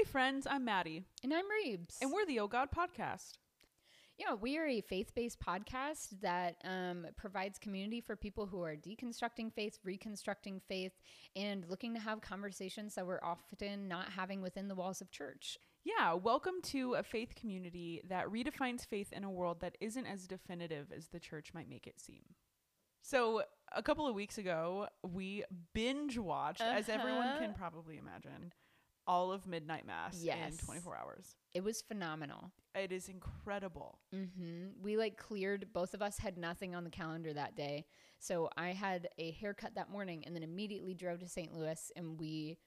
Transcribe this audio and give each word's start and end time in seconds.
Hey, 0.00 0.04
friends, 0.10 0.46
I'm 0.48 0.64
Maddie, 0.64 1.02
And 1.22 1.34
I'm 1.34 1.44
Reebs. 1.44 1.98
and 2.00 2.10
we're 2.10 2.24
the 2.24 2.40
Oh 2.40 2.48
God 2.48 2.70
podcast. 2.74 3.32
yeah, 4.16 4.32
we 4.32 4.56
are 4.56 4.66
a 4.66 4.80
faith 4.80 5.12
based 5.14 5.38
podcast 5.40 6.20
that 6.22 6.56
um, 6.64 7.06
provides 7.18 7.58
community 7.58 8.00
for 8.00 8.16
people 8.16 8.46
who 8.46 8.62
are 8.62 8.76
deconstructing 8.76 9.52
faith, 9.52 9.78
reconstructing 9.84 10.62
faith, 10.66 10.92
and 11.36 11.66
looking 11.68 11.92
to 11.92 12.00
have 12.00 12.22
conversations 12.22 12.94
that 12.94 13.06
we're 13.06 13.20
often 13.22 13.88
not 13.88 14.08
having 14.10 14.40
within 14.40 14.68
the 14.68 14.74
walls 14.74 15.02
of 15.02 15.10
church. 15.10 15.58
Yeah, 15.84 16.14
welcome 16.14 16.62
to 16.64 16.94
a 16.94 17.02
faith 17.02 17.34
community 17.34 18.00
that 18.08 18.26
redefines 18.28 18.86
faith 18.86 19.12
in 19.12 19.22
a 19.24 19.30
world 19.30 19.60
that 19.60 19.76
isn't 19.82 20.06
as 20.06 20.26
definitive 20.26 20.92
as 20.96 21.08
the 21.08 21.20
church 21.20 21.52
might 21.52 21.68
make 21.68 21.86
it 21.86 22.00
seem. 22.00 22.22
So, 23.02 23.42
a 23.74 23.82
couple 23.82 24.06
of 24.06 24.14
weeks 24.14 24.38
ago, 24.38 24.88
we 25.02 25.44
binge 25.74 26.16
watched, 26.16 26.62
as 26.62 26.88
everyone 26.88 27.26
Uh-huh. 27.28 27.38
can 27.40 27.54
probably 27.54 27.98
imagine, 27.98 28.52
all 29.06 29.32
of 29.32 29.46
Midnight 29.46 29.86
Mass 29.86 30.22
in 30.22 30.66
24 30.66 30.96
hours. 30.96 31.34
It 31.54 31.64
was 31.64 31.82
phenomenal. 31.82 32.52
It 32.74 32.92
is 32.92 33.08
incredible. 33.08 33.98
hmm 34.12 34.68
We 34.80 34.96
like 34.96 35.16
cleared, 35.16 35.72
both 35.72 35.94
of 35.94 36.02
us 36.02 36.18
had 36.18 36.38
nothing 36.38 36.74
on 36.74 36.84
the 36.84 36.90
calendar 36.90 37.32
that 37.32 37.56
day. 37.56 37.86
So 38.18 38.50
I 38.56 38.68
had 38.70 39.08
a 39.18 39.32
haircut 39.32 39.74
that 39.74 39.90
morning 39.90 40.22
and 40.26 40.34
then 40.36 40.42
immediately 40.42 40.94
drove 40.94 41.20
to 41.20 41.28
St. 41.28 41.52
Louis 41.52 41.90
and 41.96 42.18
we 42.20 42.58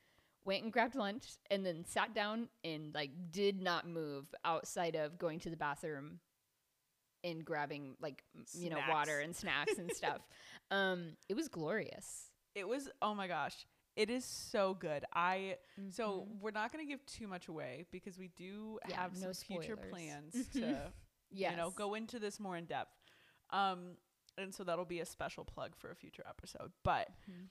went 0.46 0.64
and 0.64 0.74
grabbed 0.74 0.96
lunch 0.96 1.26
and 1.50 1.66
then 1.66 1.86
sat 1.86 2.14
down 2.14 2.50
and 2.66 2.94
like 2.94 3.12
did 3.32 3.62
not 3.62 3.88
move 3.88 4.26
outside 4.44 4.96
of 4.96 5.18
going 5.18 5.40
to 5.40 5.50
the 5.50 5.56
bathroom 5.56 6.20
and 7.24 7.46
grabbing 7.46 7.96
like 8.02 8.24
m- 8.36 8.44
you 8.54 8.70
know 8.70 8.80
water 8.90 9.20
and 9.20 9.36
snacks 9.36 9.78
and 9.78 9.92
stuff. 9.92 10.20
Um 10.72 11.12
it 11.30 11.36
was 11.36 11.48
glorious. 11.50 12.32
It 12.56 12.68
was, 12.68 12.90
oh 13.02 13.14
my 13.16 13.28
gosh, 13.28 13.66
it 13.96 14.10
is 14.10 14.26
so 14.26 14.74
good. 14.74 15.06
I, 15.14 15.58
so 15.90 16.22
Mhm. 16.30 16.40
we're 16.40 16.52
not 16.52 16.72
going 16.72 16.86
to 16.86 16.90
give 16.90 17.06
too 17.06 17.28
much 17.28 17.48
away 17.48 17.86
because 17.92 18.18
we 18.18 18.30
do 18.30 18.80
Yeah, 18.88 18.96
have 19.02 19.14
no 19.20 19.32
some 19.32 19.46
future 19.48 19.78
plans 19.78 20.34
to 20.54 20.92
yes. 21.32 21.52
you 21.52 21.58
know, 21.58 21.70
go 21.72 21.94
into 21.94 22.20
this 22.20 22.40
more 22.40 22.58
in 22.58 22.66
depth. 22.66 22.96
Um, 23.52 23.98
and 24.38 24.54
so 24.54 24.64
that'll 24.64 24.86
be 24.86 25.00
a 25.00 25.06
special 25.06 25.46
plug 25.46 25.76
for 25.76 25.92
a 25.92 25.96
future 25.96 26.24
episode. 26.28 26.72
But 26.84 27.10
Mhm. 27.30 27.50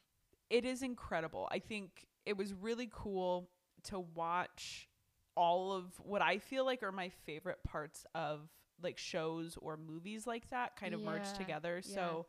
it 0.51 0.65
is 0.65 0.83
incredible. 0.83 1.48
I 1.51 1.61
think 1.61 2.07
it 2.27 2.37
was 2.37 2.53
really 2.53 2.89
cool 2.93 3.51
to 3.85 4.01
watch 4.01 4.89
all 5.37 5.73
of 5.73 5.98
what 6.01 6.23
I 6.23 6.39
feel 6.39 6.65
like 6.65 6.83
are 6.83 6.93
my 6.93 7.09
favorite 7.09 7.63
parts 7.65 8.05
of 8.15 8.51
like 8.81 8.98
shows 8.98 9.57
or 9.59 9.77
movies 9.77 10.27
like 10.27 10.48
that 10.51 10.75
kind 10.77 10.93
of 10.93 11.01
merged 11.01 11.27
Yeah, 11.35 11.39
together. 11.39 11.75
yeah. 11.85 11.95
So 11.95 12.27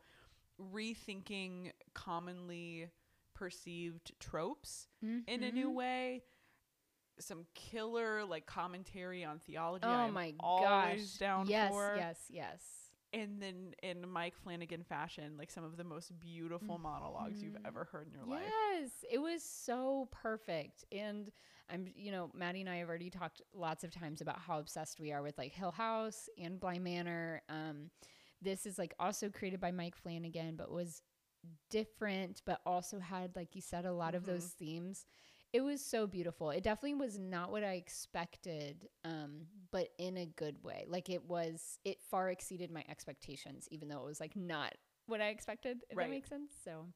rethinking 0.60 1.72
commonly 1.94 2.88
perceived 3.34 4.12
tropes 4.20 4.88
in 5.02 5.42
a 5.42 5.50
new 5.52 5.70
Mhm. 5.70 5.74
way. 5.74 6.22
Some 7.20 7.46
killer 7.54 8.24
like 8.24 8.46
commentary 8.46 9.24
on 9.24 9.38
theology. 9.38 9.86
Oh 9.86 10.10
my 10.10 10.34
always 10.40 11.10
gosh. 11.12 11.18
down 11.18 11.46
yes, 11.46 11.70
for. 11.70 11.94
yes, 11.96 12.24
yes. 12.28 12.90
And 13.12 13.40
then 13.40 13.74
in 13.84 14.08
Mike 14.08 14.34
Flanagan 14.36 14.82
fashion, 14.82 15.36
like 15.36 15.48
some 15.52 15.62
of 15.62 15.76
the 15.76 15.84
most 15.84 16.18
beautiful 16.18 16.78
monologues 16.78 17.40
you've 17.44 17.54
Mhm. 17.54 17.66
ever 17.66 17.84
heard 17.84 18.08
in 18.08 18.14
your 18.14 18.24
life. 18.24 18.42
Yes, 18.44 19.04
it 19.08 19.18
was 19.18 19.44
so 19.44 20.08
perfect. 20.10 20.84
And 20.90 21.30
I'm, 21.68 21.86
you 21.94 22.10
know, 22.10 22.32
Maddie 22.34 22.62
and 22.62 22.68
I 22.68 22.76
have 22.78 22.88
already 22.88 23.10
talked 23.10 23.40
lots 23.52 23.84
of 23.84 23.92
times 23.92 24.20
about 24.20 24.40
how 24.40 24.58
obsessed 24.58 24.98
we 24.98 25.12
are 25.12 25.22
with 25.22 25.38
like 25.38 25.52
Hill 25.52 25.70
House 25.70 26.28
and 26.36 26.58
Bly 26.58 26.80
Manor. 26.80 27.42
Um, 27.48 27.92
this 28.42 28.66
is 28.66 28.76
like 28.78 28.94
also 28.98 29.30
created 29.30 29.60
by 29.60 29.70
Mike 29.70 29.94
Flanagan, 29.94 30.56
but 30.56 30.72
was 30.72 31.00
different, 31.70 32.42
but 32.46 32.60
also 32.66 32.98
had, 32.98 33.34
like 33.36 33.54
you 33.54 33.60
said, 33.62 33.84
a 33.84 33.92
lot 33.92 34.14
of 34.14 34.24
those 34.26 34.46
themes. 34.58 35.06
It 35.52 35.60
was 35.62 35.84
so 35.84 36.06
beautiful. 36.06 36.50
It 36.50 36.64
definitely 36.64 36.94
was 36.94 37.18
not 37.18 37.50
what 37.50 37.62
I 37.64 37.74
expected, 37.74 38.88
um, 39.04 39.46
but 39.70 39.88
in 39.98 40.16
a 40.16 40.26
good 40.26 40.62
way. 40.64 40.84
Like 40.88 41.08
it 41.08 41.24
was, 41.28 41.78
it 41.84 42.02
far 42.10 42.30
exceeded 42.30 42.70
my 42.72 42.84
expectations, 42.88 43.68
even 43.70 43.88
though 43.88 44.00
it 44.02 44.06
was 44.06 44.20
like 44.20 44.34
not 44.36 44.74
what 45.06 45.20
I 45.20 45.28
expected. 45.28 45.78
If 45.90 45.96
Right. 45.96 46.06
that 46.06 46.10
makes 46.10 46.28
sense. 46.28 46.52
So, 46.64 46.86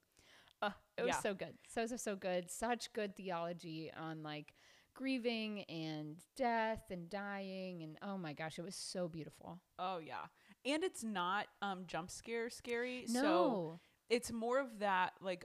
uh, 0.63 0.71
it 0.97 1.03
was 1.05 1.17
Yeah. 1.17 1.21
so 1.21 1.35
good. 1.35 1.55
So 1.69 1.87
so 1.87 1.97
so 1.97 2.17
good. 2.17 2.51
Such 2.51 2.93
good 2.93 3.17
theology 3.17 3.91
on 3.97 4.23
like 4.23 4.55
grieving 4.95 5.63
and 5.65 6.17
death 6.37 6.83
and 6.91 7.09
dying 7.09 7.83
and 7.83 7.97
oh 8.03 8.19
my 8.19 8.33
gosh, 8.33 8.59
it 8.59 8.65
was 8.65 8.75
so 8.77 9.09
beautiful. 9.09 9.61
Oh 9.79 9.99
yeah. 9.99 10.27
And 10.65 10.83
it's 10.85 11.05
not 11.05 11.47
um 11.63 11.85
jump 11.87 12.11
scare 12.11 12.51
scary. 12.51 13.07
So 13.07 13.59
No. 13.61 13.81
It's 14.09 14.31
more 14.33 14.59
of 14.59 14.79
that 14.81 15.13
like 15.21 15.45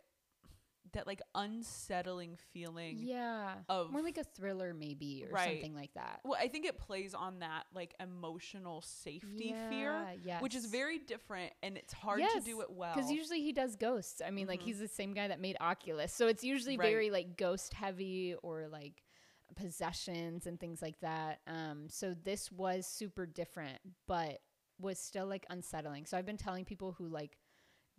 that 0.93 1.07
like 1.07 1.21
unsettling 1.33 2.37
feeling. 2.51 2.97
yeah. 2.99 3.55
of- 3.67 3.89
More 3.91 4.03
like 4.03 4.19
a 4.19 4.23
thriller 4.23 4.75
maybe 4.75 5.25
or 5.27 5.33
Right. 5.33 5.53
something 5.53 5.73
like 5.73 5.91
that. 5.95 6.19
Well, 6.23 6.37
I 6.39 6.47
think 6.47 6.65
it 6.67 6.77
plays 6.77 7.15
on 7.15 7.39
that 7.39 7.63
like 7.73 7.95
emotional 7.99 8.81
safety 8.81 9.55
fear, 9.69 10.15
Yeah, 10.23 10.39
which 10.39 10.53
is 10.53 10.67
very 10.67 10.99
different 10.99 11.51
and 11.63 11.77
it's 11.77 11.93
hard 11.93 12.19
to 12.21 12.39
do 12.41 12.61
it 12.61 12.69
well. 12.69 12.93
Because 12.93 13.09
usually 13.11 13.41
he 13.41 13.51
does 13.53 13.75
ghosts. 13.75 14.21
I 14.23 14.29
mean, 14.29 14.45
like 14.45 14.59
Mhm. 14.61 14.65
he's 14.65 14.77
the 14.79 14.87
same 14.87 15.15
guy 15.15 15.29
that 15.29 15.39
made 15.39 15.57
Oculus, 15.59 16.13
so 16.13 16.27
it's 16.27 16.43
usually 16.43 16.77
Right. 16.77 16.87
very 16.91 17.09
like 17.09 17.37
ghost 17.37 17.73
heavy 17.73 18.35
or 18.43 18.67
like 18.67 19.01
possessions 19.55 20.45
and 20.45 20.59
things 20.59 20.81
like 20.81 20.99
that. 20.99 21.39
Um, 21.47 21.89
so 21.89 22.13
this 22.13 22.51
was 22.51 22.85
super 22.85 23.25
different, 23.25 23.79
but 24.07 24.41
was 24.79 24.99
still 24.99 25.25
like 25.27 25.45
unsettling. 25.49 26.05
So 26.05 26.17
I've 26.17 26.25
been 26.25 26.37
telling 26.37 26.65
people 26.65 26.91
who 26.91 27.07
like 27.07 27.37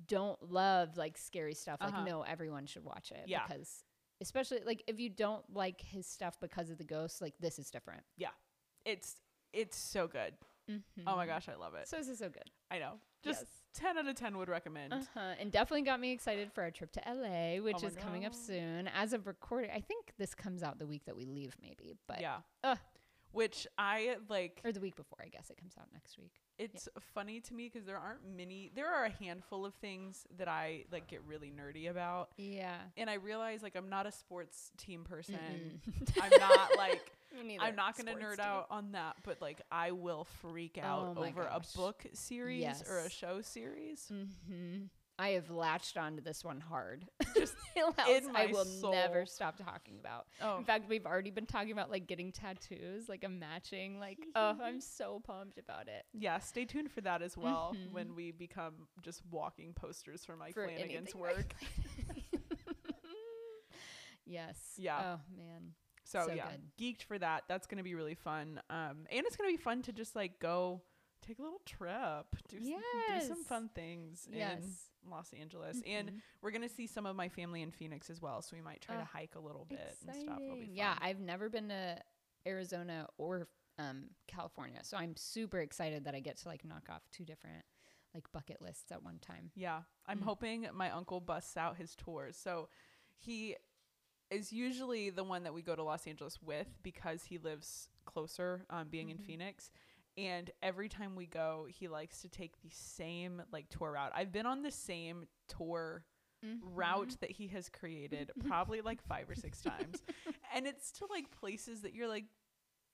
don't 0.06 0.41
love 0.50 0.97
like 0.97 1.16
scary 1.19 1.55
stuff, 1.55 1.81
like 1.81 1.93
Uh-huh. 1.93 2.05
no, 2.05 2.22
everyone 2.22 2.66
should 2.66 2.84
watch 2.84 3.10
it 3.12 3.25
Yeah. 3.27 3.47
because 3.47 3.84
especially 4.21 4.60
like 4.65 4.82
if 4.87 4.99
you 5.00 5.09
don't 5.10 5.44
like 5.55 5.81
his 5.81 6.06
stuff 6.06 6.38
because 6.41 6.71
of 6.71 6.78
the 6.78 6.84
ghosts, 6.84 7.21
like 7.21 7.34
this 7.38 7.59
is 7.59 7.71
different. 7.71 8.03
Yeah. 8.16 8.31
It's 8.84 9.16
it's 9.53 9.77
so 9.77 10.09
good. 10.09 10.34
Oh 11.06 11.15
my 11.16 11.27
gosh, 11.27 11.49
I 11.49 11.55
love 11.56 11.75
it. 11.75 11.87
So 11.88 11.97
this 11.99 12.09
is 12.09 12.19
so 12.19 12.28
good. 12.31 12.50
I 12.71 12.78
know. 12.78 12.94
Just 13.22 13.43
Yes. 13.43 13.50
10 13.75 13.99
out 13.99 14.06
of 14.06 14.15
10 14.16 14.37
would 14.38 14.49
recommend. 14.49 14.93
Uh-huh. 14.94 15.34
And 15.38 15.53
definitely 15.53 15.82
got 15.82 16.00
me 16.00 16.11
excited 16.12 16.50
for 16.53 16.62
our 16.62 16.71
trip 16.71 16.91
to 16.93 17.03
LA, 17.06 17.61
which 17.62 17.82
my 17.82 17.88
is 17.88 17.97
coming 17.97 18.25
up 18.25 18.34
soon. 18.34 18.88
As 18.88 19.12
of 19.12 19.26
recording, 19.26 19.71
I 19.71 19.81
think 19.81 20.12
this 20.19 20.34
comes 20.34 20.62
out 20.62 20.78
the 20.78 20.87
week 20.87 21.05
that 21.05 21.15
we 21.16 21.25
leave, 21.26 21.55
maybe, 21.61 21.94
but 22.09 22.21
yeah. 22.21 22.38
Ugh. 22.62 22.78
Which 23.34 23.67
I 23.77 24.17
like 24.28 24.61
or 24.65 24.72
the 24.72 24.81
week 24.81 24.97
before. 24.97 25.19
I 25.22 25.28
guess 25.28 25.50
it 25.50 25.56
comes 25.59 25.75
out 25.78 25.87
next 25.93 26.17
week. 26.19 26.33
it's 26.56 26.89
funny 27.15 27.41
to 27.41 27.53
me 27.55 27.69
because 27.71 27.84
there 27.84 27.99
aren't 27.99 28.21
many 28.37 28.71
there 28.77 28.87
are 28.89 29.05
a 29.05 29.11
handful 29.11 29.67
of 29.67 29.75
things 29.75 30.25
that 30.39 30.47
I 30.49 30.84
like 30.93 31.09
get 31.09 31.21
really 31.27 31.50
nerdy 31.53 31.91
about. 31.91 32.31
Yeah. 32.37 32.77
And 32.97 33.11
I 33.11 33.15
realize 33.15 33.62
like 33.62 33.75
I'm 33.77 33.89
not 33.91 34.06
a 34.06 34.12
sports 34.12 34.71
team 34.78 35.05
person. 35.05 35.34
Mm-mm. 35.89 36.23
I'm 36.23 36.39
not 36.41 36.71
like 36.78 37.11
neither. 37.44 37.65
I'm 37.65 37.75
not 37.77 37.97
gonna 37.97 38.12
nerd 38.15 38.37
team. 38.37 38.47
out 38.47 38.67
on 38.71 38.93
that, 38.93 39.17
but 39.25 39.43
like 39.43 39.61
I 39.73 39.91
will 39.91 40.25
freak 40.41 40.78
out 40.81 41.17
Oh 41.17 41.25
over 41.25 41.43
gosh. 41.44 41.75
a 41.75 41.77
book 41.77 42.05
series 42.12 42.83
or 42.89 42.99
a 43.00 43.11
show 43.11 43.41
series. 43.43 44.11
Mhm. 44.12 44.89
I 45.17 45.29
have 45.31 45.49
latched 45.51 45.97
onto 45.97 46.21
this 46.23 46.43
one 46.45 46.61
hard. 46.61 47.07
Just 47.37 47.55
in 47.77 47.85
I 47.97 48.31
my 48.33 48.47
will 48.47 48.91
never 48.91 49.27
stop 49.27 49.57
talking 49.65 49.99
about. 50.01 50.27
Oh, 50.43 50.59
In 50.59 50.65
fact, 50.65 50.89
we've 50.89 51.07
already 51.07 51.31
been 51.31 51.47
talking 51.47 51.71
about 51.71 51.89
like 51.91 52.07
getting 52.09 52.33
tattoos, 52.33 53.09
like 53.09 53.23
a 53.23 53.29
matching. 53.29 54.01
Like, 54.01 54.19
oh, 54.35 54.57
I'm 54.61 54.81
so 54.81 55.21
pumped 55.25 55.59
about 55.59 55.87
it. 55.87 56.05
yeah. 56.13 56.39
Stay 56.41 56.65
tuned 56.65 56.91
for 56.91 57.01
that 57.03 57.23
as 57.23 57.37
well 57.37 57.75
Mhm. 57.77 57.93
when 57.93 58.15
we 58.17 58.33
become 58.33 58.89
just 59.03 59.23
walking 59.31 59.73
posters 59.73 60.25
for 60.25 60.37
Mike 60.37 60.55
For 60.55 60.67
Flanagan's 60.67 61.15
work. 61.15 61.55
yes. 64.27 64.57
Yeah. 64.77 64.99
Oh 65.17 65.21
man. 65.37 65.75
So, 66.05 66.27
So 66.27 66.33
yeah, 66.35 66.49
good. 66.51 66.61
geeked 66.99 67.03
for 67.05 67.19
that. 67.19 67.45
That's 67.49 67.67
gonna 67.67 67.83
be 67.83 67.95
really 67.95 68.15
fun. 68.15 68.61
Um, 68.69 69.07
and 69.11 69.25
it's 69.27 69.37
gonna 69.37 69.51
be 69.51 69.57
fun 69.57 69.83
to 69.83 69.93
just 69.93 70.15
like 70.17 70.39
go 70.39 70.83
take 71.25 71.39
a 71.39 71.43
little 71.43 71.61
trip, 71.65 72.27
do 72.49 72.59
s- 72.59 72.62
do 73.09 73.29
some 73.29 73.45
fun 73.45 73.69
things 73.71 74.29
Yes. 74.31 74.91
in 75.03 75.11
Los 75.11 75.33
Angeles, 75.33 75.81
and 75.87 76.11
Mhm. 76.11 76.23
we're 76.43 76.51
gonna 76.51 76.69
see 76.69 76.87
some 76.87 77.07
of 77.07 77.17
my 77.17 77.29
family 77.29 77.62
in 77.62 77.71
Phoenix 77.73 78.11
as 78.11 78.21
well. 78.21 78.43
So 78.43 78.57
we 78.57 78.62
might 78.62 78.81
try 78.81 78.97
to 78.97 79.03
Ah, 79.03 79.07
hike 79.07 79.35
a 79.35 79.41
little 79.41 79.65
bit 79.65 79.97
and 80.07 80.15
stuff. 80.15 80.41
It'll 80.41 80.57
be 80.57 80.67
fun. 80.67 80.75
Yeah, 80.77 80.99
I've 81.01 81.21
never 81.21 81.49
been 81.49 81.69
to 81.69 82.03
Arizona 82.47 83.09
or 83.19 83.49
um, 83.76 84.15
California, 84.29 84.85
so 84.85 84.97
I'm 84.97 85.17
super 85.17 85.59
excited 85.59 86.05
that 86.05 86.15
I 86.15 86.21
get 86.21 86.37
to 86.38 86.49
like 86.49 86.65
knock 86.65 86.88
off 86.88 87.03
two 87.11 87.25
different 87.25 87.65
like 88.15 88.31
bucket 88.31 88.62
lists 88.62 88.93
at 88.93 89.03
one 89.03 89.19
time. 89.19 89.50
Yeah, 89.56 89.82
I'm 90.06 90.21
Mm. 90.21 90.25
hoping 90.25 90.69
my 90.73 90.91
uncle 90.93 91.21
busts 91.21 91.56
out 91.56 91.76
his 91.76 91.97
tours. 91.97 92.37
So 92.37 92.69
he 93.17 93.56
is 94.31 94.53
usually 94.53 95.11
the 95.11 95.25
one 95.25 95.43
that 95.43 95.53
we 95.53 95.61
go 95.62 95.75
to 95.75 95.82
Los 95.82 96.06
Angeles 96.06 96.41
with 96.41 96.81
because 96.85 97.25
he 97.25 97.38
lives 97.38 97.88
closer, 98.05 98.65
um, 98.71 98.88
being 98.91 99.11
in 99.11 99.19
Mhm. 99.19 99.26
Phoenix. 99.26 99.73
And 100.16 100.50
every 100.62 100.88
time 100.88 101.16
we 101.16 101.26
go, 101.26 101.66
he 101.69 101.88
likes 101.88 102.22
to 102.22 102.28
take 102.28 102.52
the 102.62 102.70
same 102.70 103.43
like 103.52 103.69
tour 103.69 103.93
route. 103.93 104.12
I've 104.14 104.31
been 104.32 104.46
on 104.46 104.62
the 104.62 104.70
same 104.70 105.26
tour 105.49 106.05
route 106.62 107.16
that 107.20 107.31
he 107.31 107.46
has 107.49 107.69
created 107.70 108.31
probably 108.46 108.81
like 108.82 109.02
five 109.02 109.28
or 109.31 109.34
six 109.34 109.61
times, 109.62 110.02
and 110.55 110.66
it's 110.66 110.93
to 110.93 111.06
like 111.11 111.31
places 111.31 111.81
that 111.82 111.94
you're 111.94 112.06
like 112.08 112.26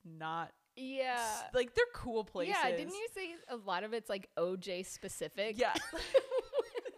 not 0.05 0.53
Yeah. 0.77 1.27
like 1.53 1.75
they're 1.75 1.85
cool 1.95 2.25
places. 2.25 2.55
Yeah, 2.63 2.71
didn't 2.71 2.95
you 2.95 3.07
say 3.15 3.35
a 3.49 3.57
lot 3.57 3.83
of 3.85 3.93
it's 3.93 4.09
like 4.09 4.31
OJ 4.39 4.87
specific? 4.87 5.59
Yeah. 5.59 5.75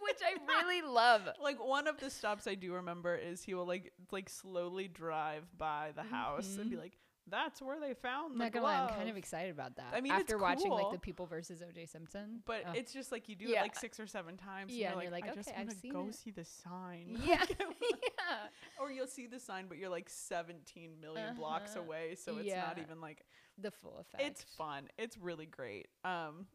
Which 0.03 0.19
I 0.25 0.35
really 0.47 0.83
love. 0.83 1.23
like 1.43 1.65
one 1.65 1.87
of 1.89 1.99
the 1.99 2.11
stops 2.11 2.47
I 2.47 2.55
do 2.55 2.75
remember 2.75 3.15
is 3.17 3.43
he 3.43 3.55
will 3.55 3.67
like 3.67 3.93
like 4.11 4.29
slowly 4.29 4.89
drive 4.89 5.45
by 5.57 5.93
the 5.97 6.03
house 6.03 6.57
and 6.61 6.69
be 6.71 6.77
Mhm. 6.77 6.81
like, 6.81 6.99
that's 7.29 7.63
where 7.63 7.79
they 7.81 7.95
found 7.95 8.35
the 8.35 8.39
Not 8.45 8.53
gonna 8.53 8.67
lie, 8.67 8.81
I'm 8.81 8.89
kind 8.95 9.09
of 9.09 9.17
excited 9.17 9.51
about 9.53 9.77
that. 9.77 9.93
I 9.95 10.01
mean, 10.01 10.13
it's 10.13 10.23
after 10.23 10.39
watching 10.39 10.71
like 10.71 10.91
the 10.93 10.99
People 10.99 11.27
versus 11.27 11.63
O.J. 11.63 11.87
Simpson, 11.87 12.43
But 12.45 12.63
Oh. 12.67 12.73
it's 12.75 12.93
just 12.93 13.13
like 13.13 13.29
you 13.29 13.37
do 13.37 13.47
Yeah. 13.47 13.61
it 13.61 13.63
like 13.63 13.77
six 13.77 13.99
or 14.01 14.07
seven 14.07 14.37
times. 14.37 14.73
Yeah, 14.73 14.89
and 14.93 14.95
and 14.95 15.03
you're 15.03 15.11
like, 15.13 15.25
you're 15.25 15.31
like, 15.33 15.39
I 15.39 15.43
just 15.43 15.49
"Okay, 15.51 15.61
I've 15.61 15.67
want 15.69 15.83
to 15.83 15.89
go 15.89 16.09
it." 16.09 16.15
see 16.15 16.31
the 16.31 16.45
sign. 16.45 17.17
yeah, 17.25 17.45
yeah, 17.59 18.37
or 18.81 18.91
you'll 18.91 19.07
see 19.07 19.27
the 19.27 19.39
sign, 19.41 19.67
but 19.69 19.79
you're 19.79 19.89
like 19.91 20.09
17 20.09 21.01
million 21.01 21.37
blocks 21.37 21.73
Uh-huh. 21.77 21.81
away, 21.85 22.15
so 22.17 22.37
it's 22.39 22.55
not 22.55 22.79
even 22.79 23.01
like 23.01 23.25
the 23.59 23.71
full 23.71 23.99
effect. 23.99 24.23
it's 24.25 24.43
fun. 24.43 24.89
It's 24.99 25.17
really 25.19 25.47
great. 25.47 25.89
Um, 26.05 26.47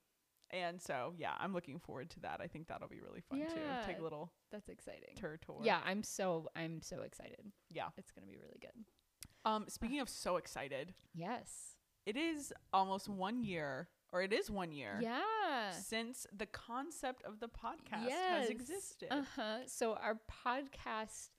and 0.51 0.81
so 0.81 1.13
yeah, 1.17 1.33
I'm 1.39 1.53
looking 1.53 1.77
forward 1.79 2.09
to 2.11 2.19
that. 2.21 2.39
I 2.41 2.47
think 2.47 2.67
that'll 2.67 2.87
be 2.87 3.01
really 3.01 3.21
fun 3.21 3.39
too. 3.39 3.61
Take 3.85 3.99
a 3.99 4.01
little 4.03 4.31
That's 4.51 4.69
exciting. 4.69 5.15
tour 5.15 5.37
tour. 5.45 5.59
Yeah, 5.63 5.79
I'm 5.85 6.03
so 6.03 6.49
I'm 6.55 6.81
so 6.81 7.01
excited. 7.01 7.51
yeah. 7.69 7.89
It's 7.97 8.11
gonna 8.11 8.27
be 8.27 8.37
really 8.37 8.57
good. 8.61 8.71
Um, 9.47 9.65
speaking 9.69 9.99
of 10.01 10.09
so 10.09 10.35
excited, 10.35 10.93
Yes. 11.13 11.77
it 12.05 12.17
is 12.17 12.53
almost 12.73 13.07
one 13.07 13.41
year, 13.41 13.87
or 14.11 14.21
it 14.21 14.33
is 14.33 14.51
one 14.51 14.73
year. 14.73 14.99
Yeah. 15.01 15.71
Since 15.71 16.27
the 16.35 16.45
concept 16.47 17.23
of 17.23 17.39
the 17.39 17.47
podcast 17.47 18.07
yes. 18.07 18.41
has 18.41 18.49
existed. 18.49 19.07
Uh 19.09 19.23
huh. 19.35 19.59
So 19.65 19.93
our 19.93 20.19
podcast, 20.45 21.29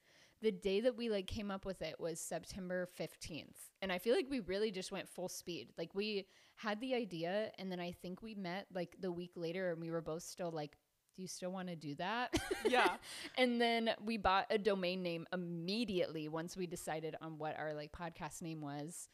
the 0.40 0.52
day 0.52 0.80
that 0.80 0.96
we 0.96 1.10
like 1.10 1.26
came 1.26 1.50
up 1.50 1.66
with 1.66 1.82
it 1.82 2.00
was 2.00 2.18
September 2.18 2.86
fifteenth, 2.86 3.58
and 3.82 3.92
I 3.92 3.98
feel 3.98 4.14
like 4.14 4.30
we 4.30 4.40
really 4.40 4.70
just 4.70 4.90
went 4.90 5.08
full 5.08 5.28
speed. 5.28 5.68
Like 5.76 5.94
we 5.94 6.26
had 6.56 6.80
the 6.80 6.94
idea, 6.94 7.50
and 7.58 7.70
then 7.70 7.80
I 7.80 7.92
think 7.92 8.22
we 8.22 8.34
met 8.34 8.66
like 8.72 8.96
the 9.00 9.12
week 9.12 9.32
later, 9.36 9.70
and 9.70 9.80
we 9.80 9.90
were 9.90 10.00
both 10.02 10.22
still 10.22 10.50
like. 10.50 10.78
Do 11.18 11.22
you 11.22 11.28
still 11.28 11.50
want 11.50 11.66
to 11.66 11.74
do 11.74 11.96
that? 11.96 12.32
Yeah. 12.64 12.94
and 13.36 13.60
then 13.60 13.90
we 14.04 14.18
bought 14.18 14.46
a 14.50 14.56
domain 14.58 15.02
name 15.02 15.26
immediately 15.32 16.28
once 16.28 16.56
we 16.56 16.68
decided 16.68 17.16
on 17.20 17.38
what 17.38 17.58
our 17.58 17.74
like 17.74 17.90
podcast 17.90 18.40
name 18.40 18.60
was. 18.60 19.08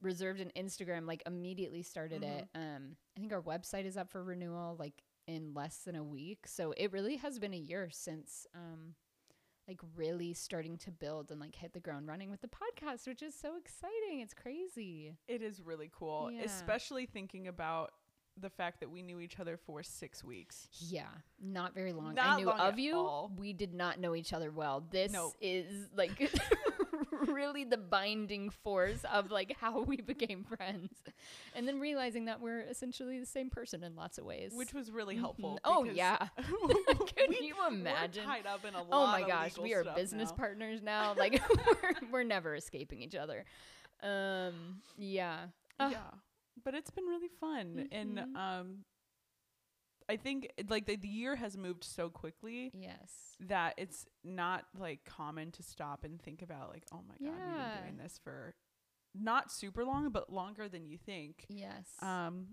Reserved 0.00 0.40
an 0.40 0.50
Instagram, 0.56 1.06
like 1.06 1.22
immediately 1.26 1.82
started 1.82 2.22
it. 2.22 2.48
Um, 2.54 2.96
I 3.14 3.20
think 3.20 3.34
our 3.34 3.42
website 3.42 3.84
is 3.84 3.98
up 3.98 4.08
for 4.10 4.24
renewal 4.24 4.74
like 4.78 5.02
in 5.28 5.52
less 5.52 5.80
than 5.84 5.96
a 5.96 6.02
week. 6.02 6.46
So 6.46 6.72
it 6.78 6.92
really 6.92 7.16
has 7.16 7.38
been 7.38 7.52
a 7.52 7.58
year 7.58 7.90
since 7.92 8.46
um 8.54 8.94
like 9.68 9.80
really 9.94 10.32
starting 10.32 10.78
to 10.78 10.90
build 10.90 11.30
and 11.30 11.38
like 11.38 11.54
hit 11.54 11.74
the 11.74 11.78
ground 11.80 12.08
running 12.08 12.30
with 12.30 12.40
the 12.40 12.48
podcast, 12.48 13.06
which 13.06 13.20
is 13.22 13.34
so 13.34 13.56
exciting. 13.58 14.20
It's 14.20 14.32
crazy. 14.32 15.14
It 15.28 15.42
is 15.42 15.60
really 15.60 15.90
cool, 15.92 16.30
Yeah. 16.32 16.44
especially 16.44 17.04
thinking 17.04 17.46
about 17.46 17.92
the 18.38 18.50
fact 18.50 18.80
that 18.80 18.90
we 18.90 19.02
knew 19.02 19.20
each 19.20 19.38
other 19.40 19.56
for 19.56 19.82
six 19.82 20.22
weeks. 20.24 20.68
Yeah, 20.78 21.08
not 21.42 21.74
very 21.74 21.92
long. 21.92 22.14
Not 22.14 22.26
I 22.26 22.36
knew 22.38 22.46
long 22.46 22.60
of 22.60 22.78
you. 22.78 22.96
all. 22.96 23.30
We 23.38 23.52
did 23.52 23.74
not 23.74 23.98
know 24.00 24.14
each 24.14 24.32
other 24.32 24.50
well. 24.50 24.82
This 24.90 25.12
Nope. 25.12 25.34
is 25.40 25.88
like 25.96 26.30
really 27.26 27.64
the 27.64 27.76
binding 27.76 28.50
force 28.50 29.04
of 29.12 29.30
like 29.30 29.56
how 29.60 29.82
we 29.82 29.96
became 29.98 30.44
friends. 30.44 30.90
And 31.54 31.66
then 31.68 31.80
realizing 31.80 32.26
that 32.26 32.40
we're 32.40 32.60
essentially 32.60 33.18
the 33.20 33.26
same 33.26 33.50
person 33.50 33.82
in 33.84 33.94
lots 33.96 34.16
of 34.18 34.24
ways. 34.24 34.52
Which 34.54 34.72
was 34.72 34.90
really 34.90 35.16
helpful. 35.16 35.54
Mhm. 35.54 35.58
Oh 35.64 35.84
yeah. 35.84 36.16
Can 36.36 37.28
we- 37.28 37.40
you 37.46 37.54
we're 37.60 37.68
imagine? 37.74 38.24
tied 38.24 38.46
up 38.46 38.64
in 38.64 38.74
a 38.74 38.82
lot 38.82 38.86
Oh 38.90 39.06
my 39.08 39.22
gosh, 39.26 39.58
we 39.58 39.74
are 39.74 39.84
business 39.94 40.30
now. 40.30 40.36
partners 40.36 40.80
now. 40.82 41.14
Like 41.16 41.42
we're, 41.82 41.92
we're 42.10 42.22
never 42.24 42.54
escaping 42.54 43.02
each 43.02 43.14
other. 43.16 43.44
Um 44.02 44.80
yeah. 44.96 45.40
Ugh. 45.78 45.92
yeah 45.92 45.98
but 46.64 46.74
it's 46.74 46.90
been 46.90 47.04
really 47.06 47.28
fun 47.28 47.88
and 47.92 48.18
Mhm. 48.18 48.36
um 48.36 48.84
i 50.08 50.16
think 50.16 50.50
like 50.68 50.86
the, 50.86 50.96
the 50.96 51.08
year 51.08 51.36
has 51.36 51.56
moved 51.56 51.84
so 51.84 52.08
quickly 52.10 52.70
Yes. 52.74 53.36
that 53.40 53.74
it's 53.76 54.06
not 54.24 54.64
like 54.78 55.04
common 55.04 55.52
to 55.52 55.62
stop 55.62 56.04
and 56.04 56.20
think 56.20 56.42
about 56.42 56.70
like 56.70 56.84
oh 56.92 57.00
my 57.08 57.14
god 57.24 57.36
we've 57.38 57.56
been 57.56 57.82
doing 57.82 57.96
this 57.98 58.18
for 58.22 58.54
not 59.14 59.50
super 59.52 59.84
long 59.84 60.10
but 60.10 60.32
longer 60.32 60.68
than 60.68 60.84
you 60.86 60.98
think 60.98 61.46
Yes. 61.48 61.86
um 62.02 62.48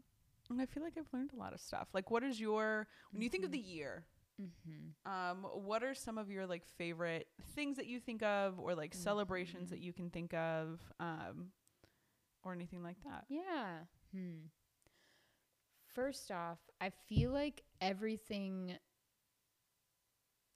and 0.49 0.61
i 0.61 0.65
feel 0.65 0.83
like 0.83 0.93
i've 0.97 1.11
learned 1.13 1.31
a 1.33 1.37
lot 1.39 1.53
of 1.53 1.59
stuff 1.59 1.87
like 1.93 2.09
what 2.11 2.23
is 2.23 2.39
your 2.39 2.87
when 3.11 3.21
you 3.21 3.29
think 3.29 3.43
of 3.45 3.51
the 3.51 3.59
year 3.59 4.05
mm-hmm. 4.41 5.11
um 5.11 5.43
what 5.53 5.83
are 5.83 5.93
some 5.95 6.17
of 6.17 6.29
your 6.29 6.45
like 6.47 6.63
favorite 6.77 7.27
things 7.55 7.77
that 7.77 7.87
you 7.87 7.99
think 7.99 8.21
of 8.23 8.59
or 8.59 8.75
like 8.75 8.93
celebrations 8.93 9.67
Mhm. 9.67 9.71
that 9.71 9.79
you 9.79 9.93
can 9.93 10.09
think 10.09 10.33
of 10.33 10.79
um 10.99 11.51
or 12.43 12.53
anything 12.53 12.81
like 12.83 12.97
that 13.03 13.25
Yeah. 13.29 13.79
Hmm. 14.13 14.49
First 15.93 16.31
off, 16.31 16.59
I 16.79 16.91
feel 16.91 17.31
like 17.31 17.63
everything 17.81 18.77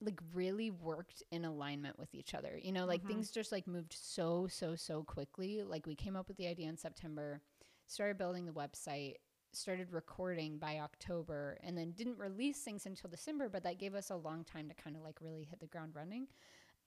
like 0.02 0.20
really 0.34 0.72
worked 0.72 1.22
in 1.32 1.46
alignment 1.46 1.98
with 2.00 2.14
each 2.16 2.34
other. 2.34 2.60
You 2.62 2.72
know, 2.72 2.86
like 2.86 3.04
Mhm. 3.04 3.08
things 3.08 3.32
just 3.32 3.52
like 3.52 3.68
moved 3.68 3.94
so 4.00 4.48
so 4.48 4.76
so 4.76 5.04
quickly. 5.04 5.64
Like 5.64 5.86
we 5.86 5.96
came 5.96 6.16
up 6.16 6.28
with 6.28 6.38
the 6.38 6.48
idea 6.48 6.70
in 6.70 6.78
September, 6.78 7.42
started 7.88 8.18
building 8.18 8.46
the 8.46 8.52
website, 8.52 9.16
started 9.54 9.92
recording 9.92 10.58
by 10.58 10.80
October 10.80 11.58
and 11.64 11.78
then 11.78 11.92
didn't 11.92 12.18
release 12.18 12.60
things 12.62 12.86
until 12.86 13.10
December, 13.10 13.50
but 13.50 13.64
that 13.64 13.80
gave 13.80 13.94
us 13.96 14.10
a 14.10 14.16
long 14.16 14.44
time 14.44 14.68
to 14.70 14.76
kind 14.76 14.96
of 14.96 15.04
like 15.04 15.22
really 15.22 15.44
hit 15.44 15.60
the 15.60 15.68
ground 15.68 15.92
running. 15.96 16.28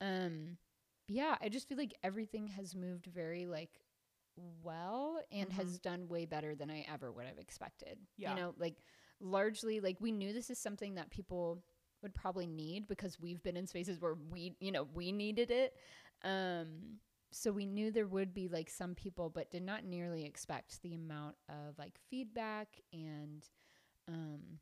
Um 0.00 0.58
yeah, 1.08 1.36
I 1.42 1.48
just 1.48 1.68
feel 1.68 1.78
like 1.78 1.94
everything 2.02 2.48
has 2.48 2.74
moved 2.74 3.06
very 3.06 3.46
like 3.46 3.80
well 4.62 5.20
and 5.30 5.50
Mhm. 5.50 5.52
has 5.52 5.78
done 5.78 6.08
way 6.08 6.24
better 6.26 6.54
than 6.54 6.70
I 6.70 6.80
ever 6.88 7.12
would 7.12 7.26
have 7.26 7.38
expected. 7.38 7.98
Yeah. 8.16 8.30
You 8.30 8.36
know, 8.36 8.54
like 8.58 8.76
largely 9.20 9.80
like 9.80 10.00
we 10.00 10.12
knew 10.12 10.32
this 10.32 10.50
is 10.50 10.58
something 10.58 10.94
that 10.96 11.10
people 11.10 11.62
would 12.02 12.14
probably 12.14 12.46
need 12.46 12.86
because 12.86 13.18
we've 13.20 13.42
been 13.42 13.56
in 13.56 13.66
spaces 13.66 14.00
where 14.00 14.14
we, 14.30 14.56
you 14.60 14.72
know, 14.72 14.84
we 14.84 15.12
needed 15.12 15.50
it. 15.50 15.76
Um 16.22 16.98
so 17.30 17.50
we 17.50 17.66
knew 17.66 17.90
there 17.90 18.06
would 18.06 18.32
be 18.32 18.48
like 18.48 18.70
some 18.70 18.94
people 18.94 19.28
but 19.28 19.50
did 19.50 19.62
not 19.62 19.84
nearly 19.84 20.24
expect 20.24 20.80
the 20.82 20.94
amount 20.94 21.36
of 21.48 21.76
like 21.78 21.98
feedback 22.08 22.80
and 22.92 23.48
um 24.08 24.58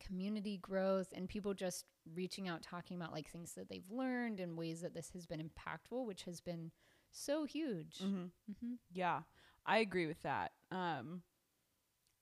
community 0.00 0.58
growth 0.58 1.12
and 1.14 1.28
people 1.28 1.54
just 1.54 1.86
reaching 2.14 2.48
out 2.48 2.62
talking 2.62 2.96
about 2.96 3.12
like 3.12 3.28
things 3.28 3.52
that 3.54 3.68
they've 3.68 3.90
learned 3.90 4.40
and 4.40 4.58
ways 4.58 4.80
that 4.82 4.92
this 4.92 5.10
has 5.12 5.24
been 5.24 5.40
impactful 5.40 6.04
which 6.04 6.24
has 6.24 6.40
been 6.40 6.70
so 7.14 7.44
huge 7.44 7.98
mm-hmm. 8.02 8.24
mm-hmm. 8.50 8.74
Yeah, 8.92 9.20
I 9.66 9.78
agree 9.78 10.06
with 10.06 10.22
that. 10.22 10.52
Um, 10.70 11.22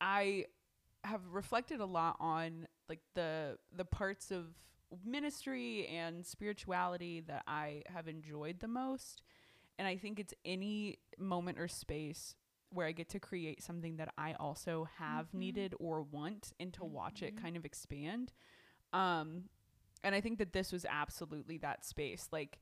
I 0.00 0.46
have 1.04 1.20
reflected 1.32 1.80
a 1.80 1.86
lot 1.86 2.16
on 2.20 2.68
like 2.88 3.00
the 3.14 3.58
the 3.76 3.84
parts 3.84 4.30
of 4.30 4.46
ministry 5.04 5.86
and 5.86 6.24
spirituality 6.26 7.20
that 7.20 7.42
I 7.48 7.82
have 7.86 8.08
enjoyed 8.08 8.60
the 8.60 8.68
most, 8.68 9.22
and 9.78 9.88
I 9.88 9.96
think 9.96 10.20
it's 10.20 10.34
any 10.44 10.98
moment 11.18 11.58
or 11.58 11.68
space 11.68 12.36
where 12.70 12.86
I 12.86 12.92
get 12.92 13.08
to 13.10 13.20
create 13.20 13.62
something 13.62 13.96
that 13.96 14.12
I 14.19 14.34
also 14.34 14.88
have 14.98 15.32
Mhm. 15.34 15.38
needed 15.38 15.74
or 15.78 16.02
want, 16.02 16.52
and 16.60 16.72
to 16.74 16.84
watch 16.84 17.22
it 17.22 17.34
Mhm. 17.34 17.43
kind 17.43 17.56
of 17.56 17.64
expand. 17.64 18.32
Um, 18.93 19.48
and 20.05 20.14
I 20.14 20.20
think 20.20 20.38
that 20.38 20.52
this 20.52 20.72
was 20.72 20.84
absolutely 20.86 21.58
that 21.58 21.84
space, 21.84 22.28
like 22.32 22.60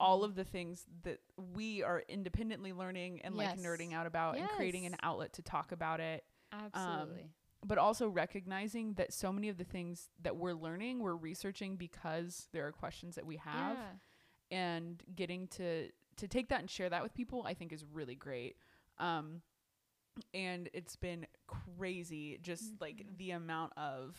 all 0.00 0.18
Mm-hmm. 0.18 0.24
of 0.30 0.34
the 0.36 0.44
things 0.44 0.84
that 1.02 1.20
we 1.54 1.82
are 1.82 2.02
independently 2.08 2.72
learning 2.72 3.20
and 3.22 3.34
like 3.34 3.58
nerding 3.58 3.92
out 3.92 4.06
about 4.06 4.36
and 4.36 4.48
creating 4.50 4.86
an 4.86 4.96
outlet 5.02 5.32
to 5.34 5.42
talk 5.42 5.72
about 5.72 6.00
it 6.00 6.24
absolutely 6.52 7.30
but 7.66 7.78
also 7.78 8.08
recognizing 8.08 8.92
that 8.94 9.12
so 9.12 9.32
many 9.32 9.48
of 9.48 9.56
the 9.56 9.64
things 9.64 10.10
that 10.22 10.36
we're 10.36 10.52
learning 10.52 11.00
we're 11.00 11.16
researching 11.16 11.76
because 11.76 12.48
there 12.52 12.66
are 12.66 12.72
questions 12.72 13.14
that 13.14 13.24
we 13.26 13.36
have 13.36 13.76
yeah. 14.50 14.56
and 14.58 15.02
getting 15.16 15.48
to 15.48 15.88
to 16.16 16.28
take 16.28 16.48
that 16.50 16.60
and 16.60 16.70
share 16.70 16.88
that 16.90 17.02
with 17.02 17.14
people 17.14 17.42
i 17.46 17.54
think 17.54 17.72
is 17.72 17.84
really 17.92 18.14
great 18.14 18.56
um 18.98 19.40
and 20.32 20.68
it's 20.72 20.94
been 20.94 21.26
crazy 21.48 22.38
just 22.42 22.80
like 22.80 22.98
Mhm. 22.98 23.16
the 23.18 23.30
amount 23.32 23.72
of 23.76 24.16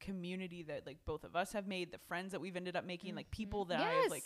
community 0.00 0.62
that 0.64 0.86
like 0.86 0.98
both 1.06 1.24
of 1.24 1.36
us 1.36 1.52
have 1.52 1.66
made 1.66 1.92
the 1.92 1.98
friends 1.98 2.32
that 2.32 2.40
we've 2.40 2.56
ended 2.56 2.76
up 2.76 2.84
making 2.84 3.14
like 3.14 3.30
people 3.30 3.64
that 3.66 3.78
yes. 3.80 4.04
i've 4.04 4.10
like 4.10 4.24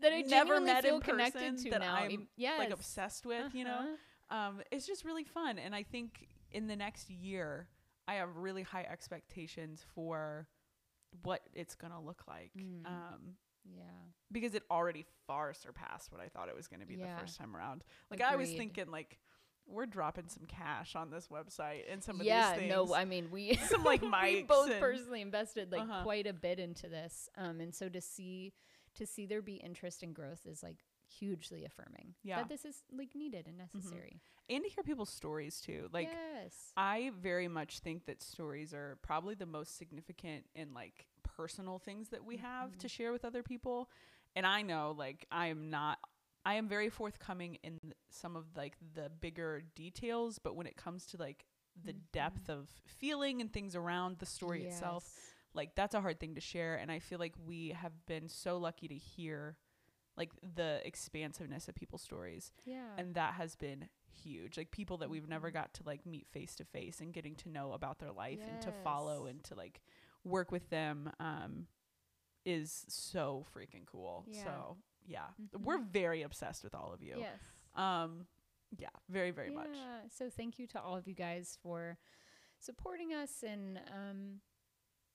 that 0.00 0.12
I 0.12 0.20
never 0.22 0.60
met 0.60 0.84
feel 0.84 0.96
in 0.96 1.00
connected 1.00 1.40
person 1.40 1.64
to 1.64 1.70
that 1.70 1.80
now. 1.80 1.94
I'm, 1.96 2.28
yes. 2.36 2.58
like 2.58 2.70
obsessed 2.70 3.26
with 3.26 3.54
you 3.54 3.64
know 3.64 3.80
Uh-huh. 4.30 4.36
um, 4.48 4.60
it's 4.70 4.86
just 4.86 5.04
really 5.04 5.24
fun. 5.24 5.58
And 5.58 5.74
I 5.74 5.82
think 5.82 6.28
in 6.52 6.66
the 6.68 6.76
next 6.76 7.10
year, 7.10 7.68
I 8.06 8.14
have 8.14 8.36
really 8.36 8.62
high 8.62 8.86
expectations 8.90 9.84
for 9.94 10.46
what 11.24 11.42
it's 11.52 11.74
to 11.92 11.98
look 11.98 12.22
like. 12.28 12.52
Mm. 12.56 12.86
Um, 12.86 13.36
Yeah. 13.64 13.82
because 14.30 14.54
it 14.54 14.62
already 14.70 15.04
far 15.26 15.52
surpassed 15.52 16.12
what 16.12 16.20
I 16.20 16.28
thought 16.28 16.48
it 16.48 16.54
was 16.54 16.68
going 16.68 16.80
to 16.80 16.86
be 16.86 16.94
Yeah. 16.94 17.14
the 17.14 17.20
first 17.20 17.36
time 17.36 17.56
around. 17.56 17.82
Like 18.10 18.20
I 18.20 18.36
was 18.36 18.50
thinking 18.52 18.90
like 18.90 19.18
we're 19.68 19.86
dropping 19.86 20.28
some 20.28 20.44
cash 20.46 20.96
on 20.96 21.10
this 21.10 21.28
website 21.28 21.82
and 21.90 22.02
some 22.02 22.20
yeah, 22.22 22.48
of 22.50 22.54
these 22.54 22.58
things. 22.60 22.70
Yeah, 22.70 22.76
no, 22.76 22.94
I 22.94 23.04
mean 23.04 23.30
we 23.30 23.54
Some, 23.68 23.84
like, 23.84 24.02
we 24.22 24.42
both 24.42 24.70
and- 24.70 24.80
personally 24.80 25.20
invested 25.20 25.70
like 25.70 25.82
Uh-huh. 25.82 26.02
quite 26.02 26.26
a 26.26 26.32
bit 26.32 26.58
into 26.58 26.88
this. 26.88 27.28
Um 27.36 27.60
and 27.60 27.74
so 27.74 27.88
to 27.88 28.00
see 28.00 28.52
to 28.94 29.06
see 29.06 29.26
there 29.26 29.42
be 29.42 29.54
interest 29.56 30.02
and 30.02 30.14
growth 30.14 30.40
is 30.46 30.62
like 30.62 30.78
hugely 31.06 31.64
affirming. 31.64 32.14
Yeah. 32.22 32.36
Mm-hmm. 32.36 32.42
That 32.42 32.48
this 32.48 32.64
is 32.64 32.82
like 32.96 33.14
needed 33.14 33.46
and 33.46 33.56
necessary. 33.58 34.20
and 34.50 34.64
to 34.64 34.70
hear 34.70 34.82
people's 34.84 35.10
stories 35.10 35.60
too. 35.60 35.88
Like 35.92 36.08
yes. 36.10 36.72
I 36.76 37.12
very 37.20 37.48
much 37.48 37.80
think 37.80 38.06
that 38.06 38.22
stories 38.22 38.72
are 38.74 38.98
probably 39.02 39.34
the 39.34 39.46
most 39.46 39.76
significant 39.78 40.44
and 40.56 40.74
like 40.74 41.06
personal 41.22 41.78
things 41.78 42.08
that 42.08 42.24
we 42.24 42.38
have 42.38 42.76
to 42.78 42.86
Mhm. 42.86 42.90
share 42.90 43.12
with 43.12 43.24
other 43.24 43.42
people. 43.42 43.90
And 44.34 44.46
I 44.46 44.62
know 44.62 44.94
like 44.96 45.26
I 45.30 45.46
am 45.48 45.70
not 45.70 45.98
I 46.44 46.54
am 46.54 46.68
very 46.68 46.88
forthcoming 46.88 47.56
in 47.62 47.78
some 48.10 48.36
of 48.36 48.44
like 48.56 48.76
the 48.94 49.10
bigger 49.20 49.62
details, 49.74 50.38
but 50.38 50.56
when 50.56 50.66
it 50.66 50.76
comes 50.76 51.06
to 51.06 51.16
like 51.18 51.44
the 51.84 51.92
Mhm. 51.92 52.00
depth 52.12 52.48
of 52.50 52.68
feeling 52.86 53.40
and 53.40 53.52
things 53.52 53.76
around 53.76 54.18
the 54.18 54.26
story 54.26 54.62
itself, 54.64 55.04
like 55.54 55.74
that's 55.74 55.94
a 55.94 56.00
hard 56.00 56.18
thing 56.20 56.34
to 56.34 56.40
share 56.40 56.76
and 56.76 56.90
I 56.90 56.98
feel 56.98 57.18
like 57.18 57.34
we 57.38 57.70
have 57.70 58.04
been 58.06 58.28
so 58.28 58.58
lucky 58.58 58.88
to 58.88 58.94
hear 58.96 59.56
like 60.16 60.32
the 60.56 60.80
expansiveness 60.84 61.68
of 61.68 61.74
people's 61.76 62.02
stories 62.02 62.52
Yeah. 62.64 62.94
and 62.96 63.14
that 63.14 63.34
has 63.34 63.54
been 63.54 63.88
huge. 64.10 64.56
Like 64.56 64.70
people 64.72 64.96
that 64.98 65.10
we've 65.10 65.28
never 65.28 65.50
Mhm. 65.50 65.54
got 65.54 65.74
to 65.74 65.82
like 65.84 66.04
meet 66.06 66.26
face 66.28 66.56
to 66.56 66.64
face 66.64 67.00
and 67.00 67.12
getting 67.12 67.36
to 67.36 67.48
know 67.48 67.72
about 67.72 67.98
their 67.98 68.10
life 68.12 68.40
and 68.48 68.60
to 68.62 68.72
follow 68.72 69.26
and 69.26 69.44
to 69.44 69.54
like 69.54 69.80
work 70.24 70.50
with 70.50 70.68
them 70.70 71.12
um 71.20 71.68
is 72.44 72.84
so 72.88 73.44
freaking 73.54 73.86
cool. 73.86 74.24
Yeah. 74.26 74.42
So, 74.44 74.76
yeah. 75.08 75.26
We're 75.64 75.78
Mhm. 75.78 75.90
very 75.90 76.22
obsessed 76.22 76.62
with 76.62 76.74
all 76.74 76.92
of 76.92 77.02
you. 77.02 77.16
Yes. 77.18 77.40
Um 77.74 78.26
yeah, 78.76 78.90
very 79.08 79.30
very 79.30 79.50
much. 79.50 79.76
So 80.10 80.28
thank 80.30 80.58
you 80.58 80.66
to 80.68 80.80
all 80.80 80.96
of 80.96 81.08
you 81.08 81.14
guys 81.14 81.58
for 81.62 81.98
supporting 82.60 83.12
us 83.14 83.42
and 83.42 83.78
um 83.92 84.40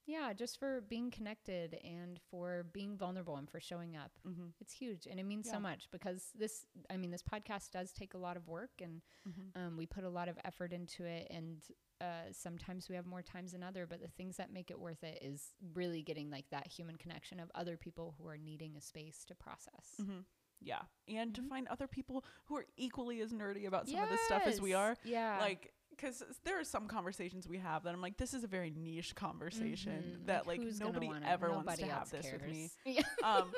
yeah, 0.06 0.32
just 0.32 0.58
for 0.58 0.82
being 0.82 1.10
connected 1.10 1.74
and 1.84 2.20
for 2.30 2.66
being 2.72 2.96
vulnerable 2.96 3.36
and 3.36 3.48
for 3.50 3.60
showing 3.60 3.96
up. 3.96 4.12
Mhm. 4.26 4.52
It's 4.60 4.72
huge 4.72 5.06
and 5.06 5.18
it 5.18 5.24
means 5.24 5.46
Yeah. 5.46 5.52
so 5.54 5.60
much 5.60 5.90
because 5.90 6.30
this 6.34 6.66
I 6.90 6.96
mean 6.96 7.10
this 7.10 7.22
podcast 7.22 7.70
does 7.70 7.92
take 7.92 8.14
a 8.14 8.18
lot 8.18 8.36
of 8.36 8.46
work 8.48 8.80
and 8.80 9.02
Mhm. 9.26 9.56
um, 9.56 9.76
we 9.76 9.86
put 9.86 10.04
a 10.04 10.10
lot 10.10 10.28
of 10.28 10.38
effort 10.44 10.72
into 10.72 11.04
it 11.04 11.26
and 11.30 11.62
uh, 12.00 12.30
sometimes 12.32 12.88
we 12.88 12.96
have 12.96 13.06
more 13.06 13.22
times 13.22 13.52
than 13.52 13.62
other 13.62 13.86
but 13.86 14.00
the 14.00 14.08
things 14.08 14.36
that 14.36 14.50
make 14.52 14.70
it 14.70 14.78
worth 14.78 15.02
it 15.04 15.22
is 15.22 15.54
really 15.74 16.02
getting 16.02 16.28
like 16.30 16.48
that 16.50 16.66
human 16.66 16.96
connection 16.98 17.40
of 17.40 17.50
other 17.54 17.76
people 17.76 18.14
who 18.18 18.26
are 18.26 18.36
needing 18.36 18.76
a 18.76 18.80
space 18.80 19.24
to 19.24 19.34
process 19.34 19.94
Mhm. 20.00 20.24
Yeah. 20.60 20.82
And 21.08 21.34
to 21.34 21.42
find 21.42 21.68
other 21.68 21.86
people 21.86 22.24
who 22.46 22.56
are 22.56 22.66
equally 22.76 23.20
as 23.20 23.32
nerdy 23.32 23.66
about 23.66 23.88
some 23.88 24.02
of 24.02 24.08
this 24.10 24.20
stuff 24.22 24.42
as 24.46 24.60
we 24.60 24.72
are. 24.74 24.96
yeah 25.04 25.38
like 25.40 25.72
because 26.04 26.22
there 26.44 26.58
are 26.60 26.64
some 26.64 26.86
conversations 26.86 27.48
we 27.48 27.58
have 27.58 27.84
that 27.84 27.94
I'm 27.94 28.00
like, 28.02 28.16
this 28.18 28.34
is 28.34 28.44
a 28.44 28.46
very 28.46 28.70
niche 28.76 29.14
conversation 29.14 30.18
Mhm. 30.22 30.26
that 30.26 30.46
like 30.46 30.60
nobody 30.60 31.06
want 31.08 31.24
ever 31.24 31.48
Nobody 31.48 31.66
wants 31.66 31.80
to 31.80 31.86
have 31.86 32.10
this 32.10 32.30
with 32.32 32.46
me. 32.46 32.70
yeah 32.84 33.02
Um, 33.24 33.52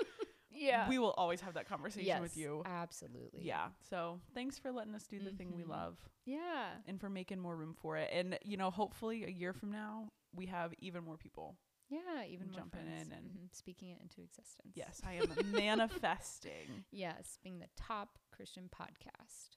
yeah 0.50 0.88
we 0.88 0.98
will 0.98 1.10
always 1.12 1.40
have 1.42 1.54
that 1.54 1.68
conversation 1.68 2.06
yes, 2.06 2.20
with 2.20 2.36
you. 2.36 2.62
absolutely 2.64 3.42
Yeah. 3.44 3.68
So 3.90 4.20
thanks 4.34 4.58
for 4.58 4.72
letting 4.72 4.94
us 4.94 5.06
do 5.06 5.18
the 5.18 5.30
thing 5.30 5.54
we 5.54 5.64
Mhm. 5.64 5.68
love 5.68 5.98
yeah 6.24 6.70
and 6.86 7.00
for 7.00 7.10
making 7.10 7.38
more 7.40 7.56
room 7.56 7.74
for 7.74 7.96
it. 7.96 8.10
And 8.12 8.38
you 8.42 8.56
know, 8.56 8.70
hopefully 8.70 9.24
a 9.24 9.28
year 9.30 9.52
from 9.52 9.70
now 9.70 10.10
we 10.32 10.46
have 10.46 10.72
even 10.78 11.04
more 11.04 11.16
people. 11.16 11.56
yeah 11.88 12.24
even 12.24 12.50
Jumping 12.52 12.82
friends. 12.82 13.06
in 13.06 13.12
and- 13.12 13.30
Mhm. 13.30 13.54
speaking 13.54 13.90
it 13.90 14.00
into 14.00 14.20
existence 14.22 14.72
Yes, 14.74 15.00
I 15.04 15.14
am 15.14 15.28
manifesting. 15.52 16.84
yes 16.90 17.38
being 17.42 17.58
the 17.60 17.68
top 17.76 18.18
christian 18.30 18.68
podcast 18.68 19.56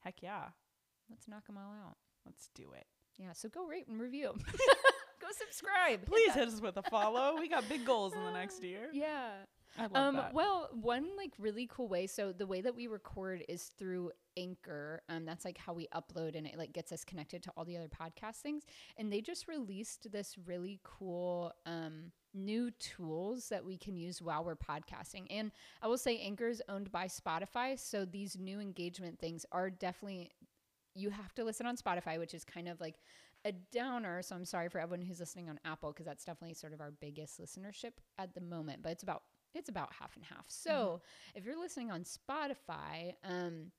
Heck 0.00 0.22
yeah. 0.22 0.50
let's 1.10 1.26
knock 1.26 1.46
them 1.46 1.56
all 1.58 1.72
out 1.72 1.96
Let's 2.28 2.48
do 2.54 2.72
it. 2.76 2.86
yeah 3.18 3.32
so 3.32 3.48
go 3.48 3.64
rate 3.66 3.88
and 3.88 4.00
review 4.00 4.32
go 5.20 5.26
subscribe 5.32 6.04
Please 6.06 6.28
that- 6.34 6.38
hit 6.38 6.48
us 6.48 6.60
with 6.60 6.76
a 6.76 6.82
follow. 6.82 7.36
we 7.38 7.48
got 7.48 7.68
big 7.68 7.84
goals 7.84 8.14
in 8.14 8.22
the 8.22 8.30
next 8.32 8.62
year. 8.62 8.88
yeah 8.92 9.30
I 9.78 9.82
love 9.82 9.94
Um, 9.94 10.16
that. 10.16 10.32
well, 10.34 10.70
one 10.72 11.08
like 11.16 11.32
really 11.38 11.68
cool 11.70 11.88
way. 11.88 12.06
So 12.08 12.32
the 12.32 12.46
way 12.46 12.62
that 12.62 12.74
we 12.74 12.86
record 12.88 13.44
is 13.48 13.64
through 13.78 14.10
Anchor. 14.36 15.02
Um, 15.10 15.24
that's 15.26 15.44
like 15.44 15.58
how 15.58 15.72
we 15.74 15.86
upload, 15.94 16.36
and 16.36 16.46
it 16.46 16.56
like 16.56 16.72
gets 16.72 16.90
us 16.90 17.04
connected 17.04 17.42
to 17.44 17.52
all 17.56 17.64
the 17.66 17.76
other 17.76 17.86
podcast 17.88 18.36
things. 18.36 18.64
And 18.96 19.12
they 19.12 19.20
just 19.20 19.46
released 19.46 20.10
this 20.10 20.36
really 20.46 20.80
cool 20.84 21.52
um 21.66 22.10
new 22.34 22.70
tools 22.80 23.50
that 23.50 23.64
we 23.64 23.76
can 23.76 23.94
use 23.96 24.20
while 24.22 24.42
we're 24.42 24.56
podcasting. 24.56 25.26
And 25.30 25.52
I 25.82 25.86
will 25.86 25.98
say, 25.98 26.18
Anchor 26.18 26.48
is 26.48 26.62
owned 26.68 26.90
by 26.90 27.06
Spotify, 27.06 27.78
so 27.78 28.04
these 28.06 28.36
new 28.38 28.60
engagement 28.60 29.18
things 29.20 29.44
are 29.52 29.70
definitely 29.70 30.30
you 30.98 31.10
have 31.10 31.34
to 31.34 31.44
listen 31.44 31.66
on 31.66 31.76
Spotify, 31.76 32.18
which 32.18 32.34
is 32.34 32.44
kind 32.44 32.68
of 32.68 32.80
like 32.80 32.96
a 33.44 33.52
downer. 33.72 34.22
So 34.22 34.34
I'm 34.34 34.44
sorry 34.44 34.68
for 34.68 34.80
everyone 34.80 35.06
who's 35.06 35.20
listening 35.20 35.48
on 35.48 35.58
Apple 35.64 35.90
because 35.92 36.06
that's 36.06 36.24
definitely 36.24 36.54
sort 36.54 36.72
of 36.72 36.80
our 36.80 36.90
biggest 36.90 37.40
listenership 37.40 37.92
at 38.18 38.34
the 38.34 38.40
moment. 38.40 38.82
But 38.82 38.92
it's 38.92 39.02
about 39.02 39.22
it's 39.54 39.68
about 39.68 39.92
half 39.98 40.14
and 40.16 40.24
half. 40.24 40.44
So 40.48 41.00
if 41.34 41.44
you're 41.44 41.58
listening 41.58 41.90
on 41.90 42.04
Spotify, 42.04 43.14
um, 43.24 43.72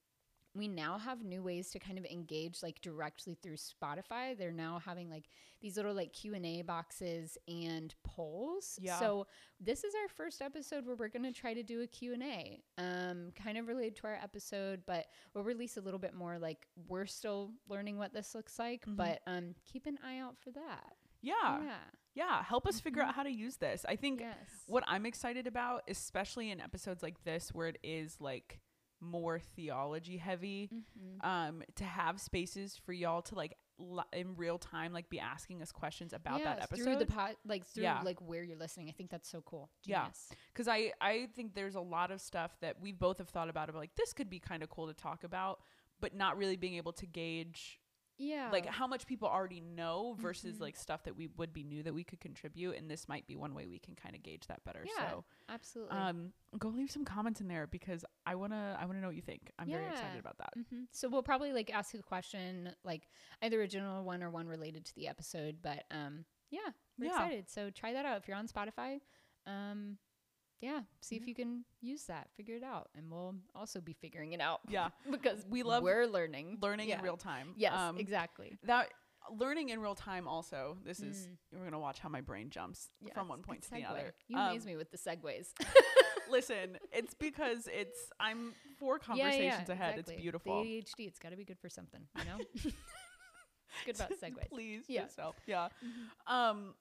we 0.55 0.67
now 0.67 0.97
have 0.97 1.23
new 1.23 1.43
ways 1.43 1.69
to 1.71 1.79
kind 1.79 1.97
of 1.97 2.05
engage 2.05 2.63
like 2.63 2.81
directly 2.81 3.35
through 3.41 3.55
Spotify. 3.57 4.37
They're 4.37 4.51
now 4.51 4.81
having 4.83 5.09
like 5.09 5.25
these 5.61 5.77
little 5.77 5.93
like 5.93 6.11
Q 6.11 6.33
and 6.33 6.45
A 6.45 6.61
boxes 6.63 7.37
and 7.47 7.93
polls. 8.03 8.77
Yeah. 8.81 8.97
So 8.99 9.27
this 9.59 9.83
is 9.83 9.93
our 9.95 10.07
first 10.09 10.41
episode 10.41 10.85
where 10.85 10.95
we're 10.95 11.07
going 11.09 11.31
to 11.31 11.31
try 11.31 11.53
to 11.53 11.63
do 11.63 11.81
a 11.81 11.87
Q 11.87 12.13
and 12.13 12.23
A, 12.23 12.61
um, 12.77 13.31
kind 13.41 13.57
of 13.57 13.67
related 13.67 13.95
to 13.97 14.07
our 14.07 14.15
episode, 14.15 14.81
but 14.87 15.05
we'll 15.33 15.43
release 15.43 15.77
a 15.77 15.81
little 15.81 15.99
bit 15.99 16.13
more. 16.13 16.39
Like 16.39 16.65
we're 16.87 17.05
still 17.05 17.51
learning 17.67 17.97
what 17.97 18.13
this 18.13 18.33
looks 18.33 18.57
like, 18.57 18.85
Mhm. 18.85 18.95
but 18.97 19.19
um, 19.27 19.53
keep 19.71 19.85
an 19.85 19.97
eye 20.03 20.17
out 20.19 20.37
for 20.39 20.51
that. 20.51 20.93
yeah. 21.21 21.61
yeah. 21.63 21.77
Yeah. 22.15 22.43
Help 22.43 22.65
us 22.65 22.79
figure 22.79 23.03
Mhm. 23.03 23.07
out 23.09 23.13
how 23.15 23.23
to 23.23 23.31
use 23.31 23.57
this. 23.57 23.85
I 23.87 23.95
think 23.97 24.21
Yes. 24.21 24.35
what 24.67 24.83
I'm 24.87 25.05
excited 25.05 25.47
about, 25.47 25.83
especially 25.87 26.49
in 26.49 26.59
episodes 26.59 27.03
like 27.03 27.23
this 27.23 27.53
where 27.53 27.67
it 27.67 27.77
is 27.83 28.19
like 28.19 28.59
more 29.01 29.39
theology 29.39 30.17
heavy, 30.17 30.69
Mhm. 30.97 31.23
um, 31.25 31.63
to 31.75 31.83
have 31.85 32.19
spaces 32.19 32.75
for 32.77 32.93
y'all 32.93 33.21
to 33.23 33.35
like 33.35 33.57
li- 33.77 34.03
in 34.11 34.35
real 34.35 34.57
time 34.59 34.91
like 34.91 35.07
be 35.09 35.19
asking 35.21 35.61
us 35.61 35.71
questions 35.71 36.11
about 36.11 36.43
that 36.43 36.61
episode. 36.63 36.83
through 36.83 36.95
the 36.97 37.05
pod, 37.05 37.37
like 37.45 37.65
through 37.65 37.83
Yeah. 37.83 38.01
like 38.01 38.19
where 38.21 38.43
you're 38.43 38.57
listening. 38.57 38.89
I 38.89 38.91
think 38.91 39.09
that's 39.09 39.29
so 39.29 39.41
cool. 39.41 39.71
Yeah. 39.85 40.09
Because 40.51 40.67
I 40.67 40.91
I 40.99 41.27
think 41.35 41.53
there's 41.53 41.75
a 41.75 41.81
lot 41.81 42.11
of 42.11 42.19
stuff 42.19 42.59
that 42.59 42.81
we 42.81 42.91
both 42.91 43.19
have 43.19 43.29
thought 43.29 43.47
about 43.49 43.69
of 43.69 43.75
like 43.75 43.95
this 43.95 44.11
could 44.11 44.29
be 44.29 44.39
kind 44.39 44.63
of 44.63 44.69
cool 44.69 44.87
to 44.87 44.93
talk 44.93 45.23
about, 45.23 45.61
but 46.01 46.13
not 46.13 46.35
really 46.37 46.57
being 46.57 46.75
able 46.75 46.91
to 46.93 47.05
gauge 47.05 47.79
Yeah. 48.21 48.49
like 48.51 48.65
how 48.65 48.85
much 48.85 49.07
people 49.07 49.27
already 49.29 49.61
know 49.61 50.15
versus 50.19 50.57
Mhm. 50.57 50.61
like 50.61 50.75
stuff 50.75 51.03
that 51.03 51.15
we 51.15 51.27
would 51.27 51.53
be 51.53 51.63
new 51.63 51.81
that 51.83 51.93
we 51.93 52.03
could 52.03 52.19
contribute, 52.19 52.75
and 52.75 52.91
this 52.91 53.07
might 53.07 53.25
be 53.25 53.35
one 53.37 53.53
way 53.55 53.65
we 53.65 53.79
can 53.79 53.95
kind 53.95 54.13
of 54.15 54.21
gauge 54.21 54.45
that 54.47 54.63
better. 54.65 54.83
Yeah, 54.85 55.09
So 55.11 55.25
absolutely. 55.47 55.97
um, 55.97 56.33
go 56.57 56.67
leave 56.67 56.91
some 56.91 57.05
comments 57.05 57.39
in 57.41 57.47
there 57.47 57.65
because 57.65 58.03
I 58.25 58.35
wanna 58.35 58.77
I 58.79 58.85
wanna 58.85 58.99
know 59.01 59.07
what 59.07 59.15
you 59.15 59.21
think. 59.21 59.51
I'm 59.57 59.67
very 59.69 59.87
excited 59.87 60.19
about 60.19 60.37
that. 60.39 60.53
hmm 60.69 60.83
So 60.91 61.07
we'll 61.09 61.23
probably 61.23 61.53
like 61.53 61.73
ask 61.73 61.93
a 61.95 62.03
question, 62.03 62.75
like 62.83 63.07
either 63.41 63.61
a 63.61 63.67
general 63.67 64.03
one 64.03 64.21
or 64.21 64.29
one 64.29 64.47
related 64.47 64.85
to 64.85 64.95
the 64.95 65.07
episode. 65.07 65.61
But 65.61 65.85
um, 65.89 66.25
yeah, 66.49 66.71
we're 66.97 67.05
Yeah. 67.05 67.11
excited. 67.11 67.49
So 67.49 67.69
try 67.69 67.93
that 67.93 68.05
out 68.05 68.17
if 68.17 68.27
you're 68.27 68.35
on 68.37 68.47
Spotify. 68.49 68.99
Um, 69.45 69.97
yeah, 70.61 70.81
see 71.01 71.15
if 71.15 71.27
you 71.27 71.33
can 71.35 71.63
use 71.81 72.03
that, 72.05 72.27
figure 72.35 72.55
it 72.55 72.63
out, 72.63 72.89
and 72.95 73.09
we'll 73.09 73.35
also 73.55 73.79
be 73.81 73.93
figuring 73.93 74.33
it 74.33 74.41
out 74.41 74.59
Yeah, 74.67 74.89
because 75.11 75.45
We 75.49 75.63
love 75.63 75.83
we're 75.83 76.05
learning, 76.07 76.57
learning 76.61 76.89
Yeah. 76.89 76.97
in 76.99 77.03
real 77.03 77.17
time. 77.17 77.53
Yes, 77.57 77.73
Um, 77.73 77.97
exactly. 77.97 78.57
That 78.63 78.89
learning 79.31 79.69
in 79.69 79.79
real 79.81 79.95
time 79.95 80.27
also. 80.27 80.77
This 80.83 80.99
is 81.01 81.27
Mm. 81.27 81.37
we're 81.59 81.63
gonna 81.65 81.79
watch 81.79 81.99
how 81.99 82.09
my 82.09 82.21
brain 82.21 82.49
jumps 82.49 82.89
from 83.13 83.27
one 83.27 83.41
point 83.43 83.61
to 83.63 83.71
the 83.71 83.85
other. 83.85 84.13
You 84.27 84.37
Um, 84.37 84.49
amaze 84.49 84.65
me 84.65 84.75
with 84.75 84.91
the 84.91 84.97
segues. 84.97 85.53
listen, 86.29 86.77
it's 86.91 87.13
because 87.13 87.67
it's 87.67 88.11
I'm 88.19 88.53
four 88.77 88.97
conversations 89.09 89.69
ahead. 89.69 89.99
It's 89.99 90.11
beautiful. 90.11 90.63
The 90.63 90.81
ADHD, 90.81 91.07
it's 91.07 91.19
got 91.19 91.29
to 91.29 91.35
be 91.37 91.45
good 91.45 91.59
for 91.59 91.69
something, 91.69 92.07
you 92.17 92.25
know. 92.25 92.37
good 93.85 93.95
about 93.95 94.11
segues. 94.19 94.49
Please 94.49 94.83
Yeah. 94.87 95.05
help. 95.17 95.35
Yeah. 95.45 95.69
Mhm. 95.83 96.31
Um 96.33 96.75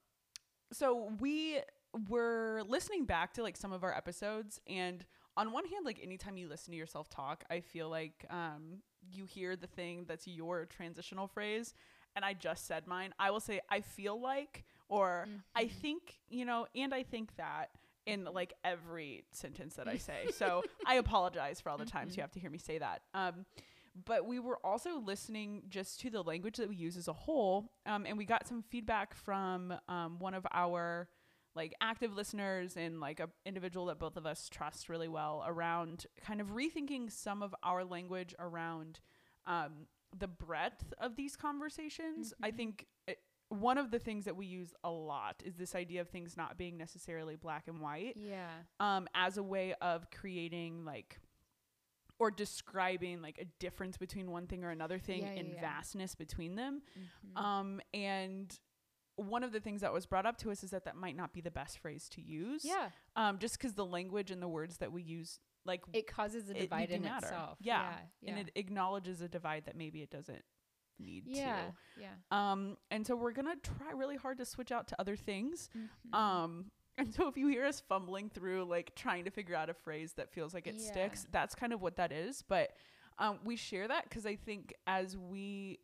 so 0.71 1.11
we 1.19 1.61
were 2.07 2.61
listening 2.67 3.05
back 3.05 3.33
to 3.33 3.43
like 3.43 3.57
some 3.57 3.71
of 3.71 3.83
our 3.83 3.95
episodes 3.95 4.59
and 4.67 5.05
on 5.37 5.51
one 5.51 5.65
hand 5.65 5.85
like 5.85 5.99
anytime 6.03 6.37
you 6.37 6.47
listen 6.47 6.71
to 6.71 6.77
yourself 6.77 7.09
talk, 7.09 7.43
I 7.49 7.61
feel 7.61 7.89
like 7.89 8.25
um 8.29 8.81
you 9.11 9.25
hear 9.25 9.55
the 9.55 9.67
thing 9.67 10.05
that's 10.07 10.27
your 10.27 10.65
transitional 10.65 11.27
phrase 11.27 11.73
and 12.15 12.25
I 12.25 12.33
just 12.33 12.67
said 12.67 12.85
mine. 12.87 13.13
I 13.19 13.31
will 13.31 13.39
say 13.39 13.61
I 13.69 13.81
feel 13.81 14.19
like 14.19 14.65
or 14.89 15.29
I 15.55 15.67
Mhm. 15.67 15.69
think, 15.69 16.19
you 16.29 16.45
know, 16.45 16.67
and 16.75 16.93
I 16.93 17.03
think 17.03 17.35
that 17.37 17.69
in 18.05 18.25
like 18.25 18.53
every 18.63 19.23
sentence 19.31 19.75
that 19.75 19.87
I 19.87 19.97
say. 19.97 20.27
So 20.31 20.65
I 20.85 20.95
apologize 20.95 21.61
for 21.61 21.69
all 21.69 21.77
the 21.77 21.85
times 21.85 22.17
you 22.17 22.21
Mhm. 22.21 22.23
have 22.23 22.31
to 22.31 22.39
hear 22.39 22.49
me 22.49 22.57
say 22.57 22.77
that. 22.79 23.01
Um, 23.13 23.45
but 24.05 24.25
we 24.25 24.39
were 24.39 24.57
also 24.65 24.99
listening 24.99 25.63
just 25.69 25.99
to 26.01 26.09
the 26.09 26.23
language 26.23 26.57
that 26.57 26.69
we 26.69 26.75
use 26.75 26.95
as 26.97 27.07
a 27.07 27.13
whole, 27.13 27.71
um, 27.85 28.05
and 28.05 28.17
we 28.17 28.25
got 28.25 28.47
some 28.47 28.61
feedback 28.63 29.13
from 29.13 29.73
um, 29.87 30.19
one 30.19 30.33
of 30.33 30.45
our 30.53 31.09
like 31.59 31.73
active 31.81 32.11
listeners 32.15 32.77
and 32.77 32.99
like 33.01 33.19
a 33.19 33.29
individual 33.45 33.85
that 33.87 33.99
both 33.99 34.15
of 34.17 34.25
us 34.25 34.49
trust 34.49 34.87
really 34.89 35.07
well 35.09 35.43
around 35.45 36.05
kind 36.25 36.39
of 36.41 36.47
rethinking 36.61 37.11
some 37.11 37.43
of 37.43 37.53
our 37.63 37.83
language 37.83 38.33
around 38.39 38.99
um, 39.45 39.73
the 40.17 40.27
breadth 40.45 40.93
of 40.99 41.15
these 41.15 41.35
conversations. 41.35 42.33
I 42.41 42.51
Mhm. 42.51 42.55
think 42.55 42.85
it, 43.07 43.19
one 43.49 43.77
of 43.77 43.91
the 43.91 43.99
things 43.99 44.23
that 44.25 44.35
we 44.37 44.45
use 44.45 44.73
a 44.83 44.89
lot 44.91 45.41
is 45.43 45.55
this 45.55 45.75
idea 45.75 46.01
of 46.01 46.09
things 46.09 46.37
not 46.37 46.57
being 46.57 46.77
necessarily 46.77 47.35
black 47.35 47.67
and 47.67 47.79
white 47.81 48.15
Yeah. 48.15 48.49
um, 48.79 49.07
as 49.13 49.37
a 49.37 49.43
way 49.43 49.73
of 49.81 50.09
creating 50.11 50.85
like 50.85 51.19
or 52.19 52.31
describing 52.31 53.21
like 53.21 53.37
a 53.39 53.45
difference 53.59 53.97
between 53.97 54.29
one 54.31 54.45
thing 54.47 54.63
or 54.63 54.69
another 54.71 54.99
thing 54.99 55.21
Yeah, 55.23 55.39
and 55.39 55.53
yeah. 55.53 55.61
vastness 55.61 56.15
between 56.15 56.55
them 56.55 56.81
Mhm. 56.97 57.41
um, 57.41 57.81
and 57.93 58.59
one 59.25 59.43
of 59.43 59.51
the 59.51 59.59
things 59.59 59.81
that 59.81 59.91
was 59.93 60.05
brought 60.05 60.25
up 60.25 60.37
to 60.37 60.51
us 60.51 60.63
is 60.63 60.71
that 60.71 60.85
that 60.85 60.95
might 60.95 61.15
not 61.15 61.33
be 61.33 61.41
the 61.41 61.51
best 61.51 61.79
phrase 61.79 62.07
to 62.09 62.21
use 62.21 62.63
yeah. 62.65 62.89
um, 63.15 63.37
just 63.39 63.57
because 63.57 63.73
the 63.73 63.85
language 63.85 64.31
and 64.31 64.41
the 64.41 64.47
words 64.47 64.77
that 64.77 64.91
we 64.91 65.01
use 65.01 65.39
like 65.65 65.81
it 65.93 66.07
causes 66.07 66.49
a 66.49 66.55
it- 66.55 66.59
divide 66.61 66.89
do 66.89 66.95
in 66.95 67.01
matter. 67.03 67.27
itself. 67.27 67.57
Yeah. 67.61 67.91
yeah, 68.21 68.29
and 68.31 68.39
it 68.47 68.51
acknowledges 68.55 69.21
a 69.21 69.27
divide 69.27 69.65
that 69.65 69.75
maybe 69.75 70.01
it 70.01 70.09
doesn't 70.09 70.43
need 70.99 71.23
yeah, 71.27 71.55
to. 71.55 72.01
yeah. 72.01 72.07
Um, 72.31 72.77
and 72.91 73.05
so 73.05 73.15
we're 73.15 73.31
gonna 73.31 73.55
try 73.61 73.91
really 73.93 74.17
hard 74.17 74.37
to 74.39 74.45
switch 74.45 74.71
out 74.71 74.87
to 74.89 74.99
other 74.99 75.15
things. 75.15 75.69
Mhm. 75.77 76.13
Um, 76.17 76.71
and 76.97 77.13
so 77.13 77.27
if 77.27 77.37
you 77.37 77.47
hear 77.47 77.65
us 77.65 77.79
fumbling 77.79 78.29
through, 78.29 78.65
like 78.65 78.93
trying 78.95 79.23
to 79.25 79.31
figure 79.31 79.55
out 79.55 79.69
a 79.69 79.73
phrase 79.73 80.13
that 80.13 80.29
feels 80.31 80.53
like 80.53 80.67
it 80.67 80.75
Yeah. 80.75 80.91
sticks, 80.91 81.27
that's 81.31 81.55
kind 81.55 81.71
of 81.71 81.81
what 81.81 81.95
that 81.97 82.11
is. 82.11 82.41
But 82.41 82.73
um, 83.17 83.39
we 83.43 83.55
share 83.55 83.87
that 83.87 84.03
because 84.05 84.25
I 84.25 84.35
think 84.35 84.73
as 84.87 85.15
we 85.17 85.79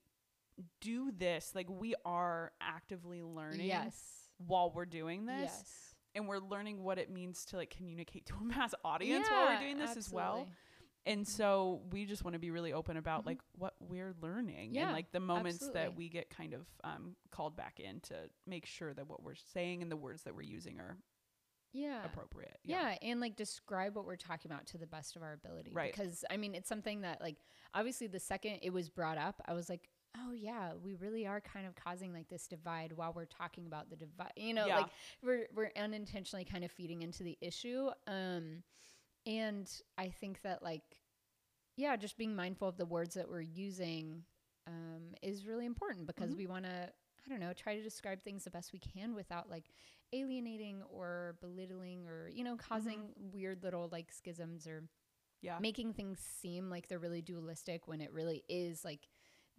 do 0.81 1.11
this, 1.11 1.51
like 1.55 1.69
we 1.69 1.95
are 2.05 2.51
actively 2.61 3.21
learning 3.23 3.67
yes, 3.67 3.95
while 4.37 4.71
we're 4.71 4.85
doing 4.85 5.25
this, 5.25 5.51
yes. 5.51 5.95
and 6.15 6.27
we're 6.27 6.39
learning 6.39 6.83
what 6.83 6.97
it 6.97 7.09
means 7.11 7.45
to 7.45 7.57
like 7.57 7.69
communicate 7.75 8.25
to 8.27 8.35
a 8.39 8.43
mass 8.57 8.73
audience 8.83 9.27
while 9.29 9.47
we're 9.47 9.59
doing 9.59 9.77
this 9.77 9.97
as 9.97 10.11
well. 10.11 10.47
And 11.07 11.27
so 11.27 11.83
we 11.91 12.05
just 12.05 12.23
want 12.23 12.33
to 12.33 12.39
be 12.39 12.49
really 12.49 12.73
open 12.73 12.97
about 12.97 13.21
Mhm. 13.23 13.27
like 13.27 13.41
what 13.53 13.75
we're 13.79 14.15
learning 14.21 14.73
Yeah, 14.73 14.85
and 14.85 14.91
like 14.93 15.11
the 15.11 15.19
moments 15.19 15.67
that 15.73 15.95
we 15.95 16.09
get 16.09 16.31
kind 16.31 16.53
of 16.55 16.65
um, 16.83 17.15
called 17.29 17.55
back 17.55 17.79
in 17.79 17.99
to 18.01 18.15
make 18.47 18.65
sure 18.65 18.91
that 18.91 19.07
what 19.07 19.21
we're 19.21 19.35
saying 19.35 19.83
and 19.83 19.91
the 19.91 19.97
words 19.97 20.23
that 20.23 20.33
we're 20.35 20.41
using 20.41 20.79
are 20.79 20.97
Yeah. 21.73 22.03
appropriate. 22.05 22.57
Yeah. 22.63 22.97
and 23.03 23.19
like 23.19 23.35
describe 23.35 23.95
what 23.95 24.05
we're 24.05 24.15
talking 24.15 24.51
about 24.51 24.65
to 24.67 24.79
the 24.79 24.87
best 24.87 25.15
of 25.15 25.21
our 25.21 25.33
ability. 25.33 25.73
Right. 25.73 25.91
Because 25.93 26.25
I 26.31 26.37
mean, 26.37 26.55
it's 26.55 26.67
something 26.69 27.01
that 27.01 27.21
like 27.21 27.35
obviously 27.75 28.07
the 28.07 28.19
second 28.19 28.61
it 28.63 28.71
was 28.71 28.89
brought 28.89 29.19
up, 29.19 29.41
I 29.45 29.53
was 29.53 29.69
like, 29.69 29.89
oh 30.17 30.31
yeah, 30.33 30.73
we 30.83 30.95
really 30.95 31.25
are 31.27 31.41
kind 31.41 31.65
of 31.67 31.75
causing 31.75 32.13
like 32.13 32.27
this 32.29 32.47
divide 32.47 32.93
while 32.93 33.13
we're 33.13 33.25
talking 33.25 33.65
about 33.67 33.89
the 33.89 33.95
divide. 33.95 34.33
You 34.35 34.53
know, 34.53 34.67
Yeah. 34.67 34.77
like 34.77 34.89
we're 35.23 35.47
we're 35.55 35.71
unintentionally 35.77 36.45
kind 36.45 36.63
of 36.63 36.71
feeding 36.71 37.01
into 37.01 37.23
the 37.23 37.37
issue. 37.41 37.89
Um, 38.07 38.63
and 39.25 39.69
I 39.97 40.09
think 40.09 40.41
that 40.43 40.61
like, 40.63 40.83
yeah, 41.77 41.95
just 41.95 42.17
being 42.17 42.35
mindful 42.35 42.67
of 42.67 42.77
the 42.77 42.85
words 42.85 43.15
that 43.15 43.29
we're 43.29 43.41
using 43.41 44.23
um, 44.67 45.13
is 45.21 45.45
really 45.45 45.65
important 45.65 46.07
because 46.07 46.31
Mhm. 46.33 46.37
we 46.37 46.47
want 46.47 46.65
to. 46.65 46.91
I 47.25 47.29
don't 47.31 47.39
know, 47.39 47.53
try 47.53 47.75
to 47.75 47.81
describe 47.81 48.21
things 48.21 48.43
the 48.43 48.51
best 48.51 48.71
we 48.71 48.77
can 48.77 49.15
without 49.15 49.49
like 49.49 49.65
alienating 50.13 50.83
or 50.83 51.37
belittling 51.41 52.05
or 52.05 52.29
you 52.29 52.43
know 52.43 52.55
causing 52.55 53.13
weird 53.17 53.63
little 53.63 53.89
like 53.91 54.11
schisms 54.11 54.67
or 54.67 54.83
Yeah. 55.41 55.57
making 55.59 55.93
things 55.93 56.19
seem 56.19 56.69
like 56.69 56.87
they're 56.87 56.99
really 56.99 57.23
dualistic 57.23 57.87
when 57.87 57.99
it 57.99 58.11
really 58.13 58.43
is 58.47 58.85
like 58.85 59.07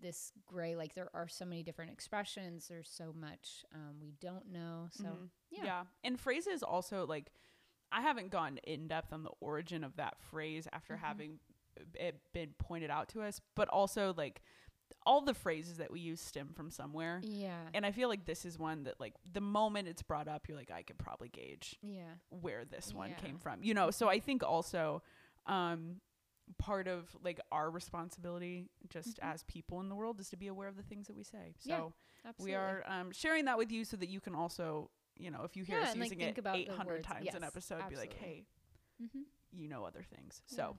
this 0.00 0.33
gray 0.47 0.76
like 0.76 0.95
there 0.95 1.09
are 1.15 1.26
so 1.29 1.45
many 1.45 1.62
different 1.62 1.91
expressions 1.91 2.69
there's 2.69 2.88
so 2.88 3.12
much 3.19 3.65
um, 3.75 3.97
we 4.00 4.12
don't 4.21 4.50
know 4.53 4.88
so 4.91 5.05
Mhm. 5.05 5.29
yeah. 5.50 5.65
yeah. 5.65 5.85
And 6.05 6.21
phrases 6.21 6.62
also 6.62 7.07
like 7.07 7.31
I 7.93 8.00
haven't 8.03 8.31
gone 8.31 8.59
in 8.65 8.88
depth 8.88 9.12
on 9.12 9.23
the 9.23 9.31
origin 9.41 9.85
of 9.85 9.97
that 9.97 10.21
phrase 10.21 10.67
after 10.73 10.95
Mhm. 10.95 11.00
having 11.00 11.41
it 11.95 12.21
been 12.33 12.55
pointed 12.59 12.91
out 12.91 13.09
to 13.11 13.23
us, 13.23 13.41
but 13.55 13.69
also 13.69 14.12
like 14.17 14.43
all 15.05 15.21
the 15.21 15.35
phrases 15.35 15.76
that 15.79 15.91
we 15.91 16.00
use 16.00 16.21
stem 16.21 16.53
from 16.55 16.71
somewhere. 16.71 17.21
yeah 17.25 17.69
And 17.75 17.85
I 17.87 17.93
feel 17.93 18.09
like 18.09 18.25
this 18.25 18.45
is 18.45 18.59
one 18.59 18.85
that 18.85 18.99
like 19.00 19.15
the 19.33 19.41
moment 19.41 19.88
it's 19.88 20.03
brought 20.03 20.26
up, 20.29 20.49
you're 20.49 20.57
like, 20.57 20.71
I 20.71 20.83
could 20.83 20.99
probably 20.99 21.29
gauge 21.29 21.76
yeah 21.83 22.15
where 22.31 22.65
this 22.65 22.93
one 22.95 23.11
Yeah. 23.11 23.17
came 23.17 23.38
from. 23.38 23.62
You 23.62 23.75
know, 23.75 23.91
so 23.91 24.09
I 24.09 24.21
think 24.21 24.43
also 24.43 25.03
um 25.47 26.00
part 26.59 26.87
of 26.88 27.09
like 27.23 27.41
our 27.50 27.71
responsibility 27.71 28.69
just 28.88 29.19
Mhm. 29.19 29.23
as 29.23 29.43
people 29.45 29.81
in 29.81 29.88
the 29.88 29.95
world 29.95 30.21
is 30.21 30.29
to 30.31 30.37
be 30.37 30.47
aware 30.47 30.69
of 30.69 30.76
the 30.76 30.83
things 30.83 31.07
that 31.09 31.17
we 31.17 31.25
say. 31.25 31.55
So 31.59 31.93
Yeah, 32.25 32.33
we 32.38 32.55
are 32.55 32.83
um 32.87 33.11
sharing 33.12 33.45
that 33.47 33.59
with 33.59 33.71
you 33.73 33.85
so 33.85 33.97
that 33.97 34.09
you 34.09 34.21
can 34.21 34.35
also, 34.35 34.91
you 35.17 35.31
know, 35.31 35.43
if 35.45 35.57
you 35.57 35.65
hear 35.65 35.79
Yeah, 35.79 35.83
us 35.85 35.93
and, 35.93 36.00
like, 36.00 36.11
using 36.11 36.21
think 36.21 36.38
it 36.38 36.41
about 36.41 36.57
800 36.59 36.87
words. 36.88 37.07
times 37.07 37.35
an 37.35 37.43
Yes, 37.43 37.45
episode, 37.45 37.88
be 37.88 37.97
like, 37.97 38.12
absolutely. 38.12 38.26
"Hey, 38.29 38.47
hmm 39.12 39.23
you 39.53 39.69
know 39.69 39.85
other 39.85 40.03
things." 40.03 40.43
Yeah. 40.50 40.57
So 40.57 40.79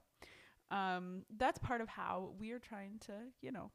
um 0.71 1.25
that's 1.37 1.57
part 1.59 1.81
of 1.81 1.89
how 1.89 2.33
we 2.39 2.51
are 2.51 2.59
trying 2.59 2.99
to, 2.99 3.13
you 3.41 3.51
know, 3.51 3.71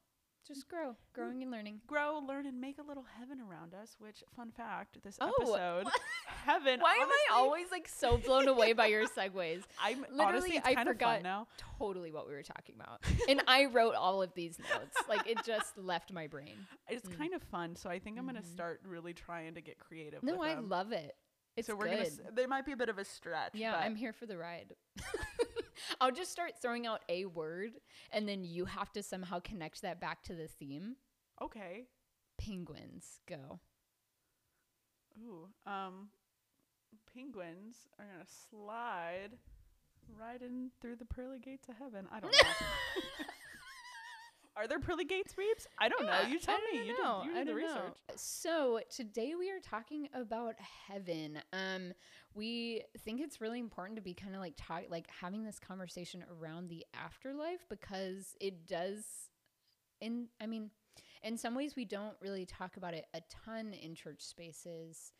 just 0.47 0.67
grow 0.67 0.95
growing 1.13 1.41
and 1.41 1.51
learning 1.51 1.79
grow, 1.87 2.19
learn 2.27 2.45
and 2.45 2.59
make 2.59 2.77
a 2.77 2.81
little 2.83 3.05
heaven 3.17 3.39
around 3.39 3.73
us, 3.73 3.95
which 3.99 4.23
fun 4.35 4.51
fact, 4.51 4.97
this 5.03 5.17
Oh, 5.21 5.31
episode 5.39 5.87
heaven 6.27 6.79
why 6.81 6.95
am 6.95 7.07
i 7.09 7.25
always 7.33 7.67
like 7.71 7.87
so 7.87 8.17
blown 8.17 8.49
away 8.49 8.73
by 8.73 8.87
your 8.87 9.05
segues 9.07 9.63
I'm 9.81 10.01
Literally, 10.11 10.23
honestly 10.25 10.55
it's 10.57 10.67
I 10.67 10.83
forgot 10.83 11.15
fun 11.17 11.23
now. 11.23 11.47
totally 11.79 12.11
what 12.11 12.27
we 12.27 12.33
were 12.33 12.43
talking 12.43 12.75
about 12.75 13.01
and 13.29 13.41
i 13.47 13.65
wrote 13.65 13.95
all 13.95 14.21
of 14.21 14.33
these 14.33 14.57
notes 14.59 14.97
like 15.07 15.25
it 15.25 15.37
just 15.45 15.77
left 15.77 16.11
my 16.11 16.27
brain 16.27 16.67
It's 16.89 17.07
Mm. 17.07 17.17
kind 17.17 17.33
of 17.33 17.41
fun, 17.43 17.75
so 17.77 17.89
I 17.89 17.99
think 17.99 18.17
I'm 18.19 18.25
gonna 18.25 18.41
Mhm. 18.41 18.51
start 18.53 18.81
really 18.85 19.13
trying 19.13 19.53
to 19.55 19.61
get 19.61 19.79
creative. 19.79 20.21
no 20.23 20.41
i 20.43 20.55
love 20.59 20.91
it 20.91 21.15
it's 21.55 21.67
so 21.67 21.75
we're 21.75 21.87
good. 21.87 22.09
gonna. 22.17 22.31
They 22.33 22.45
might 22.47 22.65
be 22.65 22.71
a 22.71 22.75
bit 22.77 22.89
of 22.89 22.97
a 22.97 23.05
stretch. 23.05 23.51
Yeah, 23.53 23.73
but 23.73 23.81
I'm 23.81 23.95
here 23.95 24.11
for 24.11 24.25
the 24.25 24.35
ride. 24.39 24.73
I'll 26.01 26.11
just 26.11 26.31
start 26.31 26.53
throwing 26.61 26.85
out 26.85 27.01
a 27.09 27.25
word 27.25 27.71
and 28.11 28.27
then 28.27 28.43
you 28.43 28.65
have 28.65 28.91
to 28.93 29.03
somehow 29.03 29.39
connect 29.39 29.81
that 29.81 29.99
back 29.99 30.23
to 30.23 30.33
the 30.33 30.47
theme. 30.47 30.95
okay. 31.41 31.85
Penguins, 32.37 33.19
go. 33.27 33.59
Ooh, 35.21 35.47
um, 35.67 36.09
penguins 37.13 37.87
are 37.99 38.05
gonna 38.05 38.25
slide 38.49 39.37
right 40.19 40.41
in 40.41 40.71
through 40.81 40.95
the 40.95 41.05
pearly 41.05 41.39
gates 41.39 41.69
of 41.69 41.75
heaven. 41.77 42.07
I 42.11 42.19
don't 42.19 42.31
know. 42.31 42.39
are 44.55 44.67
there 44.67 44.79
pearly 44.79 45.05
gates, 45.05 45.33
Reebs? 45.33 45.65
I 45.79 45.89
don't 45.89 46.05
know. 46.05 46.21
You 46.29 46.39
tell 46.39 46.55
I 46.55 46.71
me. 46.71 46.77
don't 46.79 46.87
You 46.87 47.03
know. 47.03 47.21
did, 47.23 47.31
you 47.31 47.39
I 47.39 47.43
did 47.43 47.47
the 47.47 47.51
don't 47.51 47.61
know. 47.61 47.67
research. 47.67 47.97
So 48.15 48.79
today 48.89 49.33
we 49.37 49.49
are 49.51 49.59
talking 49.59 50.09
about 50.13 50.55
heaven. 50.87 51.39
Um, 51.51 51.93
we 52.35 52.83
think 53.03 53.21
it's 53.21 53.41
really 53.41 53.59
important 53.59 53.95
to 53.97 54.01
be 54.01 54.13
kind 54.13 54.35
of 54.35 54.41
like 54.41 54.53
talk, 54.57 54.83
like 54.89 55.07
having 55.21 55.43
this 55.43 55.59
conversation 55.59 56.23
around 56.39 56.69
the 56.69 56.85
afterlife 56.93 57.65
because 57.69 58.35
it 58.39 58.67
does. 58.67 59.05
In 60.01 60.27
I 60.41 60.47
mean, 60.47 60.69
in 61.23 61.37
some 61.37 61.55
ways 61.55 61.75
we 61.75 61.85
don't 61.85 62.15
really 62.21 62.45
talk 62.45 62.77
about 62.77 62.93
it 62.93 63.05
a 63.13 63.21
ton 63.45 63.73
in 63.73 63.95
church 63.95 64.21
spaces, 64.21 65.13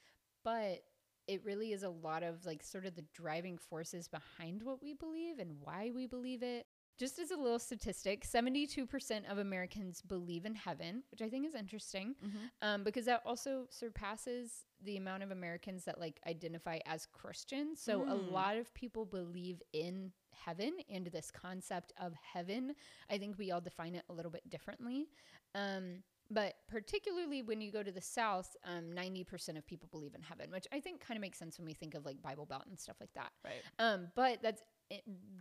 but 0.43 0.83
it 1.27 1.43
really 1.45 1.71
is 1.71 1.83
a 1.83 1.89
lot 1.89 2.21
of 2.23 2.45
like 2.45 2.63
sort 2.63 2.85
of 2.85 2.95
the 2.95 3.05
driving 3.13 3.57
forces 3.57 4.07
behind 4.09 4.61
what 4.63 4.81
we 4.81 4.93
believe 4.93 5.39
and 5.39 5.51
why 5.61 5.91
we 5.93 6.05
believe 6.05 6.43
it. 6.43 6.65
Just 6.99 7.17
as 7.19 7.31
a 7.31 7.35
little 7.35 7.59
statistic, 7.59 8.23
72% 8.25 9.31
of 9.31 9.37
Americans 9.39 10.01
believe 10.01 10.45
in 10.45 10.53
heaven, 10.55 11.03
which 11.11 11.21
I 11.21 11.29
think 11.29 11.47
is 11.47 11.55
interesting 11.55 12.15
um, 12.61 12.83
because 12.83 13.05
that 13.05 13.21
also 13.25 13.65
surpasses 13.69 14.65
the 14.83 14.97
amount 14.97 15.23
of 15.23 15.31
Americans 15.31 15.85
that 15.85 15.99
like 15.99 16.19
identify 16.27 16.79
as 16.85 17.05
Christians. 17.07 17.81
So 17.81 18.03
a 18.03 18.13
Mm. 18.15 18.31
lot 18.31 18.57
of 18.57 18.73
people 18.73 19.05
believe 19.05 19.61
in 19.73 20.11
heaven 20.31 20.73
and 20.89 21.07
this 21.07 21.31
concept 21.31 21.93
of 21.97 22.13
heaven. 22.13 22.75
I 23.09 23.17
think 23.17 23.37
we 23.37 23.51
all 23.51 23.61
define 23.61 23.95
it 23.95 24.05
a 24.09 24.13
little 24.13 24.31
bit 24.31 24.47
differently. 24.49 25.07
Um, 25.55 26.03
but 26.31 26.55
particularly 26.67 27.41
when 27.43 27.61
you 27.61 27.71
go 27.71 27.83
to 27.83 27.91
the 27.91 28.01
South, 28.01 28.55
um, 28.63 28.91
90% 28.93 29.57
of 29.57 29.65
people 29.67 29.87
believe 29.91 30.15
in 30.15 30.21
heaven, 30.21 30.49
which 30.51 30.65
I 30.71 30.79
think 30.79 30.99
kind 31.01 31.17
of 31.17 31.21
makes 31.21 31.37
sense 31.37 31.57
when 31.59 31.65
we 31.65 31.73
think 31.73 31.93
of 31.95 32.05
like 32.05 32.21
Bible 32.21 32.45
Belt 32.45 32.63
and 32.67 32.79
stuff 32.79 32.95
like 32.99 33.13
that. 33.13 33.31
Right. 33.43 33.61
Um, 33.77 34.07
but 34.15 34.41
that's 34.41 34.61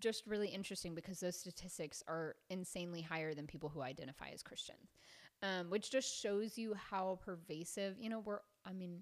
just 0.00 0.26
really 0.26 0.48
interesting 0.48 0.94
because 0.94 1.20
those 1.20 1.38
statistics 1.38 2.02
are 2.08 2.36
insanely 2.50 3.02
higher 3.02 3.34
than 3.34 3.46
people 3.46 3.68
who 3.68 3.82
identify 3.82 4.28
as 4.32 4.42
Christians, 4.42 4.94
um, 5.42 5.70
which 5.70 5.90
just 5.90 6.20
shows 6.20 6.58
you 6.58 6.74
how 6.74 7.18
pervasive, 7.24 7.96
you 7.98 8.08
know, 8.08 8.20
we're, 8.20 8.40
I 8.64 8.72
mean, 8.72 9.00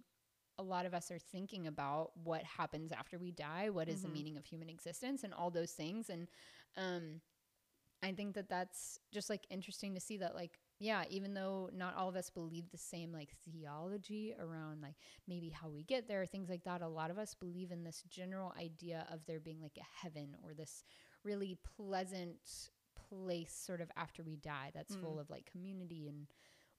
a 0.59 0.63
lot 0.63 0.87
of 0.87 0.95
us 0.95 1.11
are 1.11 1.19
thinking 1.19 1.67
about 1.67 2.11
what 2.23 2.43
happens 2.45 2.93
after 2.93 3.19
we 3.19 3.31
die, 3.33 3.71
what 3.71 3.89
is 3.89 4.03
the 4.03 4.09
Mhm. 4.09 4.13
meaning 4.13 4.37
of 4.37 4.45
human 4.45 4.69
existence, 4.69 5.25
and 5.25 5.33
all 5.33 5.51
those 5.51 5.73
things. 5.73 6.11
And 6.11 6.29
um, 6.77 7.21
I 8.03 8.13
think 8.13 8.35
that 8.35 8.49
that's 8.49 8.99
just 9.13 9.29
like 9.31 9.47
interesting 9.51 9.95
to 9.95 10.01
see 10.01 10.19
that, 10.19 10.35
like, 10.35 10.59
yeah, 10.81 11.05
even 11.11 11.35
though 11.35 11.71
not 11.73 11.95
all 11.95 12.09
of 12.09 12.17
us 12.17 12.31
believe 12.31 12.71
the 12.71 12.79
same 12.79 13.13
like 13.13 13.29
theology 13.45 14.35
around 14.41 14.81
like 14.83 14.97
maybe 15.29 15.51
how 15.51 15.69
we 15.69 15.85
get 15.85 16.09
there, 16.09 16.23
or 16.23 16.27
things 16.27 16.49
like 16.49 16.65
that, 16.65 16.83
a 16.83 16.89
lot 16.89 17.11
of 17.11 17.19
us 17.19 17.35
believe 17.35 17.71
in 17.71 17.85
this 17.85 18.03
general 18.09 18.53
idea 18.59 19.07
of 19.13 19.21
there 19.27 19.39
being 19.41 19.61
like 19.61 19.79
a 19.79 20.03
heaven 20.03 20.35
or 20.43 20.55
this 20.55 20.83
really 21.23 21.57
pleasant 21.77 22.71
place 23.09 23.53
sort 23.55 23.81
of 23.81 23.91
after 23.97 24.23
we 24.23 24.37
die 24.37 24.71
that's 24.75 24.95
full 24.97 25.17
Mm. 25.17 25.21
of 25.21 25.31
like 25.31 25.45
community 25.51 26.09
and 26.09 26.27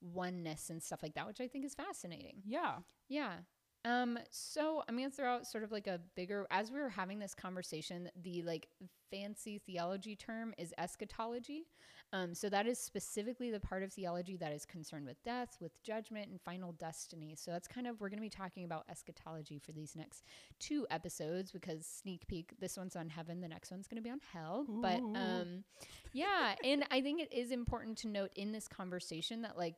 oneness 0.00 0.68
and 0.68 0.82
stuff 0.82 1.02
like 1.02 1.14
that, 1.14 1.26
which 1.26 1.40
I 1.40 1.46
think 1.48 1.64
is 1.64 1.74
fascinating. 1.74 2.42
Yeah. 2.44 2.78
Yeah. 3.08 3.38
Um, 3.84 4.18
so 4.30 4.82
I'm 4.88 4.96
gonna 4.96 5.10
throw 5.10 5.28
out 5.28 5.46
sort 5.46 5.64
of 5.64 5.72
like 5.72 5.86
a 5.86 6.00
bigger 6.14 6.46
as 6.50 6.70
we 6.70 6.78
were 6.78 6.88
having 6.88 7.18
this 7.18 7.34
conversation, 7.34 8.08
the 8.22 8.42
like 8.42 8.68
fancy 9.10 9.58
theology 9.58 10.16
term 10.16 10.54
is 10.56 10.72
eschatology. 10.78 11.66
Um, 12.14 12.34
so 12.34 12.50
that 12.50 12.66
is 12.66 12.78
specifically 12.78 13.50
the 13.50 13.58
part 13.58 13.82
of 13.82 13.90
theology 13.92 14.36
that 14.36 14.52
is 14.52 14.66
concerned 14.66 15.06
with 15.06 15.22
death, 15.24 15.56
with 15.60 15.82
judgment, 15.82 16.30
and 16.30 16.38
final 16.40 16.72
destiny. 16.72 17.34
So 17.36 17.50
that's 17.50 17.66
kind 17.66 17.86
of 17.86 18.00
we're 18.00 18.10
gonna 18.10 18.20
be 18.20 18.28
talking 18.28 18.64
about 18.64 18.84
eschatology 18.90 19.58
for 19.58 19.72
these 19.72 19.96
next 19.96 20.24
two 20.60 20.86
episodes 20.90 21.50
because 21.50 21.86
sneak 21.86 22.26
peek, 22.28 22.52
this 22.60 22.76
one's 22.76 22.96
on 22.96 23.08
heaven, 23.08 23.40
the 23.40 23.48
next 23.48 23.70
one's 23.70 23.88
gonna 23.88 24.02
be 24.02 24.10
on 24.10 24.20
hell. 24.32 24.64
But 24.68 25.00
um 25.16 25.64
yeah, 26.12 26.54
and 26.62 26.84
I 26.90 27.00
think 27.00 27.20
it 27.20 27.32
is 27.32 27.50
important 27.50 27.96
to 27.98 28.08
note 28.08 28.30
in 28.36 28.52
this 28.52 28.68
conversation 28.68 29.42
that 29.42 29.56
like 29.56 29.76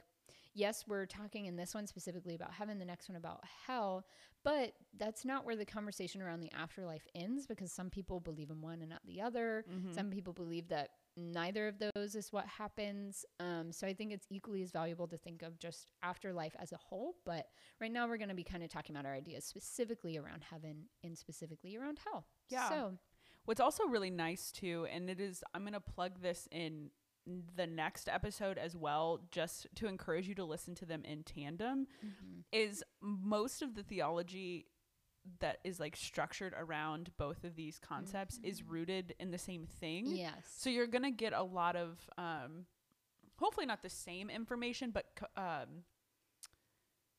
yes, 0.55 0.85
we're 0.87 1.07
talking 1.07 1.47
in 1.47 1.57
this 1.57 1.75
one 1.75 1.87
specifically 1.87 2.35
about 2.35 2.53
heaven, 2.53 2.79
the 2.79 2.85
next 2.85 3.09
one 3.09 3.17
about 3.17 3.41
hell, 3.67 4.07
but 4.43 4.73
that's 4.97 5.25
not 5.25 5.45
where 5.45 5.57
the 5.57 5.65
conversation 5.65 6.23
around 6.23 6.41
the 6.41 6.53
afterlife 6.53 7.07
ends 7.15 7.47
because 7.47 7.73
some 7.73 7.91
people 7.91 8.21
believe 8.21 8.51
in 8.51 8.61
one 8.61 8.81
and 8.81 8.91
not 8.91 9.05
the 9.07 9.21
other. 9.21 9.65
Mhm. 9.69 9.95
Some 9.95 10.11
people 10.11 10.33
believe 10.33 10.69
that 10.69 10.91
neither 11.17 11.69
of 11.69 11.77
those 11.79 12.15
is 12.15 12.33
what 12.33 12.47
happens. 12.47 13.25
Um, 13.41 13.73
so 13.73 13.87
I 13.87 13.95
think 13.95 14.13
it's 14.13 14.27
equally 14.31 14.63
as 14.63 14.71
valuable 14.73 15.07
to 15.09 15.17
think 15.17 15.43
of 15.43 15.59
just 15.59 15.87
afterlife 16.03 16.57
as 16.59 16.73
a 16.73 16.77
whole. 16.77 17.17
But 17.25 17.49
right 17.81 17.93
now, 17.93 18.07
we're 18.09 18.17
going 18.17 18.29
to 18.31 18.35
be 18.35 18.45
kind 18.45 18.63
of 18.63 18.69
talking 18.69 18.95
about 18.95 19.07
our 19.07 19.15
ideas 19.15 19.45
specifically 19.45 20.17
around 20.19 20.45
heaven 20.45 20.89
and 21.03 21.17
specifically 21.17 21.77
around 21.77 22.01
hell. 22.05 22.27
Yeah. 22.49 22.69
So, 22.69 22.99
What's 23.47 23.61
also 23.61 23.85
really 23.85 24.09
nice 24.09 24.51
too, 24.51 24.87
and 24.91 25.11
it 25.11 25.21
is, 25.21 25.45
I'm 25.53 25.65
going 25.65 25.75
to 25.75 25.81
plug 25.81 26.23
this 26.23 26.49
in 26.51 26.91
the 27.57 27.67
next 27.67 28.09
episode 28.09 28.59
as 28.59 28.77
well, 28.77 29.21
just 29.31 29.67
to 29.77 29.87
encourage 29.87 30.29
you 30.29 30.35
to 30.35 30.45
listen 30.45 30.75
to 30.77 30.85
them 30.85 31.05
in 31.05 31.23
tandem, 31.23 31.87
is 32.53 32.83
most 33.01 33.63
of 33.63 33.75
the 33.75 33.83
theology 33.83 34.67
that 35.41 35.59
is 35.65 35.81
like 35.81 35.97
structured 35.97 36.53
around 36.59 37.11
both 37.17 37.45
of 37.45 37.57
these 37.57 37.79
concepts 37.79 38.39
is 38.43 38.63
rooted 38.63 39.15
in 39.19 39.31
the 39.31 39.39
same 39.39 39.67
thing. 39.81 40.05
yes. 40.07 40.35
So 40.59 40.69
you're 40.69 40.87
going 40.87 41.05
to 41.05 41.11
get 41.11 41.33
a 41.33 41.43
lot 41.43 41.77
of, 41.77 41.99
um, 42.19 42.67
hopefully 43.39 43.65
not 43.65 43.83
the 43.83 43.89
same 43.89 44.29
information, 44.29 44.91
but 44.91 45.07
co- 45.17 45.27
um, 45.43 45.85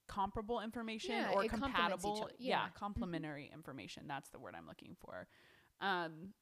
comparable 0.07 0.61
information 0.61 1.15
Yeah, 1.15 1.31
or 1.31 1.43
it 1.43 1.49
complements 1.49 2.05
each 2.05 2.11
compatible. 2.13 2.29
Yeah, 2.37 2.49
Yeah. 2.49 2.69
Mhm. 2.69 2.73
complementary 2.75 3.47
information. 3.51 4.07
That's 4.07 4.29
the 4.29 4.37
word 4.39 4.53
I'm 4.55 4.67
looking 4.67 4.95
for. 4.99 5.27
Um, 5.81 6.33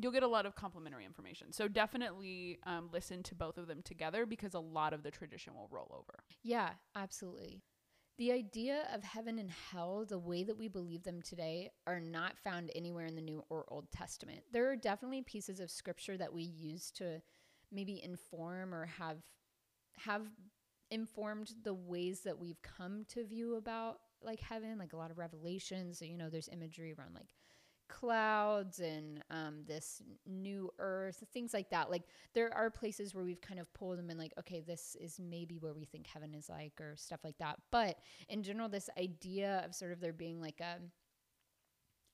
you'll 0.00 0.12
get 0.12 0.22
a 0.22 0.28
lot 0.28 0.46
of 0.46 0.54
complementary 0.54 1.04
information. 1.04 1.52
So 1.52 1.68
definitely 1.68 2.58
um, 2.64 2.88
listen 2.92 3.22
to 3.24 3.34
both 3.34 3.58
of 3.58 3.66
them 3.66 3.82
together 3.82 4.26
because 4.26 4.54
a 4.54 4.60
lot 4.60 4.92
of 4.92 5.02
the 5.02 5.10
tradition 5.10 5.54
will 5.54 5.68
roll 5.70 5.90
over. 5.92 6.24
Yeah, 6.42 6.70
absolutely. 6.94 7.62
The 8.18 8.32
idea 8.32 8.86
of 8.92 9.02
heaven 9.02 9.38
and 9.38 9.50
hell, 9.50 10.04
the 10.06 10.18
way 10.18 10.42
that 10.44 10.58
we 10.58 10.68
believe 10.68 11.04
them 11.04 11.22
today, 11.22 11.70
are 11.86 12.00
not 12.00 12.38
found 12.38 12.70
anywhere 12.74 13.06
in 13.06 13.14
the 13.14 13.22
New 13.22 13.42
or 13.48 13.64
Old 13.68 13.90
Testament. 13.90 14.40
There 14.52 14.70
are 14.70 14.76
definitely 14.76 15.22
pieces 15.22 15.58
of 15.58 15.70
scripture 15.70 16.18
that 16.18 16.32
we 16.32 16.42
use 16.42 16.90
to 16.96 17.22
maybe 17.72 18.02
inform 18.02 18.74
or 18.74 18.86
have 18.86 19.18
have 19.96 20.26
informed 20.90 21.52
the 21.62 21.74
ways 21.74 22.20
that 22.20 22.38
we've 22.38 22.60
come 22.62 23.04
to 23.08 23.24
view 23.24 23.56
about 23.56 24.00
like 24.22 24.40
heaven, 24.40 24.78
like 24.78 24.92
a 24.92 24.96
lot 24.96 25.10
of 25.10 25.18
revelations. 25.18 25.98
So, 25.98 26.04
you 26.04 26.18
know, 26.18 26.28
there's 26.28 26.48
imagery 26.48 26.94
around 26.98 27.14
like 27.14 27.28
clouds 27.90 28.78
and 28.78 29.22
um, 29.30 29.64
this 29.66 30.00
new 30.24 30.70
earth, 30.78 31.22
things 31.32 31.52
like 31.52 31.68
that. 31.70 31.90
Like 31.90 32.04
there 32.32 32.54
are 32.54 32.70
places 32.70 33.14
where 33.14 33.24
we've 33.24 33.40
kind 33.40 33.60
of 33.60 33.72
pulled 33.74 33.98
them 33.98 34.08
in, 34.08 34.16
like, 34.16 34.32
okay, 34.38 34.60
this 34.60 34.96
is 35.00 35.18
maybe 35.18 35.58
where 35.58 35.74
we 35.74 35.84
think 35.84 36.06
heaven 36.06 36.34
is 36.34 36.48
like, 36.48 36.80
or 36.80 36.94
stuff 36.96 37.20
like 37.24 37.38
that. 37.38 37.58
But 37.70 37.98
in 38.28 38.42
general, 38.42 38.68
this 38.68 38.88
idea 38.98 39.62
of 39.66 39.74
sort 39.74 39.92
of 39.92 40.00
there 40.00 40.12
being 40.12 40.40
like 40.40 40.60
a, 40.60 40.76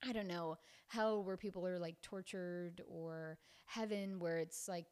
I 0.06 0.12
don't 0.12 0.28
know, 0.28 0.56
hell 0.88 1.22
where 1.22 1.36
people 1.36 1.66
are 1.66 1.78
like 1.78 2.00
tortured, 2.02 2.82
or 2.88 3.38
heaven 3.66 4.18
where 4.18 4.38
it's 4.38 4.68
like 4.68 4.86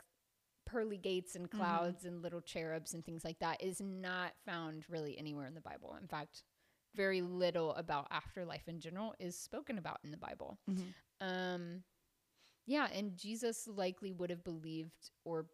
pearly 0.67 0.97
gates 0.97 1.37
and 1.37 1.51
clouds 1.51 2.05
and 2.05 2.23
little 2.23 2.41
cherubs 2.41 2.95
and 2.95 3.05
things 3.05 3.25
like 3.25 3.39
that 3.39 3.63
is 3.63 3.81
not 3.81 4.33
found 4.47 4.85
really 4.89 5.17
anywhere 5.19 5.47
in 5.47 5.55
the 5.55 5.61
Bible. 5.61 5.97
In 6.01 6.09
fact, 6.09 6.43
very 6.95 7.23
little 7.23 7.75
about 7.75 8.07
afterlife 8.11 8.69
in 8.69 8.81
general 8.81 9.15
is 9.19 9.39
spoken 9.39 9.79
about 9.79 9.99
in 10.05 10.11
the 10.11 10.17
Bible. 10.17 10.59
Um, 11.21 11.83
yeah, 12.67 12.89
and 12.93 13.17
Jesus 13.17 13.69
likely 13.69 14.13
would 14.13 14.31
have 14.31 14.45
believed 14.45 15.11
or 15.25 15.47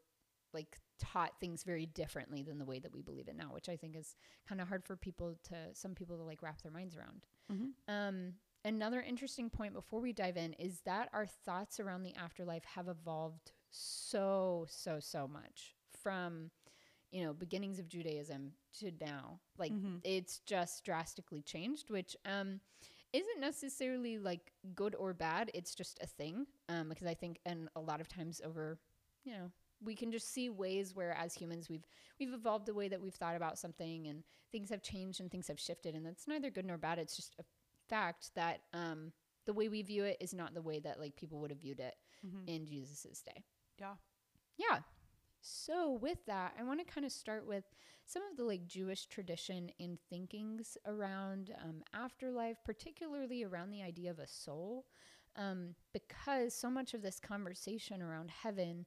like 0.52 0.78
taught 0.98 1.32
things 1.40 1.62
very 1.62 1.86
differently 1.86 2.42
than 2.42 2.58
the 2.58 2.64
way 2.64 2.78
that 2.78 2.92
we 2.92 3.02
believe 3.02 3.28
it 3.28 3.36
now, 3.36 3.52
which 3.52 3.68
I 3.68 3.76
think 3.76 3.96
is 3.96 4.16
kind 4.48 4.60
of 4.60 4.68
hard 4.68 4.84
for 4.84 4.96
people 4.96 5.36
to 5.44 5.54
some 5.74 5.94
people 5.94 6.16
to 6.16 6.22
like 6.24 6.42
wrap 6.42 6.62
their 6.62 6.72
minds 6.72 6.96
around. 6.96 7.26
Mhm. 7.50 7.72
Um, 7.88 8.34
another 8.64 9.00
interesting 9.00 9.48
point 9.50 9.74
before 9.74 10.00
we 10.00 10.12
dive 10.12 10.36
in 10.36 10.52
is 10.54 10.80
that 10.82 11.08
our 11.12 11.26
thoughts 11.26 11.80
around 11.80 12.02
the 12.02 12.14
afterlife 12.16 12.64
have 12.64 12.88
evolved 12.88 13.52
so 13.70 14.66
so 14.68 14.98
so 15.00 15.28
much 15.28 15.76
from 16.02 16.50
you 17.10 17.24
know 17.24 17.32
beginnings 17.32 17.78
of 17.78 17.88
Judaism 17.88 18.52
to 18.78 18.92
now. 19.00 19.40
Like 19.58 19.72
Mhm. 19.72 20.00
it's 20.04 20.38
just 20.40 20.84
drastically 20.84 21.42
changed, 21.42 21.90
which 21.90 22.16
um 22.24 22.60
isn't 23.12 23.40
necessarily 23.40 24.18
like 24.18 24.52
good 24.74 24.94
or 24.94 25.12
bad. 25.12 25.50
It's 25.52 25.74
just 25.74 25.98
a 26.00 26.06
thing. 26.06 26.46
Um, 26.68 26.88
because 26.90 27.08
I 27.08 27.14
think, 27.14 27.40
and 27.44 27.68
a 27.74 27.80
lot 27.80 28.00
of 28.00 28.06
times 28.08 28.40
over, 28.44 28.78
you 29.24 29.32
know, 29.32 29.50
we 29.82 29.96
can 29.96 30.12
just 30.12 30.28
see 30.32 30.48
ways 30.48 30.94
where 30.94 31.12
as 31.12 31.34
humans 31.34 31.68
we've 31.68 31.86
we've 32.20 32.32
evolved 32.32 32.66
the 32.66 32.74
way 32.74 32.86
that 32.86 33.00
we've 33.00 33.14
thought 33.14 33.34
about 33.36 33.58
something, 33.58 34.06
and 34.06 34.22
things 34.52 34.70
have 34.70 34.82
changed 34.82 35.20
and 35.20 35.30
things 35.30 35.48
have 35.48 35.58
shifted, 35.58 35.94
and 35.94 36.06
that's 36.06 36.28
neither 36.28 36.50
good 36.50 36.64
nor 36.66 36.78
bad. 36.78 36.98
It's 36.98 37.16
just 37.16 37.34
a 37.40 37.44
fact 37.88 38.32
that 38.36 38.60
um 38.72 39.12
the 39.46 39.52
way 39.54 39.68
we 39.68 39.82
view 39.82 40.04
it 40.04 40.18
is 40.20 40.32
not 40.32 40.54
the 40.54 40.62
way 40.62 40.78
that 40.78 41.00
like 41.00 41.16
people 41.16 41.40
would 41.40 41.50
have 41.50 41.60
viewed 41.60 41.80
it 41.80 41.96
Mhm. 42.24 42.46
in 42.46 42.66
Jesus's 42.66 43.22
day. 43.22 43.42
Yeah. 43.78 43.96
Yeah. 44.56 44.82
So 45.40 45.92
with 46.00 46.18
that, 46.26 46.54
I 46.58 46.62
want 46.64 46.86
to 46.86 46.92
kind 46.92 47.06
of 47.06 47.12
start 47.12 47.46
with 47.46 47.64
some 48.04 48.22
of 48.30 48.36
the 48.36 48.44
like 48.44 48.66
Jewish 48.66 49.06
tradition 49.06 49.70
and 49.80 49.98
thinkings 50.10 50.76
around 50.86 51.54
um, 51.62 51.82
afterlife, 51.94 52.58
particularly 52.64 53.44
around 53.44 53.70
the 53.70 53.82
idea 53.82 54.10
of 54.10 54.18
a 54.18 54.26
soul, 54.26 54.86
um, 55.36 55.74
because 55.92 56.54
so 56.54 56.68
much 56.70 56.92
of 56.94 57.02
this 57.02 57.18
conversation 57.20 58.02
around 58.02 58.30
heaven 58.30 58.84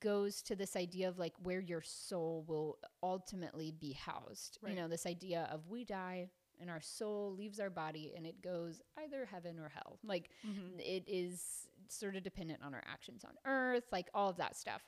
goes 0.00 0.42
to 0.42 0.54
this 0.54 0.76
idea 0.76 1.08
of 1.08 1.18
like 1.18 1.32
where 1.42 1.60
your 1.60 1.82
soul 1.82 2.44
will 2.46 2.78
ultimately 3.02 3.72
be 3.72 3.92
housed. 3.92 4.58
Right. 4.62 4.74
You 4.74 4.80
know, 4.80 4.88
this 4.88 5.06
idea 5.06 5.48
of 5.52 5.66
we 5.68 5.84
die 5.84 6.28
and 6.60 6.68
our 6.68 6.80
soul 6.82 7.34
leaves 7.36 7.58
our 7.58 7.70
body 7.70 8.12
and 8.14 8.26
it 8.26 8.42
goes 8.42 8.82
either 9.02 9.24
heaven 9.24 9.58
or 9.58 9.70
hell. 9.70 9.98
Like 10.04 10.30
Mhm. 10.46 10.78
it 10.78 11.04
is 11.06 11.66
sort 11.88 12.14
of 12.16 12.22
dependent 12.22 12.62
on 12.62 12.74
our 12.74 12.84
actions 12.86 13.24
on 13.24 13.32
earth, 13.46 13.84
like 13.90 14.08
all 14.14 14.28
of 14.28 14.36
that 14.36 14.54
stuff. 14.56 14.82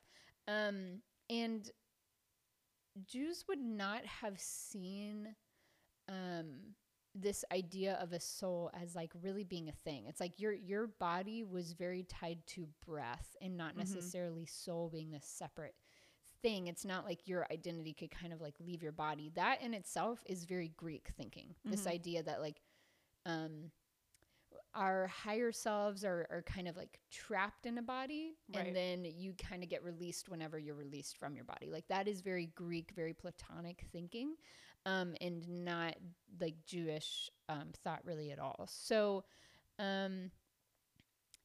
Um, 0.49 1.03
and 1.31 1.71
Jews 3.07 3.45
would 3.49 3.61
not 3.61 4.05
have 4.05 4.39
seen 4.41 5.35
um, 6.09 6.75
this 7.15 7.45
idea 7.53 7.99
of 8.01 8.13
a 8.13 8.21
soul 8.21 8.71
as 8.81 8.95
like 8.95 9.13
really 9.23 9.45
being 9.45 9.69
a 9.69 9.73
thing. 9.73 10.07
It's 10.07 10.21
like 10.21 10.41
your 10.41 10.53
your 10.53 10.87
body 10.87 11.43
was 11.45 11.73
very 11.73 12.05
tied 12.05 12.47
to 12.49 12.69
breath 12.87 13.37
and 13.41 13.57
not 13.57 13.75
Mhm. 13.75 13.79
necessarily 13.79 14.47
soul 14.47 14.91
being 14.91 15.11
this 15.11 15.27
separate 15.27 15.75
thing. 16.43 16.67
It's 16.67 16.85
not 16.85 17.05
like 17.05 17.29
your 17.29 17.47
identity 17.51 17.93
could 17.95 18.11
kind 18.11 18.33
of 18.33 18.41
like 18.41 18.59
leave 18.61 18.83
your 18.83 18.93
body. 18.93 19.31
That 19.35 19.63
in 19.63 19.75
itself 19.75 20.23
is 20.27 20.45
very 20.45 20.69
Greek 20.69 21.09
thinking. 21.17 21.55
This 21.65 21.87
Mhm. 21.87 21.91
idea 21.93 22.23
that 22.23 22.41
like 22.41 22.61
um 23.27 23.71
our 24.75 25.07
higher 25.09 25.53
selves 25.53 26.05
are, 26.05 26.27
are 26.31 26.43
kind 26.47 26.67
of 26.67 26.77
like 26.77 26.99
trapped 27.11 27.67
in 27.67 27.79
a 27.79 27.83
body 27.83 28.37
Right. 28.55 28.67
and 28.67 28.77
then 28.77 29.05
you 29.05 29.35
kind 29.35 29.63
of 29.63 29.69
get 29.69 29.85
released 29.85 30.29
whenever 30.29 30.59
you're 30.59 30.75
released 30.75 31.19
from 31.19 31.35
your 31.37 31.45
body. 31.45 31.71
Like 31.71 31.87
that 31.89 32.09
is 32.09 32.21
very 32.23 32.47
greek 32.55 32.93
very 32.97 33.13
platonic 33.13 33.85
thinking 33.93 34.35
um, 34.87 35.15
and 35.21 35.47
not 35.65 35.97
like 36.41 36.55
jewish 36.67 37.31
um, 37.49 37.69
thought 37.85 38.01
really 38.05 38.31
at 38.31 38.39
all. 38.39 38.67
So 38.71 39.25
um, 39.79 40.31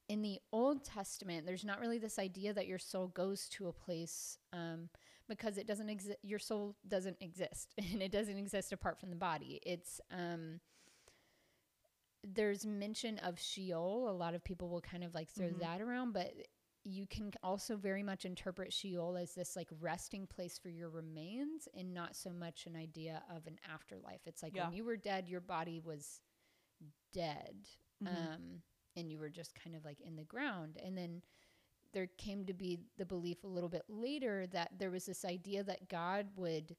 in 0.08 0.22
the 0.22 0.38
old 0.52 0.84
testament 0.84 1.44
there's 1.46 1.64
not 1.64 1.80
really 1.80 1.98
this 1.98 2.18
idea 2.18 2.52
that 2.54 2.66
your 2.66 2.78
soul 2.78 3.08
goes 3.08 3.48
to 3.50 3.68
a 3.68 3.72
place 3.72 4.38
um, 4.52 4.88
because 5.28 5.58
it 5.58 5.66
doesn't 5.66 5.90
exist 5.90 6.16
your 6.22 6.38
soul 6.38 6.76
doesn't 6.88 7.18
exist 7.20 7.74
and 7.92 8.00
it 8.02 8.10
doesn't 8.10 8.38
exist 8.38 8.72
apart 8.72 8.98
from 8.98 9.10
the 9.10 9.16
body. 9.16 9.60
It's 9.66 10.00
um, 10.10 10.60
there's 12.24 12.66
mention 12.66 13.18
of 13.18 13.38
Sheol. 13.38 14.08
A 14.08 14.12
lot 14.12 14.34
of 14.34 14.44
people 14.44 14.68
will 14.68 14.80
kind 14.80 15.04
of 15.04 15.14
like 15.14 15.28
throw 15.28 15.48
Mhm. 15.50 15.60
that 15.60 15.80
around, 15.80 16.12
but 16.12 16.32
you 16.84 17.06
can 17.06 17.32
also 17.42 17.76
very 17.76 18.02
much 18.02 18.24
interpret 18.24 18.72
Sheol 18.72 19.16
as 19.16 19.34
this 19.34 19.56
like 19.56 19.68
resting 19.80 20.26
place 20.26 20.58
for 20.58 20.68
your 20.70 20.88
remains 20.90 21.68
and 21.74 21.92
not 21.92 22.16
so 22.16 22.32
much 22.32 22.66
an 22.66 22.76
idea 22.76 23.24
of 23.28 23.46
an 23.46 23.58
afterlife. 23.68 24.26
It's 24.26 24.42
like 24.42 24.54
Yeah. 24.54 24.64
when 24.64 24.74
you 24.76 24.84
were 24.84 24.96
dead, 24.96 25.28
your 25.28 25.40
body 25.40 25.80
was 25.80 26.20
dead. 27.12 27.68
Mhm. 28.02 28.34
Um, 28.34 28.62
and 28.96 29.10
you 29.10 29.18
were 29.18 29.30
just 29.30 29.54
kind 29.54 29.76
of 29.76 29.84
like 29.84 30.00
in 30.00 30.16
the 30.16 30.24
ground. 30.24 30.76
And 30.78 30.96
then 30.96 31.22
there 31.92 32.06
came 32.06 32.44
to 32.46 32.54
be 32.54 32.78
the 32.96 33.06
belief 33.06 33.44
a 33.44 33.48
little 33.48 33.68
bit 33.68 33.88
later 33.88 34.46
that 34.48 34.78
there 34.78 34.90
was 34.90 35.06
this 35.06 35.24
idea 35.24 35.62
that 35.64 35.88
God 35.88 36.36
would 36.36 36.76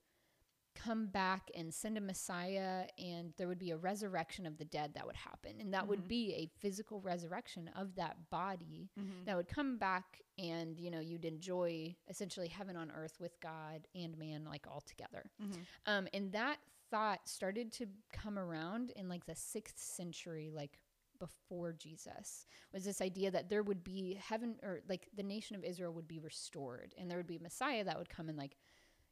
come 0.83 1.07
back 1.07 1.49
and 1.55 1.73
send 1.73 1.97
a 1.97 2.01
Messiah 2.01 2.87
and 2.97 3.33
there 3.37 3.47
would 3.47 3.59
be 3.59 3.71
a 3.71 3.77
resurrection 3.77 4.45
of 4.45 4.57
the 4.57 4.65
dead 4.65 4.93
that 4.93 5.05
would 5.05 5.15
happen. 5.15 5.59
And 5.59 5.73
that 5.73 5.87
would 5.87 6.03
Mhm. 6.03 6.07
be 6.07 6.33
a 6.35 6.47
physical 6.59 7.01
resurrection 7.01 7.67
of 7.69 7.95
that 7.95 8.29
body 8.29 8.89
Mhm. 8.97 9.25
that 9.25 9.35
would 9.35 9.47
come 9.47 9.77
back 9.77 10.21
and, 10.37 10.79
you 10.79 10.89
know, 10.89 10.99
you'd 11.01 11.25
enjoy 11.25 11.95
essentially 12.07 12.47
heaven 12.47 12.75
on 12.77 12.91
earth 12.91 13.19
with 13.19 13.39
God 13.41 13.87
and 13.93 14.17
man 14.17 14.45
like 14.45 14.67
all 14.67 14.81
together. 14.81 15.29
Mhm. 15.39 15.65
Um, 15.85 16.07
and 16.13 16.31
that 16.31 16.59
thought 16.89 17.27
started 17.27 17.71
to 17.73 17.87
come 18.11 18.39
around 18.39 18.91
in 18.91 19.09
like 19.09 19.25
the 19.25 19.35
sixth 19.35 19.77
century, 19.79 20.49
like 20.49 20.79
before 21.19 21.73
Jesus, 21.73 22.47
was 22.71 22.85
this 22.85 23.01
idea 23.01 23.29
that 23.31 23.49
there 23.49 23.61
would 23.63 23.83
be 23.83 24.13
heaven 24.13 24.57
or 24.63 24.81
like 24.87 25.09
the 25.13 25.23
nation 25.23 25.55
of 25.57 25.65
Israel 25.65 25.93
would 25.93 26.07
be 26.07 26.19
restored 26.19 26.95
and 26.97 27.11
there 27.11 27.17
would 27.17 27.27
be 27.27 27.35
a 27.35 27.41
Messiah 27.41 27.83
that 27.83 27.97
would 27.97 28.07
come 28.09 28.29
and 28.29 28.37
like 28.37 28.55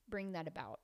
bring 0.08 0.32
that 0.32 0.47
about. 0.47 0.80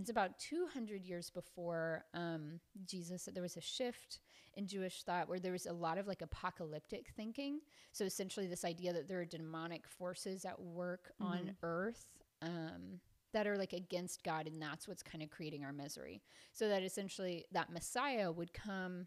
It's 0.00 0.10
about 0.10 0.38
200 0.38 1.04
years 1.04 1.30
before 1.30 2.04
um, 2.14 2.60
Jesus. 2.86 3.28
There 3.32 3.42
was 3.42 3.56
a 3.56 3.60
shift 3.60 4.20
in 4.54 4.66
Jewish 4.66 5.02
thought 5.02 5.28
where 5.28 5.38
there 5.38 5.52
was 5.52 5.66
a 5.66 5.72
lot 5.72 5.98
of 5.98 6.06
like 6.06 6.22
apocalyptic 6.22 7.08
thinking. 7.16 7.60
So 7.92 8.04
essentially, 8.04 8.46
this 8.46 8.64
idea 8.64 8.92
that 8.92 9.08
there 9.08 9.20
are 9.20 9.26
demonic 9.26 9.86
forces 9.86 10.44
at 10.44 10.60
work 10.60 11.12
mm-hmm. 11.20 11.32
on 11.32 11.56
earth 11.62 12.06
um, 12.42 13.00
that 13.32 13.46
are 13.46 13.58
like 13.58 13.74
against 13.74 14.24
God, 14.24 14.46
and 14.46 14.60
that's 14.60 14.88
what's 14.88 15.02
kind 15.02 15.22
of 15.22 15.30
creating 15.30 15.64
our 15.64 15.72
misery. 15.72 16.22
So 16.52 16.68
that 16.68 16.82
essentially, 16.82 17.44
that 17.52 17.70
Messiah 17.70 18.32
would 18.32 18.54
come, 18.54 19.06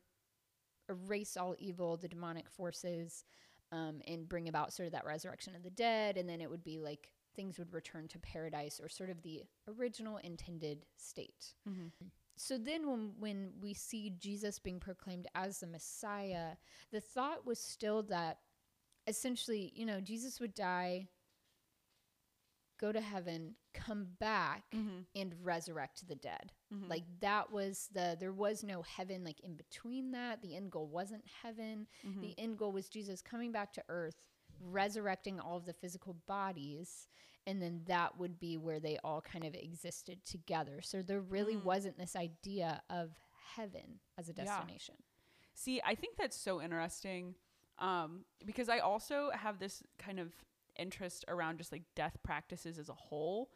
erase 0.90 1.36
all 1.38 1.56
evil, 1.58 1.98
the 1.98 2.08
demonic 2.08 2.50
forces, 2.50 3.26
um, 3.72 4.02
and 4.08 4.30
bring 4.30 4.48
about 4.48 4.74
sort 4.74 4.86
of 4.86 4.94
that 4.94 5.06
resurrection 5.06 5.56
of 5.56 5.64
the 5.64 5.72
dead, 5.72 6.18
and 6.18 6.30
then 6.30 6.40
it 6.40 6.50
would 6.50 6.64
be 6.64 6.80
like 6.80 7.12
things 7.36 7.58
would 7.58 7.74
return 7.74 8.08
to 8.10 8.20
paradise 8.20 8.80
or 8.82 8.90
sort 8.90 9.10
of 9.10 9.22
the 9.22 9.44
original 9.68 10.18
intended 10.18 10.86
state. 10.98 11.54
Mm-hmm. 11.68 12.08
So 12.36 12.58
then 12.58 12.90
when 12.90 13.12
when 13.20 13.52
we 13.62 13.74
see 13.74 14.14
Jesus 14.18 14.60
being 14.60 14.80
proclaimed 14.80 15.28
as 15.36 15.60
the 15.60 15.68
Messiah, 15.68 16.52
the 16.92 17.02
thought 17.02 17.46
was 17.46 17.60
still 17.60 18.04
that 18.04 18.40
essentially, 19.08 19.72
you 19.76 19.86
know, 19.86 20.00
Jesus 20.00 20.40
would 20.40 20.56
die, 20.56 21.08
go 22.80 22.92
to 22.92 23.02
heaven, 23.02 23.56
come 23.74 24.08
back 24.20 24.64
mm-hmm. 24.76 25.02
and 25.16 25.34
resurrect 25.44 26.08
the 26.08 26.16
dead. 26.16 26.52
Mm-hmm. 26.74 26.90
Like 26.90 27.04
that 27.22 27.52
was 27.52 27.90
the 27.94 28.18
there 28.20 28.34
was 28.34 28.64
no 28.64 28.82
heaven 28.82 29.24
like 29.24 29.40
in 29.42 29.56
between 29.56 30.12
that. 30.12 30.42
The 30.42 30.56
end 30.56 30.72
goal 30.72 30.88
wasn't 30.88 31.24
heaven. 31.44 31.88
Mm-hmm. 32.06 32.22
The 32.22 32.36
end 32.38 32.58
goal 32.58 32.72
was 32.72 32.90
Jesus 32.90 33.22
coming 33.22 33.52
back 33.52 33.74
to 33.74 33.84
earth 33.90 34.33
resurrecting 34.72 35.40
all 35.40 35.58
of 35.58 35.66
the 35.66 35.74
physical 35.74 36.16
bodies 36.28 37.08
and 37.46 37.62
then 37.62 37.82
that 37.88 38.18
would 38.18 38.40
be 38.40 38.58
where 38.58 38.80
they 38.80 38.98
all 39.04 39.22
kind 39.22 39.44
of 39.44 39.54
existed 39.54 40.24
together 40.26 40.80
so 40.82 41.02
there 41.02 41.22
really 41.22 41.56
mm. 41.56 41.64
wasn't 41.64 41.98
this 41.98 42.16
idea 42.16 42.82
of 42.90 43.12
heaven 43.56 44.00
as 44.18 44.30
a 44.30 44.34
destination 44.34 44.96
yeah. 44.98 45.06
see 45.54 45.82
i 45.86 45.96
think 45.96 46.18
that's 46.18 46.38
so 46.38 46.62
interesting 46.62 47.36
um, 47.80 48.22
because 48.46 48.70
i 48.70 48.80
also 48.80 49.32
have 49.34 49.60
this 49.60 49.84
kind 49.98 50.20
of 50.20 50.32
interest 50.78 51.26
around 51.28 51.58
just 51.58 51.72
like 51.72 51.84
death 51.96 52.18
practices 52.24 52.80
as 52.80 52.90
a 52.90 52.94
whole 52.94 53.50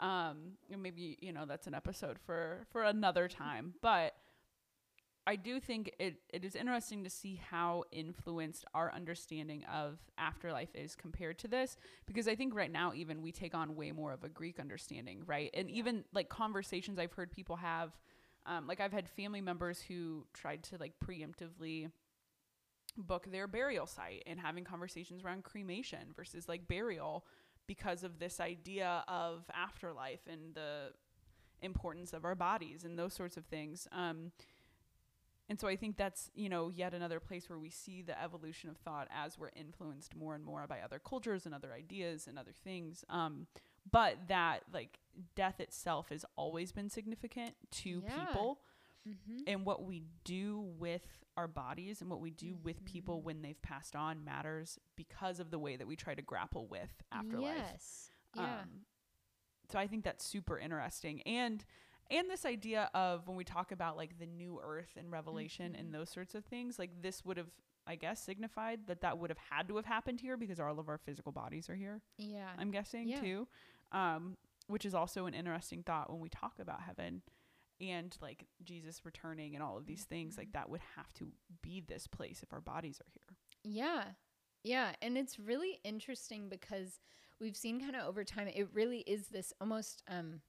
mm-hmm. 0.00 0.08
um, 0.08 0.36
and 0.70 0.82
maybe 0.82 1.18
you 1.20 1.32
know 1.32 1.44
that's 1.46 1.66
an 1.66 1.74
episode 1.74 2.18
for 2.18 2.66
for 2.70 2.82
another 2.84 3.28
time 3.28 3.74
but 3.82 4.14
I 5.26 5.34
do 5.36 5.58
think 5.58 5.92
it, 5.98 6.16
it 6.32 6.44
is 6.44 6.54
interesting 6.54 7.02
to 7.02 7.10
see 7.10 7.40
how 7.50 7.84
influenced 7.90 8.64
our 8.74 8.92
understanding 8.94 9.64
of 9.64 9.98
afterlife 10.16 10.74
is 10.74 10.94
compared 10.94 11.38
to 11.40 11.48
this 11.48 11.76
because 12.06 12.28
I 12.28 12.36
think 12.36 12.54
right 12.54 12.70
now 12.70 12.92
even 12.94 13.22
we 13.22 13.32
take 13.32 13.54
on 13.54 13.74
way 13.74 13.90
more 13.90 14.12
of 14.12 14.22
a 14.22 14.28
Greek 14.28 14.60
understanding, 14.60 15.22
right? 15.26 15.50
And 15.52 15.68
even 15.70 16.04
like 16.12 16.28
conversations 16.28 16.98
I've 16.98 17.12
heard 17.12 17.32
people 17.32 17.56
have 17.56 17.92
um, 18.46 18.68
like 18.68 18.80
I've 18.80 18.92
had 18.92 19.08
family 19.08 19.40
members 19.40 19.80
who 19.80 20.24
tried 20.32 20.62
to 20.64 20.78
like 20.78 20.92
preemptively 21.04 21.90
book 22.96 23.30
their 23.30 23.48
burial 23.48 23.86
site 23.86 24.22
and 24.26 24.38
having 24.38 24.64
conversations 24.64 25.24
around 25.24 25.42
cremation 25.42 26.12
versus 26.14 26.48
like 26.48 26.68
burial 26.68 27.26
because 27.66 28.04
of 28.04 28.18
this 28.18 28.38
idea 28.38 29.04
of 29.08 29.44
afterlife 29.52 30.20
and 30.30 30.54
the 30.54 30.92
importance 31.60 32.12
of 32.12 32.24
our 32.24 32.34
bodies 32.36 32.84
and 32.84 32.96
those 32.96 33.12
sorts 33.12 33.36
of 33.36 33.44
things. 33.46 33.88
Um, 33.90 34.30
and 35.48 35.60
so 35.60 35.68
I 35.68 35.76
think 35.76 35.96
that's, 35.96 36.30
you 36.34 36.48
know, 36.48 36.70
yet 36.70 36.92
another 36.92 37.20
place 37.20 37.48
where 37.48 37.58
we 37.58 37.70
see 37.70 38.02
the 38.02 38.20
evolution 38.20 38.68
of 38.68 38.76
thought 38.78 39.06
as 39.10 39.38
we're 39.38 39.50
influenced 39.54 40.16
more 40.16 40.34
and 40.34 40.44
more 40.44 40.66
by 40.66 40.80
other 40.80 40.98
cultures 40.98 41.46
and 41.46 41.54
other 41.54 41.72
ideas 41.72 42.26
and 42.26 42.38
other 42.38 42.52
things. 42.64 43.04
Um, 43.08 43.46
but 43.90 44.16
that 44.28 44.64
like 44.72 44.98
death 45.36 45.60
itself 45.60 46.08
has 46.08 46.24
always 46.34 46.72
been 46.72 46.90
significant 46.90 47.54
to 47.70 48.02
yeah. 48.04 48.24
people. 48.24 48.60
Mm-hmm. 49.08 49.42
And 49.46 49.64
what 49.64 49.84
we 49.84 50.02
do 50.24 50.66
with 50.78 51.06
our 51.36 51.46
bodies 51.46 52.00
and 52.00 52.10
what 52.10 52.20
we 52.20 52.30
do 52.30 52.54
mm-hmm. 52.54 52.64
with 52.64 52.84
people 52.84 53.18
mm-hmm. 53.18 53.26
when 53.26 53.42
they've 53.42 53.62
passed 53.62 53.94
on 53.94 54.24
matters 54.24 54.80
because 54.96 55.38
of 55.38 55.52
the 55.52 55.60
way 55.60 55.76
that 55.76 55.86
we 55.86 55.94
try 55.94 56.14
to 56.16 56.22
grapple 56.22 56.66
with 56.66 56.90
afterlife. 57.12 57.54
Yes. 57.56 58.10
Yeah. 58.34 58.42
Um, 58.42 58.68
so 59.70 59.78
I 59.78 59.86
think 59.86 60.02
that's 60.02 60.24
super 60.24 60.58
interesting. 60.58 61.22
And 61.22 61.64
and 62.10 62.30
this 62.30 62.44
idea 62.44 62.90
of 62.94 63.26
when 63.26 63.36
we 63.36 63.44
talk 63.44 63.72
about 63.72 63.96
like 63.96 64.18
the 64.18 64.26
new 64.26 64.60
earth 64.62 64.96
and 64.96 65.10
revelation 65.10 65.72
mm-hmm. 65.72 65.80
and 65.80 65.94
those 65.94 66.10
sorts 66.10 66.34
of 66.34 66.44
things 66.44 66.78
like 66.78 66.90
this 67.00 67.24
would 67.24 67.36
have 67.36 67.50
i 67.86 67.94
guess 67.94 68.22
signified 68.22 68.80
that 68.86 69.00
that 69.00 69.18
would 69.18 69.30
have 69.30 69.38
had 69.50 69.68
to 69.68 69.76
have 69.76 69.84
happened 69.84 70.20
here 70.20 70.36
because 70.36 70.60
all 70.60 70.78
of 70.78 70.88
our 70.88 70.98
physical 70.98 71.32
bodies 71.32 71.68
are 71.68 71.74
here 71.74 72.00
yeah 72.18 72.48
i'm 72.58 72.70
guessing 72.70 73.08
yeah. 73.08 73.20
too 73.20 73.48
um, 73.92 74.36
which 74.66 74.84
is 74.84 74.94
also 74.94 75.26
an 75.26 75.34
interesting 75.34 75.82
thought 75.84 76.10
when 76.10 76.20
we 76.20 76.28
talk 76.28 76.54
about 76.60 76.82
heaven 76.82 77.22
and 77.80 78.16
like 78.20 78.46
jesus 78.64 79.02
returning 79.04 79.54
and 79.54 79.62
all 79.62 79.76
of 79.76 79.86
these 79.86 80.04
things 80.04 80.34
mm-hmm. 80.34 80.42
like 80.42 80.52
that 80.52 80.68
would 80.68 80.80
have 80.96 81.12
to 81.14 81.28
be 81.62 81.82
this 81.86 82.06
place 82.06 82.42
if 82.42 82.52
our 82.52 82.60
bodies 82.60 83.00
are 83.00 83.10
here 83.12 83.36
yeah 83.62 84.04
yeah 84.64 84.92
and 85.02 85.16
it's 85.16 85.38
really 85.38 85.78
interesting 85.84 86.48
because 86.48 87.00
we've 87.40 87.56
seen 87.56 87.80
kind 87.80 87.94
of 87.94 88.06
over 88.06 88.24
time 88.24 88.48
it 88.48 88.68
really 88.72 89.00
is 89.00 89.28
this 89.28 89.52
almost 89.60 90.02
um 90.08 90.40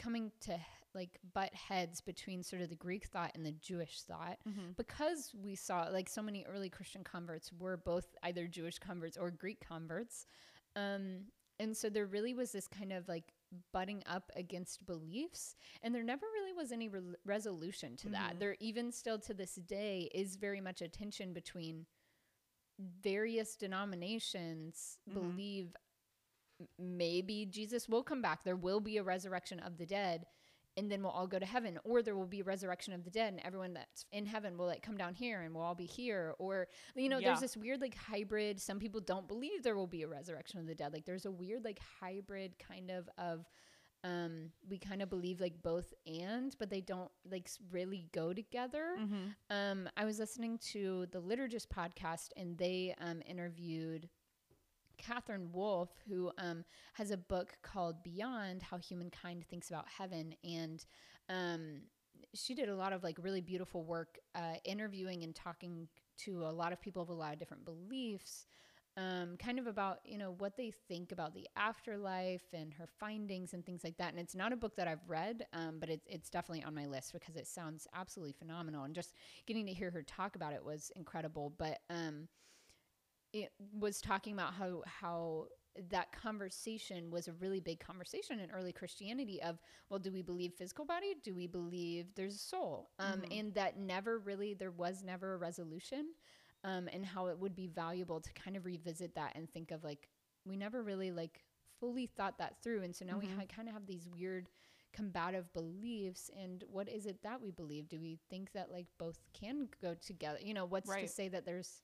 coming 0.00 0.32
to 0.40 0.58
like 0.94 1.20
butt 1.34 1.54
heads 1.54 2.00
between 2.00 2.42
sort 2.42 2.62
of 2.62 2.68
the 2.68 2.74
Greek 2.74 3.06
thought 3.06 3.30
and 3.34 3.46
the 3.46 3.52
Jewish 3.52 4.02
thought 4.02 4.38
mm-hmm. 4.48 4.72
because 4.76 5.32
we 5.40 5.54
saw 5.54 5.84
like 5.84 6.08
so 6.08 6.22
many 6.22 6.44
early 6.52 6.68
Christian 6.68 7.04
converts 7.04 7.52
were 7.58 7.76
both 7.76 8.16
either 8.24 8.46
Jewish 8.46 8.78
converts 8.78 9.16
or 9.16 9.30
Greek 9.30 9.60
converts. 9.66 10.26
Um, 10.74 11.26
and 11.60 11.76
so 11.76 11.90
there 11.90 12.06
really 12.06 12.34
was 12.34 12.52
this 12.52 12.66
kind 12.66 12.92
of 12.92 13.06
like 13.08 13.32
butting 13.72 14.02
up 14.06 14.32
against 14.36 14.86
beliefs 14.86 15.56
and 15.82 15.94
there 15.94 16.04
never 16.04 16.24
really 16.34 16.52
was 16.52 16.72
any 16.72 16.88
re- 16.88 17.00
resolution 17.24 17.96
to 17.96 18.04
mm-hmm. 18.04 18.12
that 18.14 18.38
there 18.38 18.56
even 18.60 18.92
still 18.92 19.18
to 19.18 19.34
this 19.34 19.56
day 19.56 20.08
is 20.14 20.36
very 20.36 20.60
much 20.60 20.80
a 20.80 20.88
tension 20.88 21.32
between 21.32 21.84
various 23.02 23.56
denominations 23.56 24.98
mm-hmm. 25.08 25.20
believe 25.20 25.76
maybe 26.78 27.46
Jesus 27.46 27.88
will 27.88 28.02
come 28.02 28.22
back. 28.22 28.44
There 28.44 28.56
will 28.56 28.80
be 28.80 28.96
a 28.96 29.02
resurrection 29.02 29.60
of 29.60 29.78
the 29.78 29.86
dead 29.86 30.26
and 30.76 30.90
then 30.90 31.02
we'll 31.02 31.12
all 31.12 31.26
go 31.26 31.38
to 31.38 31.46
heaven 31.46 31.78
or 31.84 32.02
there 32.02 32.16
will 32.16 32.26
be 32.26 32.40
a 32.40 32.44
resurrection 32.44 32.92
of 32.92 33.04
the 33.04 33.10
dead 33.10 33.32
and 33.32 33.42
everyone 33.44 33.74
that's 33.74 34.04
in 34.12 34.24
heaven 34.26 34.56
will 34.56 34.66
like 34.66 34.82
come 34.82 34.96
down 34.96 35.14
here 35.14 35.42
and 35.42 35.54
we'll 35.54 35.64
all 35.64 35.74
be 35.74 35.86
here 35.86 36.34
or 36.38 36.68
you 36.94 37.08
know 37.08 37.18
yeah. 37.18 37.28
there's 37.28 37.40
this 37.40 37.56
weird 37.56 37.80
like 37.80 37.96
hybrid 37.96 38.60
some 38.60 38.78
people 38.78 39.00
don't 39.00 39.28
believe 39.28 39.62
there 39.62 39.76
will 39.76 39.86
be 39.86 40.02
a 40.02 40.08
resurrection 40.08 40.58
of 40.58 40.66
the 40.66 40.74
dead 40.74 40.92
like 40.92 41.04
there's 41.04 41.26
a 41.26 41.30
weird 41.30 41.64
like 41.64 41.80
hybrid 42.00 42.54
kind 42.58 42.90
of 42.90 43.08
of 43.18 43.44
um 44.02 44.50
we 44.68 44.78
kind 44.78 45.02
of 45.02 45.10
believe 45.10 45.40
like 45.40 45.60
both 45.62 45.92
and 46.06 46.56
but 46.58 46.70
they 46.70 46.80
don't 46.80 47.10
like 47.30 47.50
really 47.70 48.06
go 48.12 48.32
together 48.32 48.96
mm-hmm. 48.98 49.26
um 49.50 49.88
i 49.96 50.04
was 50.06 50.18
listening 50.18 50.56
to 50.58 51.06
the 51.12 51.20
liturgist 51.20 51.66
podcast 51.66 52.28
and 52.36 52.56
they 52.56 52.94
um 53.00 53.20
interviewed 53.26 54.08
Katherine 55.00 55.50
Wolf, 55.52 55.90
who 56.08 56.30
um, 56.38 56.64
has 56.94 57.10
a 57.10 57.16
book 57.16 57.56
called 57.62 58.02
Beyond 58.02 58.62
How 58.62 58.78
Humankind 58.78 59.44
Thinks 59.48 59.68
About 59.68 59.86
Heaven. 59.88 60.34
And 60.44 60.84
um, 61.28 61.80
she 62.34 62.54
did 62.54 62.68
a 62.68 62.76
lot 62.76 62.92
of 62.92 63.02
like 63.02 63.16
really 63.20 63.40
beautiful 63.40 63.84
work 63.84 64.18
uh, 64.34 64.54
interviewing 64.64 65.22
and 65.22 65.34
talking 65.34 65.88
to 66.18 66.44
a 66.44 66.52
lot 66.52 66.72
of 66.72 66.80
people 66.80 67.02
of 67.02 67.08
a 67.08 67.14
lot 67.14 67.32
of 67.32 67.38
different 67.38 67.64
beliefs. 67.64 68.46
Um, 68.96 69.36
kind 69.38 69.58
of 69.58 69.68
about 69.68 70.00
you 70.04 70.18
know 70.18 70.34
what 70.38 70.56
they 70.56 70.72
think 70.88 71.12
about 71.12 71.32
the 71.32 71.46
afterlife 71.56 72.42
and 72.52 72.74
her 72.74 72.88
findings 72.98 73.54
and 73.54 73.64
things 73.64 73.82
like 73.84 73.96
that. 73.98 74.10
And 74.10 74.18
it's 74.18 74.34
not 74.34 74.52
a 74.52 74.56
book 74.56 74.74
that 74.76 74.88
I've 74.88 75.08
read, 75.08 75.46
um, 75.52 75.76
but 75.78 75.88
it's 75.88 76.06
it's 76.08 76.28
definitely 76.28 76.64
on 76.64 76.74
my 76.74 76.86
list 76.86 77.12
because 77.12 77.36
it 77.36 77.46
sounds 77.46 77.86
absolutely 77.94 78.32
phenomenal. 78.32 78.84
And 78.84 78.94
just 78.94 79.14
getting 79.46 79.64
to 79.66 79.72
hear 79.72 79.90
her 79.92 80.02
talk 80.02 80.34
about 80.34 80.52
it 80.52 80.64
was 80.64 80.90
incredible. 80.96 81.52
But 81.56 81.78
um, 81.88 82.28
it 83.32 83.52
was 83.72 84.00
talking 84.00 84.32
about 84.32 84.54
how 84.54 84.82
how 84.86 85.46
that 85.90 86.10
conversation 86.12 87.10
was 87.10 87.28
a 87.28 87.32
really 87.34 87.60
big 87.60 87.78
conversation 87.78 88.40
in 88.40 88.50
early 88.50 88.72
Christianity 88.72 89.40
of, 89.42 89.58
well, 89.88 90.00
do 90.00 90.10
we 90.10 90.20
believe 90.20 90.52
physical 90.54 90.84
body? 90.84 91.14
Do 91.22 91.32
we 91.32 91.46
believe 91.46 92.06
there's 92.16 92.34
a 92.34 92.38
soul? 92.38 92.90
Um, 92.98 93.20
mm-hmm. 93.20 93.38
And 93.38 93.54
that 93.54 93.78
never 93.78 94.18
really, 94.18 94.52
there 94.52 94.72
was 94.72 95.04
never 95.04 95.34
a 95.34 95.36
resolution. 95.36 96.06
Um, 96.64 96.88
and 96.92 97.06
how 97.06 97.28
it 97.28 97.38
would 97.38 97.54
be 97.54 97.68
valuable 97.68 98.20
to 98.20 98.32
kind 98.34 98.56
of 98.56 98.66
revisit 98.66 99.14
that 99.14 99.34
and 99.36 99.48
think 99.48 99.70
of 99.70 99.82
like, 99.82 100.10
we 100.44 100.56
never 100.56 100.82
really 100.82 101.12
like 101.12 101.40
fully 101.78 102.06
thought 102.06 102.36
that 102.38 102.56
through. 102.62 102.82
And 102.82 102.94
so 102.94 103.06
now 103.06 103.12
mm-hmm. 103.12 103.28
we 103.28 103.34
ha- 103.34 103.54
kind 103.54 103.68
of 103.68 103.72
have 103.74 103.86
these 103.86 104.06
weird 104.06 104.50
combative 104.92 105.50
beliefs. 105.54 106.30
And 106.38 106.64
what 106.70 106.88
is 106.88 107.06
it 107.06 107.22
that 107.22 107.40
we 107.40 107.52
believe? 107.52 107.88
Do 107.88 107.98
we 108.00 108.18
think 108.28 108.52
that 108.52 108.70
like 108.70 108.86
both 108.98 109.20
can 109.32 109.68
go 109.80 109.94
together? 109.94 110.40
You 110.42 110.52
know, 110.52 110.66
what's 110.66 110.90
right. 110.90 111.06
to 111.06 111.08
say 111.08 111.28
that 111.28 111.46
there's, 111.46 111.80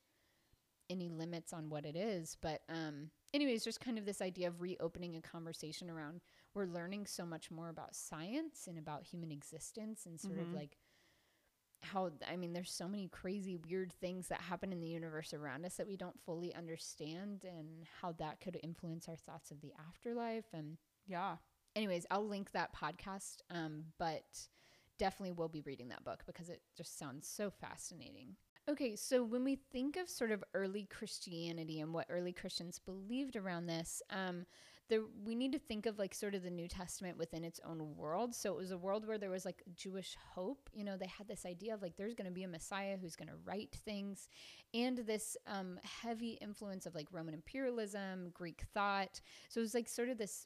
any 0.89 1.09
limits 1.09 1.53
on 1.53 1.69
what 1.69 1.85
it 1.85 1.95
is. 1.95 2.37
But 2.41 2.61
um, 2.69 3.11
anyways, 3.33 3.63
just 3.63 3.81
kind 3.81 3.97
of 3.97 4.05
this 4.05 4.21
idea 4.21 4.47
of 4.47 4.61
reopening 4.61 5.15
a 5.15 5.21
conversation 5.21 5.89
around 5.89 6.21
we're 6.57 6.65
learning 6.65 7.05
so 7.05 7.23
much 7.23 7.51
more 7.51 7.69
about 7.69 7.95
science 7.95 8.65
and 8.67 8.79
about 8.79 9.03
human 9.03 9.31
existence 9.31 10.07
and 10.07 10.19
sort 10.19 10.39
mm-hmm. 10.39 10.49
of 10.49 10.53
like 10.53 10.77
how 11.83 12.09
I 12.27 12.35
mean, 12.35 12.53
there's 12.53 12.71
so 12.71 12.87
many 12.87 13.07
crazy, 13.07 13.55
weird 13.55 13.93
things 13.93 14.27
that 14.29 14.41
happen 14.41 14.71
in 14.73 14.79
the 14.79 14.87
universe 14.87 15.33
around 15.33 15.65
us 15.65 15.75
that 15.75 15.87
we 15.87 15.95
don't 15.95 16.19
fully 16.25 16.53
understand, 16.55 17.45
and 17.45 17.85
how 18.01 18.13
that 18.13 18.41
could 18.41 18.59
influence 18.63 19.07
our 19.07 19.15
thoughts 19.15 19.51
of 19.51 19.61
the 19.61 19.73
afterlife. 19.87 20.45
And 20.53 20.77
yeah, 21.05 21.35
anyways, 21.75 22.07
I'll 22.09 22.27
link 22.27 22.51
that 22.51 22.75
podcast. 22.75 23.41
Um, 23.51 23.85
but 23.99 24.47
definitely 24.97 25.33
will 25.33 25.49
be 25.49 25.61
reading 25.61 25.89
that 25.89 26.03
book 26.03 26.23
because 26.25 26.49
it 26.49 26.61
just 26.75 26.97
sounds 26.97 27.27
so 27.27 27.51
fascinating. 27.51 28.35
Okay, 28.69 28.97
so 28.97 29.23
when 29.23 29.45
we 29.45 29.55
think 29.71 29.95
of 29.95 30.09
sort 30.09 30.31
of 30.31 30.43
early 30.53 30.89
Christianity 30.91 31.79
and 31.79 31.93
what 31.93 32.05
early 32.09 32.33
Christians 32.33 32.79
believed 32.79 33.37
around 33.37 33.65
this, 33.65 34.01
um, 34.09 34.45
there 34.89 35.03
we 35.23 35.35
need 35.35 35.53
to 35.53 35.59
think 35.59 35.85
of 35.85 35.97
like 35.97 36.13
sort 36.13 36.35
of 36.35 36.43
the 36.43 36.49
New 36.49 36.67
Testament 36.67 37.17
within 37.17 37.45
its 37.45 37.61
own 37.65 37.95
world. 37.95 38.35
So 38.35 38.51
it 38.51 38.57
was 38.57 38.71
a 38.71 38.77
world 38.77 39.07
where 39.07 39.17
there 39.17 39.29
was 39.29 39.45
like 39.45 39.63
Jewish 39.73 40.17
hope. 40.33 40.69
You 40.73 40.83
know, 40.83 40.97
they 40.97 41.07
had 41.07 41.29
this 41.29 41.45
idea 41.45 41.73
of 41.73 41.81
like 41.81 41.95
there's 41.95 42.13
going 42.13 42.27
to 42.27 42.33
be 42.33 42.43
a 42.43 42.47
Messiah 42.49 42.97
who's 43.01 43.15
going 43.15 43.29
to 43.29 43.35
right 43.45 43.73
things, 43.85 44.27
and 44.73 44.97
this 44.97 45.37
um, 45.47 45.79
heavy 46.01 46.37
influence 46.41 46.85
of 46.85 46.93
like 46.93 47.07
Roman 47.09 47.33
imperialism, 47.33 48.31
Greek 48.33 48.63
thought. 48.73 49.21
So 49.47 49.61
it 49.61 49.63
was 49.63 49.75
like 49.75 49.87
sort 49.87 50.09
of 50.09 50.17
this. 50.17 50.45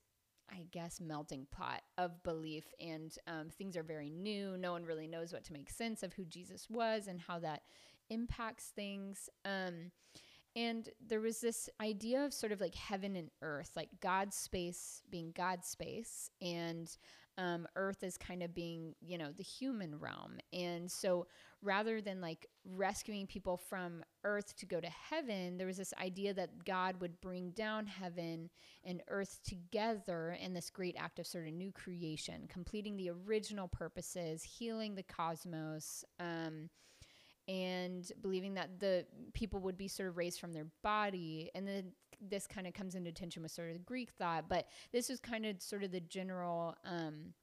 I 0.54 0.66
guess 0.72 1.00
melting 1.00 1.48
pot 1.50 1.82
of 1.98 2.22
belief, 2.24 2.66
and 2.82 3.16
um, 3.26 3.48
things 3.50 3.78
are 3.78 3.84
very 3.84 4.10
new. 4.10 4.58
No 4.58 4.74
one 4.74 4.84
really 4.84 5.08
knows 5.08 5.32
what 5.32 5.46
to 5.46 5.54
make 5.54 5.70
sense 5.70 6.04
of 6.04 6.12
who 6.12 6.26
Jesus 6.26 6.70
was 6.70 7.08
and 7.08 7.22
how 7.22 7.40
that 7.40 7.62
impacts 8.12 8.72
things. 8.76 9.30
Um, 9.46 9.92
and 10.56 10.90
there 11.06 11.22
was 11.22 11.40
this 11.40 11.70
idea 11.82 12.26
of 12.26 12.34
sort 12.34 12.52
of 12.52 12.60
like 12.60 12.76
heaven 12.76 13.16
and 13.16 13.32
earth, 13.42 13.72
like 13.76 13.90
God's 14.02 14.36
space 14.36 15.02
being 15.10 15.32
God's 15.36 15.68
space, 15.68 16.30
and 16.42 16.96
um, 17.38 17.66
earth 17.76 18.04
is 18.04 18.18
kind 18.18 18.44
of 18.44 18.54
being, 18.54 18.94
you 19.00 19.18
know, 19.18 19.32
the 19.36 19.44
human 19.44 19.98
realm. 19.98 20.38
And 20.52 20.92
so 20.92 21.28
rather 21.62 22.02
than 22.02 22.20
like 22.20 22.48
rescuing 22.66 23.26
people 23.28 23.56
from 23.56 24.04
earth 24.26 24.56
to 24.58 24.66
go 24.66 24.82
to 24.82 24.90
heaven, 24.90 25.58
there 25.58 25.68
was 25.68 25.78
this 25.78 25.94
idea 26.02 26.34
that 26.34 26.66
God 26.66 27.00
would 27.00 27.22
bring 27.22 27.52
down 27.52 27.88
heaven 27.88 28.50
and 28.84 29.02
earth 29.08 29.40
together 29.48 30.38
in 30.42 30.54
this 30.54 30.70
great 30.70 30.96
act 31.00 31.20
of 31.20 31.28
sort 31.28 31.48
of 31.48 31.54
new 31.54 31.72
creation, 31.72 32.48
completing 32.50 32.98
the 32.98 33.10
original 33.10 33.68
purposes, 33.68 34.44
healing 34.44 34.96
the 34.96 35.04
cosmos. 35.04 36.04
Um, 36.20 36.70
and 37.48 38.12
believing 38.22 38.54
that 38.54 38.80
the 38.80 39.06
people 39.34 39.60
would 39.60 39.78
be 39.78 39.88
sort 39.88 40.10
of 40.10 40.18
raised 40.18 40.40
from 40.40 40.54
their 40.54 40.68
body. 40.84 41.50
And 41.56 41.68
then 41.68 41.94
this 42.22 42.48
kind 42.48 42.68
of 42.68 42.74
comes 42.74 42.96
into 42.96 43.12
tension 43.12 43.42
with 43.42 43.52
sort 43.52 43.70
of 43.70 43.74
the 43.74 43.80
greek 43.80 44.12
thought 44.12 44.48
but 44.48 44.68
this 44.92 45.10
was 45.10 45.20
kind 45.20 45.46
of 45.46 45.62
sort 45.62 45.84
of 45.84 45.92
the 45.92 46.00
general 46.00 46.76
um, 46.86 47.34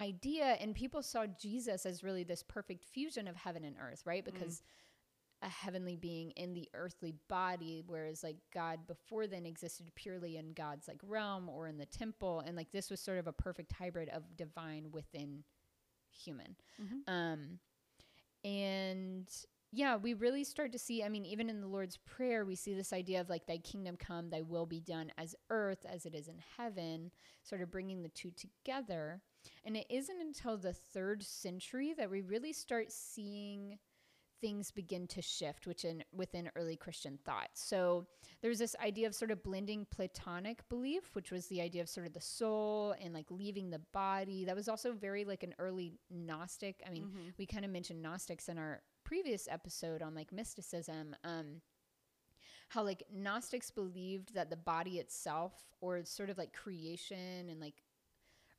idea. 0.00 0.56
And 0.60 0.74
people 0.74 1.02
saw 1.02 1.26
jesus 1.40 1.86
as 1.86 2.02
really 2.02 2.24
this 2.24 2.42
perfect 2.42 2.84
fusion 2.84 3.28
of 3.28 3.36
heaven 3.36 3.64
and 3.64 3.76
earth 3.80 4.02
right? 4.04 4.24
Because 4.24 4.62
mm. 5.44 5.46
a 5.46 5.48
heavenly 5.48 5.96
being 5.96 6.32
in 6.32 6.52
the 6.54 6.68
earthly 6.74 7.14
body 7.28 7.82
whereas 7.86 8.24
like 8.24 8.38
god 8.52 8.80
before 8.86 9.26
then 9.26 9.46
existed 9.46 9.86
purely 9.94 10.36
in 10.36 10.52
god's 10.52 10.88
like 10.88 11.00
realm 11.06 11.48
or 11.48 11.68
in 11.68 11.78
the 11.78 11.86
temple. 11.86 12.42
And 12.44 12.56
like 12.56 12.72
this 12.72 12.90
was 12.90 13.00
sort 13.00 13.18
of 13.18 13.26
a 13.26 13.32
perfect 13.32 13.72
hybrid 13.72 14.08
of 14.08 14.36
divine 14.36 14.90
within 14.90 15.44
human. 16.10 16.56
Mm-hmm. 16.82 17.12
um 17.12 17.58
and 18.46 19.28
yeah, 19.72 19.96
we 19.96 20.14
really 20.14 20.44
start 20.44 20.72
to 20.72 20.78
see, 20.78 21.02
I 21.02 21.08
mean, 21.08 21.26
even 21.26 21.50
in 21.50 21.60
the 21.60 21.66
Lord's 21.66 21.98
Prayer, 21.98 22.44
we 22.44 22.54
see 22.54 22.72
this 22.72 22.92
idea 22.92 23.20
of 23.20 23.28
like, 23.28 23.46
thy 23.46 23.58
kingdom 23.58 23.96
come, 23.96 24.30
thy 24.30 24.40
will 24.40 24.64
be 24.64 24.80
done 24.80 25.10
as 25.18 25.34
earth 25.50 25.84
as 25.84 26.06
it 26.06 26.14
is 26.14 26.28
in 26.28 26.38
heaven, 26.56 27.10
sort 27.42 27.60
of 27.60 27.70
bringing 27.70 28.02
the 28.02 28.08
two 28.08 28.30
together. 28.30 29.20
And 29.64 29.76
it 29.76 29.86
isn't 29.90 30.20
until 30.20 30.56
the 30.56 30.72
third 30.72 31.24
century 31.24 31.92
that 31.98 32.10
we 32.10 32.22
really 32.22 32.52
start 32.52 32.92
seeing 32.92 33.78
things 34.46 34.70
begin 34.70 35.08
to 35.08 35.20
shift 35.20 35.66
within 35.66 36.04
within 36.12 36.48
early 36.54 36.76
Christian 36.76 37.18
thought. 37.24 37.48
So 37.54 38.06
there's 38.42 38.60
this 38.60 38.76
idea 38.80 39.08
of 39.08 39.14
sort 39.14 39.32
of 39.32 39.42
blending 39.42 39.88
Platonic 39.90 40.68
belief, 40.68 41.10
which 41.14 41.32
was 41.32 41.48
the 41.48 41.60
idea 41.60 41.82
of 41.82 41.88
sort 41.88 42.06
of 42.06 42.12
the 42.12 42.20
soul 42.20 42.94
and 43.02 43.12
like 43.12 43.28
leaving 43.28 43.70
the 43.70 43.80
body. 43.92 44.44
That 44.44 44.54
was 44.54 44.68
also 44.68 44.92
very 44.92 45.24
like 45.24 45.42
an 45.42 45.52
early 45.58 45.98
Gnostic. 46.10 46.80
I 46.86 46.90
mean, 46.90 47.06
mm-hmm. 47.06 47.28
we 47.38 47.46
kind 47.46 47.64
of 47.64 47.72
mentioned 47.72 48.00
Gnostics 48.00 48.48
in 48.48 48.56
our 48.56 48.82
previous 49.02 49.48
episode 49.50 50.00
on 50.00 50.14
like 50.14 50.32
mysticism. 50.32 51.16
Um, 51.24 51.60
how 52.68 52.84
like 52.84 53.02
Gnostics 53.12 53.72
believed 53.72 54.34
that 54.34 54.50
the 54.50 54.56
body 54.56 54.98
itself, 54.98 55.54
or 55.80 56.04
sort 56.04 56.30
of 56.30 56.38
like 56.38 56.52
creation 56.52 57.48
and 57.50 57.60
like 57.60 57.82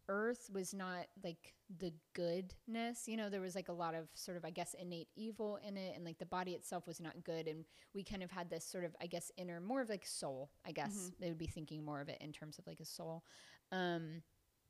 earth 0.10 0.50
was 0.54 0.74
not 0.74 1.08
like 1.24 1.54
the 1.80 1.94
goodness. 2.14 3.08
You 3.08 3.18
know 3.18 3.30
there 3.30 3.42
was 3.42 3.56
like 3.56 3.70
a 3.70 3.74
lot 3.74 3.96
of 3.96 4.08
sort 4.14 4.38
of 4.38 4.46
i 4.46 4.50
guess 4.50 4.76
innate 4.80 5.10
evil 5.16 5.60
in 5.68 5.78
it 5.78 5.94
and 5.96 6.06
like 6.06 6.18
the 6.20 6.26
body 6.26 6.52
itself 6.52 6.88
was 6.88 7.00
not 7.00 7.24
good 7.24 7.48
and 7.48 7.66
we 7.94 8.04
kind 8.04 8.24
of 8.24 8.32
had 8.32 8.50
this 8.50 8.66
sort 8.66 8.84
of 8.84 8.96
i 9.02 9.06
guess 9.06 9.32
inner 9.38 9.60
more 9.60 9.82
of 9.82 9.90
like 9.90 10.06
soul 10.06 10.50
i 10.66 10.72
guess. 10.72 10.96
Mm-hmm. 10.96 11.22
they 11.22 11.30
would 11.30 11.38
be 11.38 11.48
thinking 11.48 11.84
more 11.84 12.02
of 12.02 12.10
it 12.10 12.18
in 12.22 12.32
terms 12.32 12.58
of 12.60 12.68
like 12.68 12.80
a 12.80 12.86
soul. 12.86 13.24
Um 13.72 14.22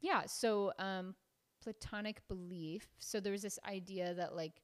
yeah 0.01 0.23
so 0.25 0.73
um 0.79 1.15
platonic 1.61 2.27
belief. 2.27 2.87
So 2.99 3.19
there 3.19 3.31
was 3.31 3.41
this 3.41 3.59
idea 3.67 4.13
that 4.13 4.35
like 4.35 4.61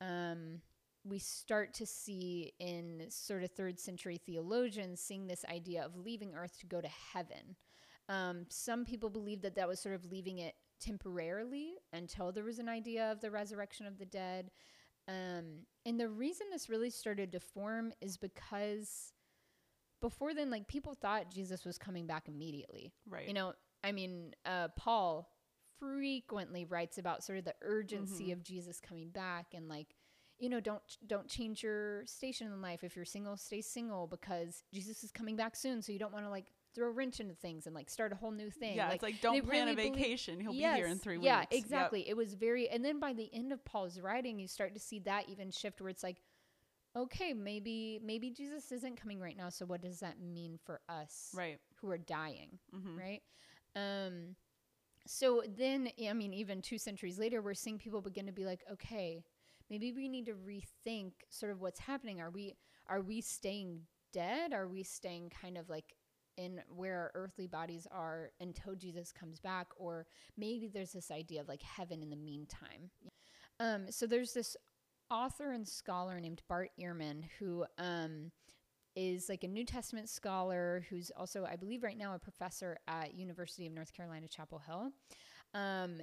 um 0.00 0.60
we 1.04 1.18
start 1.18 1.74
to 1.74 1.86
see 1.86 2.52
in 2.60 3.04
sort 3.08 3.42
of 3.42 3.50
third 3.50 3.78
century 3.80 4.20
theologians 4.24 5.00
seeing 5.00 5.26
this 5.26 5.44
idea 5.50 5.84
of 5.84 5.96
leaving 5.96 6.34
earth 6.34 6.58
to 6.60 6.66
go 6.66 6.80
to 6.80 6.88
heaven 7.12 7.56
um, 8.08 8.46
some 8.48 8.84
people 8.84 9.10
believe 9.10 9.42
that 9.42 9.54
that 9.56 9.68
was 9.68 9.80
sort 9.80 9.94
of 9.94 10.04
leaving 10.04 10.38
it 10.38 10.54
temporarily 10.80 11.74
until 11.92 12.32
there 12.32 12.44
was 12.44 12.58
an 12.58 12.68
idea 12.68 13.10
of 13.10 13.20
the 13.20 13.30
resurrection 13.30 13.86
of 13.86 13.98
the 13.98 14.04
dead. 14.04 14.50
Um, 15.08 15.66
and 15.86 15.98
the 15.98 16.08
reason 16.08 16.48
this 16.50 16.68
really 16.68 16.90
started 16.90 17.32
to 17.32 17.40
form 17.40 17.92
is 18.00 18.16
because 18.16 19.12
before 20.00 20.34
then, 20.34 20.50
like 20.50 20.68
people 20.68 20.94
thought 20.94 21.30
Jesus 21.30 21.64
was 21.64 21.78
coming 21.78 22.06
back 22.06 22.28
immediately. 22.28 22.92
Right. 23.08 23.26
You 23.26 23.34
know, 23.34 23.52
I 23.84 23.92
mean, 23.92 24.34
uh, 24.44 24.68
Paul 24.76 25.28
frequently 25.78 26.64
writes 26.64 26.98
about 26.98 27.24
sort 27.24 27.38
of 27.38 27.44
the 27.44 27.54
urgency 27.62 28.24
mm-hmm. 28.24 28.32
of 28.32 28.44
Jesus 28.44 28.80
coming 28.80 29.10
back 29.10 29.46
and 29.52 29.68
like 29.68 29.96
you 30.38 30.48
know 30.48 30.60
don't 30.60 30.82
don't 31.06 31.28
change 31.28 31.62
your 31.62 32.06
station 32.06 32.46
in 32.46 32.62
life 32.62 32.84
if 32.84 32.94
you're 32.94 33.04
single 33.04 33.36
stay 33.36 33.60
single 33.60 34.06
because 34.06 34.62
Jesus 34.72 35.02
is 35.02 35.10
coming 35.10 35.34
back 35.34 35.56
soon 35.56 35.82
so 35.82 35.90
you 35.90 35.98
don't 35.98 36.12
want 36.12 36.24
to 36.24 36.30
like 36.30 36.52
throw 36.74 36.88
a 36.88 36.90
wrench 36.90 37.20
into 37.20 37.34
things 37.34 37.66
and 37.66 37.74
like 37.74 37.90
start 37.90 38.12
a 38.12 38.16
whole 38.16 38.30
new 38.30 38.50
thing. 38.50 38.76
Yeah, 38.76 38.86
like, 38.86 38.94
it's 38.94 39.02
like 39.02 39.20
don't 39.20 39.44
plan 39.46 39.66
really 39.66 39.88
a 39.88 39.92
vacation. 39.92 40.40
He'll 40.40 40.54
yes, 40.54 40.76
be 40.76 40.82
here 40.82 40.90
in 40.90 40.98
three 40.98 41.18
weeks. 41.18 41.26
Yeah, 41.26 41.44
exactly. 41.50 42.00
Yep. 42.00 42.08
It 42.08 42.16
was 42.16 42.34
very, 42.34 42.68
and 42.68 42.84
then 42.84 43.00
by 43.00 43.12
the 43.12 43.30
end 43.32 43.52
of 43.52 43.64
Paul's 43.64 44.00
writing, 44.00 44.38
you 44.38 44.48
start 44.48 44.74
to 44.74 44.80
see 44.80 44.98
that 45.00 45.28
even 45.28 45.50
shift 45.50 45.80
where 45.80 45.90
it's 45.90 46.02
like, 46.02 46.22
okay, 46.94 47.32
maybe 47.32 48.00
maybe 48.04 48.30
Jesus 48.30 48.70
isn't 48.72 49.00
coming 49.00 49.20
right 49.20 49.36
now. 49.36 49.48
So 49.48 49.64
what 49.64 49.80
does 49.80 50.00
that 50.00 50.20
mean 50.20 50.58
for 50.64 50.80
us, 50.88 51.30
right, 51.34 51.58
who 51.80 51.90
are 51.90 51.98
dying, 51.98 52.58
mm-hmm. 52.74 52.98
right? 52.98 53.22
Um, 53.74 54.36
so 55.06 55.42
then, 55.56 55.88
I 56.08 56.12
mean, 56.12 56.32
even 56.32 56.62
two 56.62 56.78
centuries 56.78 57.18
later, 57.18 57.42
we're 57.42 57.54
seeing 57.54 57.78
people 57.78 58.00
begin 58.00 58.26
to 58.26 58.32
be 58.32 58.44
like, 58.44 58.62
okay, 58.70 59.24
maybe 59.68 59.92
we 59.92 60.08
need 60.08 60.26
to 60.26 60.34
rethink 60.34 61.12
sort 61.30 61.50
of 61.50 61.60
what's 61.60 61.80
happening. 61.80 62.20
Are 62.20 62.30
we 62.30 62.54
are 62.88 63.00
we 63.00 63.20
staying 63.20 63.80
dead? 64.12 64.52
Are 64.52 64.68
we 64.68 64.82
staying 64.82 65.30
kind 65.30 65.56
of 65.56 65.68
like 65.68 65.94
in 66.42 66.60
where 66.68 66.98
our 66.98 67.12
earthly 67.14 67.46
bodies 67.46 67.86
are 67.90 68.30
until 68.40 68.74
Jesus 68.74 69.12
comes 69.12 69.40
back, 69.40 69.68
or 69.76 70.06
maybe 70.36 70.68
there's 70.68 70.92
this 70.92 71.10
idea 71.10 71.40
of 71.40 71.48
like 71.48 71.62
heaven 71.62 72.02
in 72.02 72.10
the 72.10 72.16
meantime. 72.16 72.90
Um, 73.60 73.86
so 73.90 74.06
there's 74.06 74.32
this 74.32 74.56
author 75.10 75.52
and 75.52 75.66
scholar 75.66 76.18
named 76.18 76.42
Bart 76.48 76.70
Ehrman 76.80 77.24
who 77.38 77.64
um, 77.78 78.32
is 78.96 79.28
like 79.28 79.44
a 79.44 79.48
New 79.48 79.64
Testament 79.64 80.08
scholar 80.08 80.84
who's 80.90 81.10
also, 81.16 81.44
I 81.44 81.56
believe, 81.56 81.82
right 81.82 81.98
now 81.98 82.14
a 82.14 82.18
professor 82.18 82.78
at 82.88 83.14
University 83.14 83.66
of 83.66 83.72
North 83.72 83.92
Carolina, 83.92 84.26
Chapel 84.28 84.60
Hill. 84.66 84.90
Um, 85.54 86.00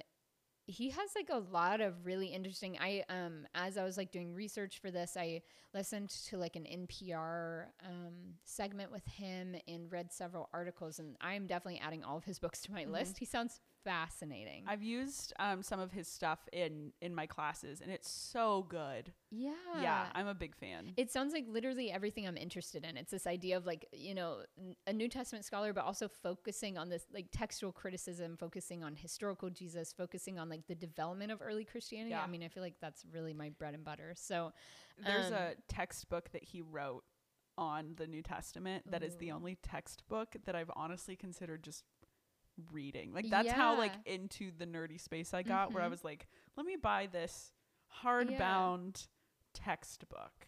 he 0.70 0.88
has 0.90 1.10
like 1.16 1.28
a 1.30 1.38
lot 1.52 1.80
of 1.80 2.06
really 2.06 2.28
interesting 2.28 2.78
i 2.80 3.02
um 3.08 3.46
as 3.54 3.76
i 3.76 3.84
was 3.84 3.96
like 3.96 4.10
doing 4.12 4.32
research 4.32 4.78
for 4.78 4.90
this 4.90 5.16
i 5.16 5.42
listened 5.74 6.08
to 6.08 6.36
like 6.36 6.54
an 6.56 6.64
npr 6.64 7.64
um 7.84 8.14
segment 8.44 8.90
with 8.90 9.04
him 9.06 9.56
and 9.66 9.90
read 9.90 10.12
several 10.12 10.48
articles 10.54 10.98
and 10.98 11.16
i'm 11.20 11.46
definitely 11.46 11.80
adding 11.80 12.04
all 12.04 12.16
of 12.16 12.24
his 12.24 12.38
books 12.38 12.60
to 12.60 12.72
my 12.72 12.82
mm-hmm. 12.82 12.92
list 12.92 13.18
he 13.18 13.24
sounds 13.24 13.60
fascinating. 13.84 14.64
I've 14.66 14.82
used 14.82 15.32
um, 15.38 15.62
some 15.62 15.80
of 15.80 15.92
his 15.92 16.08
stuff 16.08 16.40
in 16.52 16.92
in 17.00 17.14
my 17.14 17.26
classes, 17.26 17.80
and 17.80 17.90
it's 17.90 18.10
so 18.10 18.66
good. 18.68 19.12
Yeah, 19.30 19.52
yeah, 19.80 20.06
I'm 20.14 20.26
a 20.26 20.34
big 20.34 20.56
fan. 20.56 20.92
It 20.96 21.10
sounds 21.10 21.32
like 21.32 21.44
literally 21.48 21.90
everything 21.90 22.26
I'm 22.26 22.36
interested 22.36 22.84
in. 22.84 22.96
It's 22.96 23.10
this 23.10 23.26
idea 23.26 23.56
of 23.56 23.66
like 23.66 23.86
you 23.92 24.14
know 24.14 24.38
a 24.86 24.92
New 24.92 25.08
Testament 25.08 25.44
scholar, 25.44 25.72
but 25.72 25.84
also 25.84 26.08
focusing 26.08 26.78
on 26.78 26.88
this 26.88 27.04
like 27.12 27.26
textual 27.32 27.72
criticism, 27.72 28.36
focusing 28.36 28.82
on 28.82 28.96
historical 28.96 29.50
Jesus, 29.50 29.92
focusing 29.92 30.38
on 30.38 30.48
like 30.48 30.66
the 30.66 30.74
development 30.74 31.32
of 31.32 31.40
early 31.42 31.64
Christianity. 31.64 32.10
Yeah. 32.10 32.22
I 32.22 32.26
mean, 32.26 32.42
I 32.42 32.48
feel 32.48 32.62
like 32.62 32.76
that's 32.80 33.04
really 33.12 33.32
my 33.32 33.50
bread 33.50 33.74
and 33.74 33.84
butter. 33.84 34.14
So 34.16 34.52
there's 35.04 35.26
um, 35.26 35.34
a 35.34 35.52
textbook 35.68 36.30
that 36.32 36.44
he 36.44 36.62
wrote 36.62 37.04
on 37.58 37.94
the 37.96 38.06
New 38.06 38.22
Testament 38.22 38.90
that 38.90 39.02
Ooh. 39.02 39.06
is 39.06 39.16
the 39.16 39.32
only 39.32 39.56
textbook 39.62 40.34
that 40.46 40.54
I've 40.54 40.70
honestly 40.74 41.14
considered 41.14 41.62
just 41.62 41.84
reading. 42.72 43.12
Like 43.12 43.30
that's 43.30 43.46
yeah. 43.46 43.54
how 43.54 43.76
like 43.78 43.92
into 44.06 44.50
the 44.56 44.66
nerdy 44.66 45.00
space 45.00 45.34
I 45.34 45.42
got 45.42 45.66
mm-hmm. 45.66 45.74
where 45.74 45.82
I 45.82 45.86
mm-hmm. 45.86 45.92
was 45.92 46.04
like, 46.04 46.26
let 46.56 46.66
me 46.66 46.76
buy 46.76 47.08
this 47.10 47.52
hardbound 48.02 49.06
yeah. 49.06 49.64
textbook. 49.64 50.46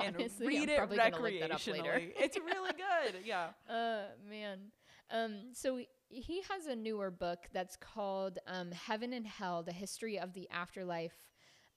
and 0.00 0.16
read 0.16 0.68
it 0.68 0.80
recreationally. 0.80 2.12
it's 2.16 2.36
really 2.36 2.72
good. 3.12 3.20
Yeah. 3.24 3.48
Uh 3.68 4.02
man. 4.28 4.58
Um, 5.10 5.52
so 5.52 5.78
he 6.08 6.42
has 6.50 6.66
a 6.66 6.76
newer 6.76 7.10
book 7.10 7.48
that's 7.52 7.76
called 7.76 8.38
um, 8.46 8.72
Heaven 8.72 9.12
and 9.12 9.26
Hell: 9.26 9.62
The 9.62 9.72
History 9.72 10.18
of 10.18 10.32
the 10.32 10.48
Afterlife. 10.50 11.28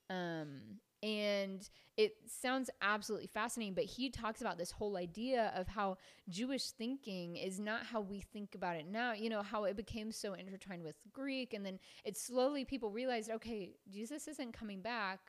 Um, 0.10 0.80
and 1.06 1.70
it 1.98 2.16
sounds 2.28 2.72
absolutely 2.82 3.28
fascinating, 3.28 3.76
but 3.76 3.84
he 3.84 4.10
talks 4.10 4.42
about 4.42 4.58
this 4.58 4.72
whole 4.72 4.98
idea 4.98 5.54
of 5.56 5.68
how 5.68 5.98
Jewish 6.28 6.72
thinking 6.72 7.38
is 7.38 7.60
not 7.60 7.86
how 7.86 8.02
we 8.02 8.22
think 8.22 8.56
about 8.56 8.76
it 8.76 8.88
now. 8.88 9.14
You 9.14 9.30
know, 9.30 9.44
how 9.44 9.66
it 9.66 9.78
became 9.78 10.12
so 10.12 10.34
intertwined 10.34 10.82
with 10.82 10.96
Greek. 11.14 11.54
And 11.54 11.64
then 11.64 11.78
it 12.04 12.18
slowly 12.18 12.66
people 12.66 12.90
realized, 12.90 13.30
okay, 13.30 13.76
Jesus 13.88 14.28
isn't 14.28 14.54
coming 14.54 14.82
back. 14.82 15.20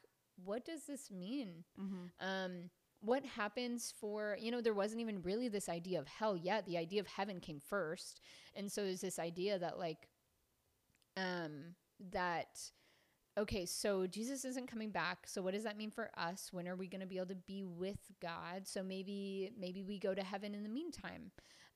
What 0.43 0.65
does 0.65 0.85
this 0.85 1.11
mean? 1.11 1.65
Mm-hmm. 1.79 2.27
Um, 2.27 2.71
what 3.01 3.27
happens 3.27 3.93
for 4.01 4.39
you 4.41 4.51
know 4.51 4.63
there 4.63 4.73
wasn't 4.73 5.01
even 5.01 5.21
really 5.23 5.49
this 5.49 5.69
idea 5.69 6.01
of 6.01 6.09
hell 6.09 6.35
yet 6.35 6.65
the 6.65 6.79
idea 6.79 6.99
of 6.99 7.07
heaven 7.07 7.39
came 7.41 7.61
first 7.61 8.23
and 8.55 8.73
so 8.73 8.83
there's 8.83 9.03
this 9.03 9.19
idea 9.19 9.59
that 9.59 9.79
like 9.79 10.09
um 11.19 11.75
that 12.11 12.59
okay, 13.39 13.67
so 13.67 14.07
Jesus 14.07 14.45
isn't 14.45 14.71
coming 14.71 14.91
back. 14.91 15.27
So 15.27 15.43
what 15.43 15.55
does 15.55 15.65
that 15.65 15.77
mean 15.77 15.91
for 15.91 16.11
us? 16.17 16.49
When 16.53 16.67
are 16.67 16.77
we 16.77 16.89
going 16.89 17.01
to 17.01 17.07
be 17.07 17.17
able 17.17 17.29
to 17.29 17.35
be 17.35 17.65
with 17.65 18.01
God? 18.21 18.67
So 18.67 18.83
maybe 18.83 19.53
maybe 19.59 19.83
we 19.83 19.99
go 19.99 20.15
to 20.15 20.23
heaven 20.23 20.55
in 20.55 20.63
the 20.63 20.69
meantime. 20.69 21.31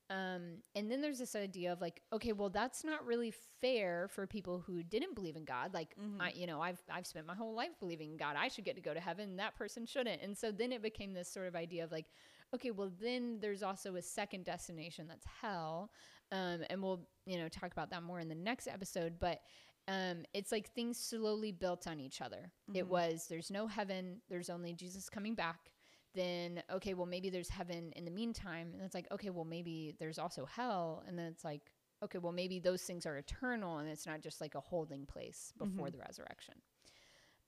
Um, 0.09 0.57
and 0.75 0.91
then 0.91 0.99
there's 0.99 1.19
this 1.19 1.37
idea 1.37 1.71
of 1.71 1.79
like, 1.79 2.01
okay, 2.11 2.33
well, 2.33 2.49
that's 2.49 2.83
not 2.83 3.05
really 3.05 3.33
fair 3.61 4.09
for 4.09 4.27
people 4.27 4.59
who 4.59 4.83
didn't 4.83 5.15
believe 5.15 5.37
in 5.37 5.45
God. 5.45 5.73
Like, 5.73 5.95
mm-hmm. 5.95 6.19
I, 6.19 6.33
you 6.35 6.47
know, 6.47 6.59
I've 6.59 6.81
I've 6.91 7.07
spent 7.07 7.25
my 7.27 7.35
whole 7.35 7.55
life 7.55 7.79
believing 7.79 8.11
in 8.11 8.17
God. 8.17 8.35
I 8.37 8.49
should 8.49 8.65
get 8.65 8.75
to 8.75 8.81
go 8.81 8.93
to 8.93 8.99
heaven. 8.99 9.37
That 9.37 9.55
person 9.55 9.85
shouldn't. 9.85 10.21
And 10.21 10.37
so 10.37 10.51
then 10.51 10.73
it 10.73 10.81
became 10.81 11.13
this 11.13 11.31
sort 11.31 11.47
of 11.47 11.55
idea 11.55 11.85
of 11.85 11.91
like, 11.93 12.07
okay, 12.53 12.71
well, 12.71 12.91
then 13.01 13.37
there's 13.39 13.63
also 13.63 13.95
a 13.95 14.01
second 14.01 14.43
destination 14.43 15.05
that's 15.07 15.25
hell. 15.41 15.91
Um, 16.33 16.61
and 16.69 16.81
we'll, 16.81 17.07
you 17.25 17.37
know, 17.37 17.47
talk 17.47 17.71
about 17.71 17.89
that 17.91 18.03
more 18.03 18.19
in 18.19 18.27
the 18.27 18.35
next 18.35 18.67
episode. 18.67 19.13
But 19.19 19.41
um, 19.87 20.23
it's 20.33 20.51
like 20.51 20.69
things 20.69 20.97
slowly 20.97 21.51
built 21.51 21.87
on 21.87 21.99
each 21.99 22.21
other. 22.21 22.51
Mm-hmm. 22.69 22.77
It 22.77 22.87
was 22.87 23.25
there's 23.29 23.51
no 23.51 23.67
heaven, 23.67 24.21
there's 24.29 24.49
only 24.49 24.73
Jesus 24.73 25.09
coming 25.09 25.35
back. 25.35 25.71
Then 26.13 26.61
okay, 26.71 26.93
well 26.93 27.05
maybe 27.05 27.29
there's 27.29 27.49
heaven 27.49 27.93
in 27.95 28.05
the 28.05 28.11
meantime, 28.11 28.71
and 28.73 28.81
it's 28.81 28.93
like 28.93 29.07
okay, 29.11 29.29
well 29.29 29.45
maybe 29.45 29.95
there's 29.99 30.19
also 30.19 30.45
hell, 30.45 31.03
and 31.07 31.17
then 31.17 31.25
it's 31.27 31.43
like 31.43 31.71
okay, 32.03 32.17
well 32.17 32.33
maybe 32.33 32.59
those 32.59 32.81
things 32.81 33.05
are 33.05 33.17
eternal, 33.17 33.77
and 33.77 33.89
it's 33.89 34.05
not 34.05 34.21
just 34.21 34.41
like 34.41 34.55
a 34.55 34.59
holding 34.59 35.05
place 35.05 35.53
before 35.57 35.87
mm-hmm. 35.87 35.97
the 35.97 36.03
resurrection. 36.03 36.55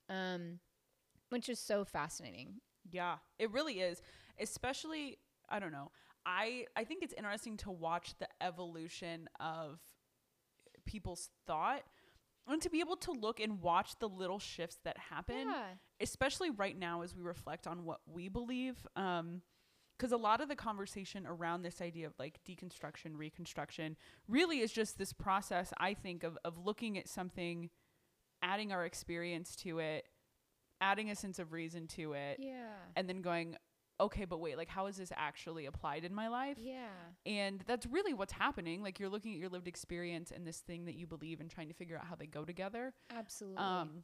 Um, 0.09 0.59
which 1.29 1.49
is 1.49 1.59
so 1.59 1.83
fascinating. 1.83 2.55
Yeah, 2.91 3.15
it 3.39 3.51
really 3.51 3.79
is. 3.79 4.01
Especially, 4.39 5.17
I 5.49 5.59
don't 5.59 5.71
know. 5.71 5.91
I 6.25 6.65
I 6.75 6.83
think 6.83 7.03
it's 7.03 7.13
interesting 7.13 7.57
to 7.57 7.71
watch 7.71 8.13
the 8.19 8.27
evolution 8.41 9.27
of 9.39 9.79
people's 10.85 11.29
thought 11.45 11.83
and 12.47 12.61
to 12.61 12.69
be 12.69 12.79
able 12.79 12.95
to 12.97 13.11
look 13.11 13.39
and 13.39 13.61
watch 13.61 13.97
the 13.99 14.07
little 14.09 14.39
shifts 14.39 14.77
that 14.83 14.97
happen 14.97 15.47
yeah. 15.47 15.65
especially 15.99 16.49
right 16.49 16.77
now 16.77 17.01
as 17.01 17.15
we 17.15 17.21
reflect 17.21 17.67
on 17.67 17.85
what 17.85 17.99
we 18.05 18.27
believe 18.27 18.75
um 18.95 19.41
because 19.97 20.11
a 20.11 20.17
lot 20.17 20.41
of 20.41 20.49
the 20.49 20.55
conversation 20.55 21.25
around 21.25 21.61
this 21.61 21.81
idea 21.81 22.07
of 22.07 22.13
like 22.19 22.39
deconstruction 22.47 23.15
reconstruction 23.15 23.95
really 24.27 24.59
is 24.59 24.71
just 24.71 24.97
this 24.97 25.13
process 25.13 25.73
i 25.77 25.93
think 25.93 26.23
of, 26.23 26.37
of 26.43 26.57
looking 26.57 26.97
at 26.97 27.07
something 27.07 27.69
adding 28.41 28.71
our 28.71 28.85
experience 28.85 29.55
to 29.55 29.79
it 29.79 30.07
adding 30.81 31.09
a 31.09 31.15
sense 31.15 31.39
of 31.39 31.53
reason 31.53 31.87
to 31.87 32.13
it 32.13 32.37
yeah 32.39 32.73
and 32.95 33.07
then 33.07 33.21
going 33.21 33.55
okay, 33.99 34.25
but 34.25 34.39
wait, 34.39 34.57
like 34.57 34.67
how 34.67 34.87
is 34.87 34.97
this 34.97 35.11
actually 35.15 35.65
applied 35.65 36.03
in 36.03 36.13
my 36.13 36.27
life? 36.27 36.57
Yeah. 36.59 36.87
And 37.25 37.63
that's 37.67 37.85
really 37.85 38.13
what's 38.13 38.33
happening. 38.33 38.81
Like 38.81 38.99
you're 38.99 39.09
looking 39.09 39.33
at 39.33 39.39
your 39.39 39.49
lived 39.49 39.67
experience 39.67 40.31
and 40.31 40.45
this 40.45 40.59
thing 40.59 40.85
that 40.85 40.95
you 40.95 41.07
believe 41.07 41.39
and 41.39 41.49
trying 41.49 41.67
to 41.67 41.73
figure 41.73 41.97
out 41.97 42.05
how 42.05 42.15
they 42.15 42.27
go 42.27 42.45
together. 42.45 42.93
Absolutely. 43.15 43.57
Um 43.63 44.03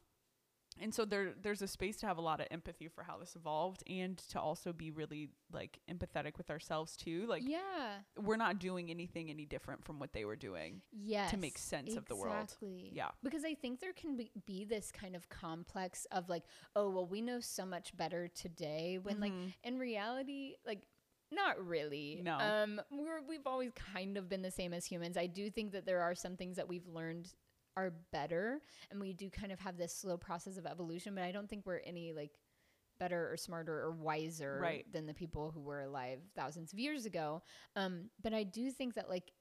and 0.81 0.93
so 0.93 1.05
there 1.05 1.33
there's 1.41 1.61
a 1.61 1.67
space 1.67 1.97
to 1.97 2.07
have 2.07 2.17
a 2.17 2.21
lot 2.21 2.39
of 2.39 2.47
empathy 2.51 2.87
for 2.87 3.03
how 3.03 3.17
this 3.17 3.35
evolved 3.35 3.83
and 3.87 4.17
to 4.17 4.39
also 4.39 4.73
be 4.73 4.91
really 4.91 5.29
like 5.51 5.79
empathetic 5.91 6.37
with 6.37 6.49
ourselves 6.49 6.95
too 6.95 7.25
like 7.27 7.43
yeah 7.45 7.97
we're 8.17 8.37
not 8.37 8.59
doing 8.59 8.89
anything 8.89 9.29
any 9.29 9.45
different 9.45 9.83
from 9.83 9.99
what 9.99 10.13
they 10.13 10.25
were 10.25 10.35
doing 10.35 10.81
yes 10.91 11.31
to 11.31 11.37
make 11.37 11.57
sense 11.57 11.89
exactly. 11.89 11.97
of 11.97 12.07
the 12.07 12.15
world 12.15 12.55
yeah 12.93 13.09
because 13.23 13.43
i 13.45 13.53
think 13.53 13.79
there 13.79 13.93
can 13.93 14.15
be, 14.15 14.31
be 14.45 14.65
this 14.65 14.91
kind 14.91 15.15
of 15.15 15.27
complex 15.29 16.05
of 16.11 16.29
like 16.29 16.43
oh 16.75 16.89
well 16.89 17.05
we 17.05 17.21
know 17.21 17.39
so 17.39 17.65
much 17.65 17.95
better 17.95 18.27
today 18.27 18.99
when 19.01 19.15
mm-hmm. 19.15 19.23
like 19.23 19.33
in 19.63 19.77
reality 19.77 20.53
like 20.65 20.81
not 21.31 21.63
really. 21.63 22.21
No. 22.23 22.37
Um, 22.39 22.81
we're 22.91 23.21
we've 23.27 23.45
always 23.45 23.71
kind 23.93 24.17
of 24.17 24.29
been 24.29 24.41
the 24.41 24.51
same 24.51 24.73
as 24.73 24.85
humans. 24.85 25.17
I 25.17 25.27
do 25.27 25.49
think 25.49 25.73
that 25.73 25.85
there 25.85 26.01
are 26.01 26.15
some 26.15 26.35
things 26.35 26.55
that 26.57 26.67
we've 26.67 26.87
learned 26.87 27.31
are 27.79 27.93
better 28.11 28.61
and 28.91 28.99
we 28.99 29.13
do 29.13 29.29
kind 29.29 29.51
of 29.51 29.59
have 29.59 29.77
this 29.77 29.95
slow 29.95 30.17
process 30.17 30.57
of 30.57 30.65
evolution 30.65 31.15
but 31.15 31.23
i 31.23 31.31
don't 31.31 31.49
think 31.49 31.65
we're 31.65 31.81
any 31.85 32.13
like 32.13 32.31
better 32.99 33.31
or 33.31 33.37
smarter 33.37 33.79
or 33.79 33.91
wiser 33.91 34.59
right. 34.61 34.85
than 34.91 35.05
the 35.05 35.13
people 35.13 35.51
who 35.51 35.61
were 35.61 35.81
alive 35.81 36.19
thousands 36.35 36.73
of 36.73 36.79
years 36.79 37.05
ago 37.05 37.41
um, 37.75 38.09
but 38.21 38.33
i 38.33 38.43
do 38.43 38.69
think 38.71 38.93
that 38.93 39.09
like 39.09 39.31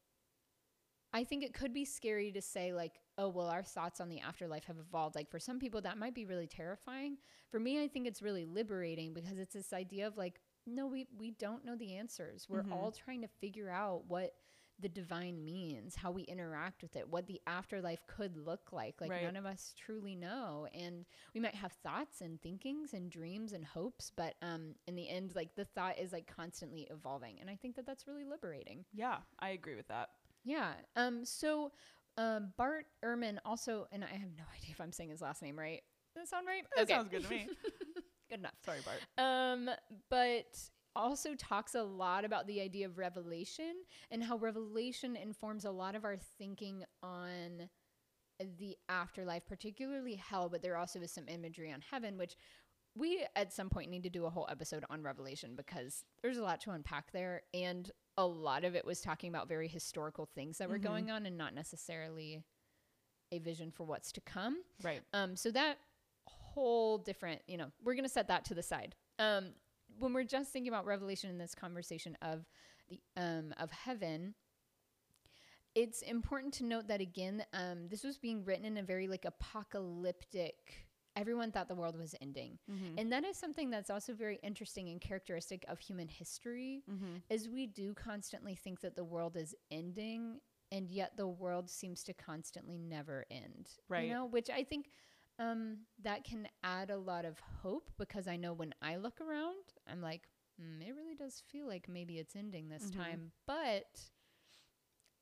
i 1.13 1.25
think 1.25 1.43
it 1.43 1.53
could 1.53 1.75
be 1.75 1.85
scary 1.85 2.31
to 2.31 2.41
say 2.41 2.73
like 2.73 3.01
oh 3.19 3.29
well 3.29 3.49
our 3.49 3.63
thoughts 3.63 4.01
on 4.01 4.09
the 4.09 4.21
afterlife 4.21 4.65
have 4.65 4.79
evolved 4.79 5.17
like 5.17 5.29
for 5.29 5.41
some 5.41 5.59
people 5.59 5.81
that 5.81 5.99
might 5.99 6.15
be 6.15 6.25
really 6.25 6.47
terrifying 6.47 7.17
for 7.51 7.59
me 7.59 7.83
i 7.83 7.89
think 7.89 8.07
it's 8.07 8.23
really 8.23 8.45
liberating 8.45 9.13
because 9.13 9.39
it's 9.39 9.55
this 9.55 9.73
idea 9.73 10.07
of 10.07 10.17
like 10.17 10.41
no 10.67 10.87
we 10.87 11.09
we 11.19 11.33
don't 11.33 11.65
know 11.65 11.75
the 11.77 11.95
answers 11.95 12.47
we're 12.49 12.63
mm-hmm. 12.63 12.73
all 12.73 12.93
trying 12.93 13.23
to 13.23 13.29
figure 13.41 13.71
out 13.71 14.03
what 14.07 14.35
the 14.81 14.89
divine 14.89 15.45
means, 15.45 15.97
how 15.97 16.11
we 16.11 16.23
interact 16.23 16.83
with 16.83 16.95
it, 16.97 17.09
what 17.09 17.27
the 17.27 17.41
afterlife 17.47 18.07
could 18.07 18.37
look 18.37 18.73
like. 18.73 19.01
Like 19.01 19.11
right. 19.11 19.25
none 19.25 19.37
of 19.37 19.45
us 19.45 19.75
truly 19.77 20.15
know. 20.15 20.69
And 20.73 21.05
we 21.35 21.41
might 21.41 21.55
have 21.55 21.73
thoughts 21.73 22.21
and 22.21 22.41
thinkings 22.41 22.93
and 22.93 23.11
dreams 23.11 23.53
and 23.53 23.65
hopes, 23.65 24.13
but 24.17 24.35
um, 24.43 24.75
in 24.87 24.95
the 24.95 25.09
end, 25.09 25.33
like 25.35 25.55
the 25.57 25.65
thought 25.65 25.99
is 25.99 26.13
like 26.13 26.33
constantly 26.35 26.87
evolving. 26.91 27.39
And 27.41 27.51
I 27.51 27.57
think 27.57 27.77
that 27.77 27.87
that's 27.87 28.07
really 28.07 28.25
liberating. 28.25 28.85
Yeah, 28.93 29.17
I 29.41 29.51
agree 29.51 29.75
with 29.75 29.89
that. 29.89 30.11
Yeah. 30.45 30.73
Um, 30.97 31.25
so 31.25 31.73
um, 32.17 32.53
Bart 32.57 32.87
Ehrman 33.05 33.39
also, 33.45 33.87
and 33.93 34.05
I 34.05 34.09
have 34.09 34.31
no 34.37 34.45
idea 34.57 34.71
if 34.71 34.81
I'm 34.81 34.93
saying 34.93 35.11
his 35.11 35.21
last 35.21 35.43
name 35.43 35.59
right. 35.59 35.83
Does 36.15 36.25
that 36.25 36.29
sound 36.29 36.47
right? 36.47 36.65
That 36.77 36.83
okay. 36.83 36.95
sounds 36.95 37.09
good 37.09 37.25
to 37.25 37.31
me. 37.31 37.49
good 38.31 38.41
enough. 38.41 38.55
Sorry, 38.65 38.79
Bart. 38.85 38.99
Um, 39.19 39.71
but 40.11 40.59
also 40.97 41.35
talks 41.35 41.75
a 41.75 41.83
lot 41.83 42.25
about 42.25 42.47
the 42.47 42.61
idea 42.61 42.87
of 42.87 42.99
revelation 42.99 43.75
and 44.11 44.23
how 44.23 44.37
revelation 44.37 45.17
informs 45.17 45.65
a 45.65 45.71
lot 45.71 45.95
of 45.95 46.05
our 46.05 46.17
thinking 46.39 46.85
on 47.03 47.69
the 48.59 48.77
afterlife, 48.89 49.47
particularly 49.47 50.15
hell, 50.15 50.49
but 50.49 50.63
there 50.63 50.77
also 50.77 51.01
is 51.01 51.13
some 51.13 51.29
imagery 51.29 51.73
on 51.73 51.83
heaven, 51.91 52.17
which 52.17 52.37
we 52.95 53.25
at 53.37 53.53
some 53.53 53.69
point 53.69 53.91
need 53.91 54.03
to 54.03 54.11
do 54.11 54.27
a 54.27 54.31
whole 54.31 54.47
episode 54.51 54.85
on 54.91 55.03
revelation 55.03 55.55
because 55.57 56.05
there's 56.23 56.39
a 56.39 56.43
lot 56.43 56.61
to 56.61 56.71
unpack 56.71 57.13
there 57.13 57.43
and 57.55 57.91
a 58.17 58.27
lot 58.27 58.65
of 58.65 58.75
it 58.75 58.85
was 58.85 59.01
talking 59.01 59.29
about 59.29 59.49
very 59.49 59.69
historical 59.69 60.27
things 60.27 60.59
that 60.59 60.65
mm-hmm. 60.65 60.73
were 60.73 60.79
going 60.79 61.11
on 61.11 61.27
and 61.27 61.39
not 61.39 61.55
necessarily 61.55 62.43
a 63.31 63.39
vision 63.39 63.71
for 63.71 63.85
what's 63.85 64.11
to 64.13 64.21
come. 64.21 64.59
Right. 64.83 65.03
Um 65.13 65.37
so 65.37 65.51
that 65.53 65.79
whole 66.27 66.99
different, 66.99 67.43
you 67.47 67.57
know, 67.57 67.71
we're 67.85 67.95
going 67.95 68.05
to 68.05 68.11
set 68.11 68.29
that 68.29 68.45
to 68.47 68.55
the 68.55 68.63
side. 68.63 68.95
Um 69.19 69.51
when 69.99 70.13
we're 70.13 70.25
just 70.25 70.53
thinking 70.53 70.73
about 70.73 70.87
revelation 70.87 71.31
in 71.31 71.39
this 71.39 71.55
conversation 71.55 72.17
of 72.23 72.45
the 72.89 73.01
um, 73.17 73.55
of 73.59 73.71
heaven 73.71 74.35
it's 75.75 76.03
important 76.03 76.53
to 76.55 76.65
note 76.65 76.89
that 76.89 77.01
again 77.01 77.45
um, 77.53 77.89
this 77.89 78.03
was 78.03 78.19
being 78.19 78.45
written 78.45 78.65
in 78.65 78.79
a 78.79 78.83
very 78.83 79.07
like 79.07 79.25
apocalyptic 79.25 80.87
everyone 81.17 81.51
thought 81.51 81.69
the 81.69 81.75
world 81.75 81.99
was 81.99 82.15
ending 82.21 82.59
mm-hmm. 82.71 82.99
and 82.99 83.13
that 83.13 83.25
is 83.25 83.37
something 83.37 83.71
that's 83.71 83.91
also 83.91 84.13
very 84.15 84.39
interesting 84.43 84.89
and 84.89 85.01
characteristic 85.01 85.65
of 85.69 85.79
human 85.79 86.09
history 86.09 86.83
mm-hmm. 86.91 87.17
is 87.29 87.49
we 87.49 87.67
do 87.67 87.93
constantly 87.95 88.55
think 88.55 88.81
that 88.81 88.95
the 88.95 89.05
world 89.05 89.37
is 89.37 89.55
ending 89.71 90.39
and 90.71 90.91
yet 90.91 91.17
the 91.17 91.27
world 91.27 91.69
seems 91.69 92.03
to 92.05 92.13
constantly 92.13 92.79
never 92.79 93.25
end 93.31 93.69
right 93.89 94.07
you 94.07 94.15
know 94.15 94.27
which 94.27 94.49
i 94.51 94.63
think 94.63 94.87
um, 95.39 95.79
that 96.03 96.25
can 96.25 96.49
add 96.65 96.91
a 96.91 96.99
lot 96.99 97.25
of 97.25 97.41
hope 97.63 97.91
because 97.99 98.27
I 98.27 98.37
know 98.37 98.53
when 98.53 98.75
I 98.83 98.97
look 98.97 99.21
around, 99.21 99.65
I'm 99.91 100.01
like, 100.01 100.23
mm, 100.61 100.87
it 100.87 100.95
really 100.95 101.15
does 101.15 101.43
feel 101.51 101.67
like 101.67 101.89
maybe 101.89 102.19
it's 102.19 102.35
ending 102.37 102.69
this 102.69 102.85
mm-hmm. 102.85 103.01
time. 103.01 103.33
But 103.47 104.01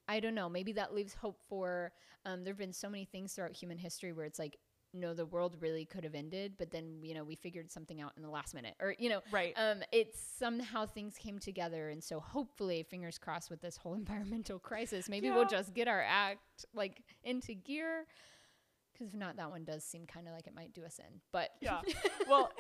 I 0.09 0.21
don't 0.21 0.35
know. 0.35 0.49
Maybe 0.49 0.73
that 0.73 0.95
leaves 0.95 1.15
hope 1.15 1.41
for. 1.49 1.93
Um, 2.25 2.45
there 2.45 2.53
have 2.53 2.59
been 2.59 2.73
so 2.73 2.89
many 2.89 3.05
things 3.05 3.35
throughout 3.35 3.53
human 3.53 3.79
history 3.79 4.13
where 4.13 4.25
it's 4.27 4.39
like, 4.39 4.57
no, 4.95 5.15
the 5.15 5.27
world 5.27 5.57
really 5.61 5.85
could 5.85 6.05
have 6.05 6.15
ended, 6.15 6.55
but 6.59 6.71
then 6.71 7.01
you 7.03 7.15
know 7.15 7.23
we 7.23 7.35
figured 7.35 7.71
something 7.71 8.01
out 8.01 8.13
in 8.17 8.23
the 8.23 8.31
last 8.31 8.55
minute, 8.55 8.75
or 8.81 8.95
you 8.99 9.11
know, 9.11 9.21
right? 9.31 9.53
Um, 9.57 9.83
it's 9.93 10.19
somehow 10.39 10.87
things 10.87 11.17
came 11.19 11.39
together, 11.39 11.91
and 11.91 12.03
so 12.03 12.19
hopefully, 12.19 12.83
fingers 12.83 13.19
crossed, 13.19 13.51
with 13.51 13.61
this 13.61 13.77
whole 13.77 13.95
environmental 14.03 14.59
crisis, 14.59 15.09
maybe 15.09 15.27
yeah. 15.27 15.35
we'll 15.35 15.47
just 15.47 15.75
get 15.75 15.87
our 15.89 16.03
act 16.03 16.65
like 16.75 17.03
into 17.25 17.55
gear. 17.55 18.07
Because 18.99 19.13
if 19.13 19.19
not, 19.19 19.37
that 19.37 19.51
one 19.51 19.65
does 19.65 19.85
seem 19.85 20.07
kind 20.07 20.27
of 20.29 20.35
like 20.35 20.47
it 20.47 20.55
might 20.55 20.73
do 20.73 20.85
us 20.85 20.99
in. 20.99 21.21
But 21.33 21.51
yeah, 21.61 21.81
well, 22.29 22.51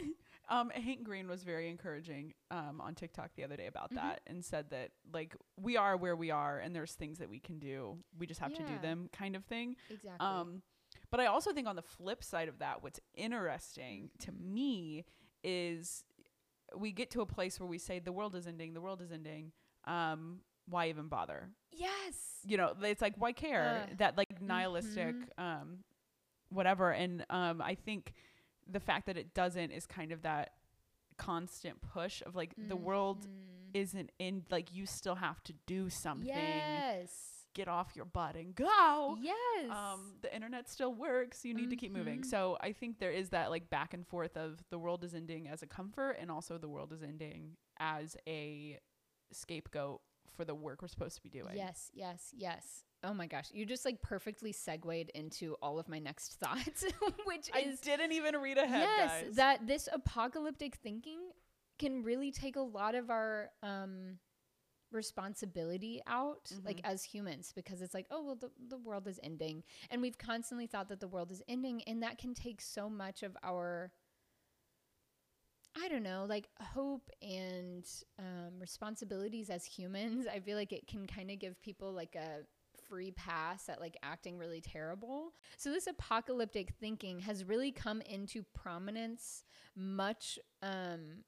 Um, 0.48 0.70
Hank 0.70 1.02
Green 1.02 1.26
was 1.28 1.42
very 1.42 1.68
encouraging 1.68 2.32
um, 2.52 2.80
on 2.80 2.94
TikTok 2.94 3.30
the 3.34 3.42
other 3.42 3.56
day 3.56 3.66
about 3.66 3.90
Mhm. 3.90 3.96
that 3.96 4.20
and 4.28 4.44
said 4.44 4.70
that 4.70 4.90
like 5.12 5.34
we 5.56 5.76
are 5.76 5.96
where 5.96 6.14
we 6.14 6.30
are 6.30 6.58
and 6.60 6.72
there's 6.74 6.92
things 6.94 7.18
that 7.18 7.28
we 7.28 7.40
can 7.40 7.58
do. 7.58 7.98
We 8.16 8.26
just 8.26 8.38
have 8.40 8.52
to 8.54 8.62
do 8.62 8.78
them, 8.78 9.08
kind 9.12 9.34
of 9.34 9.44
thing. 9.44 9.74
Exactly. 9.90 10.24
Um, 10.24 10.62
but 11.10 11.18
I 11.20 11.26
also 11.26 11.52
think 11.52 11.66
on 11.66 11.74
the 11.76 11.82
flip 11.82 12.22
side 12.22 12.48
of 12.48 12.58
that, 12.60 12.82
what's 12.82 13.00
interesting 13.14 14.10
to 14.20 14.30
Mm-hmm. 14.30 14.54
me 14.54 15.04
is 15.42 16.04
we 16.76 16.92
get 16.92 17.10
to 17.12 17.20
a 17.22 17.26
place 17.26 17.58
where 17.58 17.68
we 17.68 17.78
say 17.78 17.98
the 17.98 18.12
world 18.12 18.34
is 18.36 18.46
ending, 18.46 18.72
the 18.74 18.80
world 18.80 19.00
is 19.02 19.10
ending. 19.12 19.52
Um, 19.84 20.40
why 20.68 20.88
even 20.88 21.08
bother? 21.08 21.50
yes. 21.72 22.38
You 22.44 22.56
know, 22.56 22.74
it's 22.82 23.02
like 23.02 23.14
why 23.16 23.32
care? 23.32 23.88
Uh, 23.90 23.94
that 23.98 24.16
like 24.16 24.40
nihilistic, 24.40 25.14
mhm. 25.16 25.42
um, 25.42 25.78
whatever. 26.56 26.90
And 26.90 27.24
um, 27.30 27.62
I 27.62 27.74
think 27.76 28.12
the 28.66 28.80
fact 28.80 29.06
that 29.06 29.16
it 29.16 29.34
doesn't 29.34 29.70
is 29.70 29.86
kind 29.86 30.10
of 30.10 30.22
that 30.22 30.54
constant 31.18 31.80
push 31.80 32.22
of 32.26 32.34
like 32.34 32.52
the 32.58 32.76
world 32.76 33.26
Mhm. 33.26 33.70
isn't 33.74 34.10
in 34.18 34.44
like 34.50 34.74
you 34.74 34.84
still 34.86 35.14
have 35.14 35.42
to 35.44 35.52
do 35.66 35.88
something. 35.88 36.26
Yes. 36.28 37.32
Get 37.54 37.68
off 37.68 37.96
your 37.96 38.04
butt 38.04 38.34
and 38.36 38.54
go 38.54 39.16
Yes. 39.20 39.70
um, 39.70 40.16
the 40.20 40.34
internet 40.34 40.68
still 40.68 40.92
works. 40.92 41.42
You 41.44 41.54
need 41.54 41.70
to 41.70 41.76
keep 41.76 41.90
moving. 41.92 42.20
Mhm. 42.20 42.26
So 42.26 42.58
I 42.60 42.72
think 42.72 42.98
there 42.98 43.12
is 43.12 43.30
that 43.30 43.50
like 43.50 43.70
back 43.70 43.94
and 43.94 44.06
forth 44.06 44.36
of 44.36 44.62
the 44.68 44.78
world 44.78 45.04
is 45.04 45.14
ending 45.14 45.48
as 45.48 45.62
a 45.62 45.66
comfort, 45.66 46.16
and 46.20 46.30
also 46.30 46.58
the 46.58 46.68
world 46.68 46.92
is 46.92 47.02
ending 47.02 47.56
as 47.78 48.14
a 48.26 48.78
scapegoat 49.32 50.02
for 50.34 50.44
the 50.44 50.54
work 50.54 50.82
we're 50.82 50.88
supposed 50.88 51.16
to 51.16 51.22
be 51.22 51.30
doing. 51.30 51.56
Yes, 51.56 51.90
yes, 51.94 52.32
yes. 52.36 52.84
Oh 53.04 53.14
my 53.14 53.26
gosh, 53.26 53.46
you 53.52 53.66
just 53.66 53.84
like 53.84 54.02
perfectly 54.02 54.52
segued 54.52 55.10
into 55.14 55.54
all 55.62 55.78
of 55.78 55.88
my 55.88 55.98
next 55.98 56.34
thoughts, 56.40 56.84
which 57.24 57.50
I 57.52 57.60
is 57.60 57.80
didn't 57.80 58.12
even 58.12 58.36
read 58.36 58.58
ahead, 58.58 58.88
yes, 58.96 59.22
guys. 59.22 59.36
that 59.36 59.66
this 59.66 59.88
apocalyptic 59.92 60.76
thinking 60.76 61.20
can 61.78 62.02
really 62.02 62.32
take 62.32 62.56
a 62.56 62.60
lot 62.60 62.94
of 62.94 63.10
our 63.10 63.50
um 63.62 64.18
responsibility 64.92 66.00
out 66.06 66.50
like 66.64 66.78
Mhm. 66.78 66.84
as 66.84 67.02
humans 67.02 67.52
because 67.54 67.82
it's 67.82 67.92
like 67.92 68.06
oh 68.10 68.22
well 68.22 68.36
the, 68.36 68.50
the 68.68 68.76
world 68.78 69.06
is 69.08 69.18
ending 69.22 69.62
and 69.90 70.00
we've 70.00 70.16
constantly 70.16 70.66
thought 70.66 70.88
that 70.88 71.00
the 71.00 71.08
world 71.08 71.30
is 71.32 71.42
ending 71.48 71.82
and 71.88 72.02
that 72.02 72.18
can 72.18 72.34
take 72.34 72.60
so 72.60 72.88
much 72.88 73.22
of 73.24 73.36
our 73.42 73.92
I 75.78 75.88
don't 75.88 76.02
know, 76.02 76.24
like 76.28 76.48
hope 76.60 77.10
and 77.20 77.86
um, 78.18 78.58
responsibilities 78.58 79.50
as 79.50 79.64
humans. 79.64 80.26
I 80.26 80.40
feel 80.40 80.56
like 80.56 80.72
it 80.72 80.86
can 80.86 81.06
kind 81.06 81.30
of 81.30 81.38
give 81.38 81.60
people 81.60 81.92
like 81.92 82.14
a 82.16 82.40
free 82.88 83.10
pass 83.10 83.68
at 83.68 83.80
like 83.80 83.96
acting 84.02 84.38
really 84.38 84.60
terrible. 84.60 85.32
So 85.56 85.70
this 85.70 85.86
apocalyptic 85.86 86.74
thinking 86.80 87.20
has 87.20 87.44
really 87.44 87.72
come 87.72 88.00
into 88.02 88.42
prominence 88.54 89.44
much 89.74 90.38
um 90.62 91.24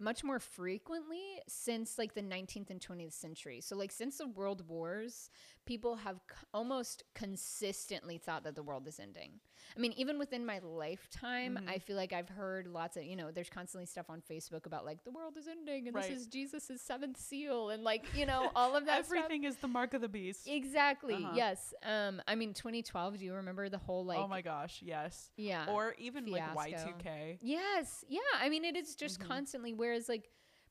much 0.00 0.22
more 0.22 0.38
frequently 0.38 1.40
since 1.48 1.98
like 1.98 2.14
the 2.14 2.22
19th 2.22 2.70
and 2.70 2.80
20th 2.80 3.12
century. 3.12 3.60
So 3.60 3.76
like 3.76 3.90
since 3.90 4.18
the 4.18 4.28
world 4.28 4.66
wars, 4.68 5.28
people 5.66 5.96
have 5.96 6.20
c- 6.30 6.46
almost 6.54 7.02
consistently 7.14 8.18
thought 8.18 8.44
that 8.44 8.54
the 8.54 8.62
world 8.62 8.86
is 8.86 9.00
ending. 9.00 9.40
I 9.76 9.80
mean, 9.80 9.92
even 9.96 10.18
within 10.18 10.44
my 10.46 10.58
lifetime, 10.60 11.58
Mhm. 11.62 11.68
I 11.68 11.78
feel 11.78 11.96
like 11.96 12.12
I've 12.12 12.28
heard 12.28 12.66
lots 12.66 12.96
of, 12.96 13.04
you 13.04 13.16
know, 13.16 13.30
there's 13.30 13.48
constantly 13.50 13.86
stuff 13.86 14.10
on 14.10 14.22
Facebook 14.22 14.66
about 14.66 14.84
like 14.84 15.04
the 15.04 15.10
world 15.10 15.36
is 15.36 15.46
ending 15.48 15.86
and 15.86 15.94
Right. 15.94 16.08
this 16.08 16.20
is 16.20 16.26
Jesus's 16.26 16.80
seventh 16.80 17.16
seal 17.18 17.70
and 17.70 17.84
like, 17.84 18.04
you 18.14 18.26
know, 18.26 18.50
all 18.56 18.74
of 18.76 18.84
that 18.86 19.04
stuff. 19.06 19.18
Everything 19.18 19.44
is 19.44 19.56
the 19.56 19.68
mark 19.68 19.94
of 19.94 20.00
the 20.00 20.08
beast. 20.08 20.48
Exactly. 20.48 21.14
Uh-huh. 21.14 21.32
Yes. 21.34 21.74
Um 21.82 22.22
I 22.26 22.34
mean 22.34 22.54
2012, 22.54 23.18
do 23.18 23.24
you 23.24 23.34
remember 23.34 23.68
the 23.68 23.78
whole 23.78 24.04
like 24.04 24.18
oh 24.18 24.28
my 24.28 24.42
gosh, 24.42 24.80
yes. 24.82 25.30
yeah. 25.36 25.66
Or 25.70 25.94
even 25.98 26.26
like. 26.26 26.42
Y2K. 26.54 27.38
Yes. 27.40 28.04
Yeah. 28.08 28.20
I 28.40 28.48
mean, 28.48 28.64
it 28.64 28.76
is 28.76 28.94
just 28.94 29.20
Mhm. 29.20 29.26
constantly. 29.28 29.72
Whereas, 29.72 30.08
like, 30.08 30.28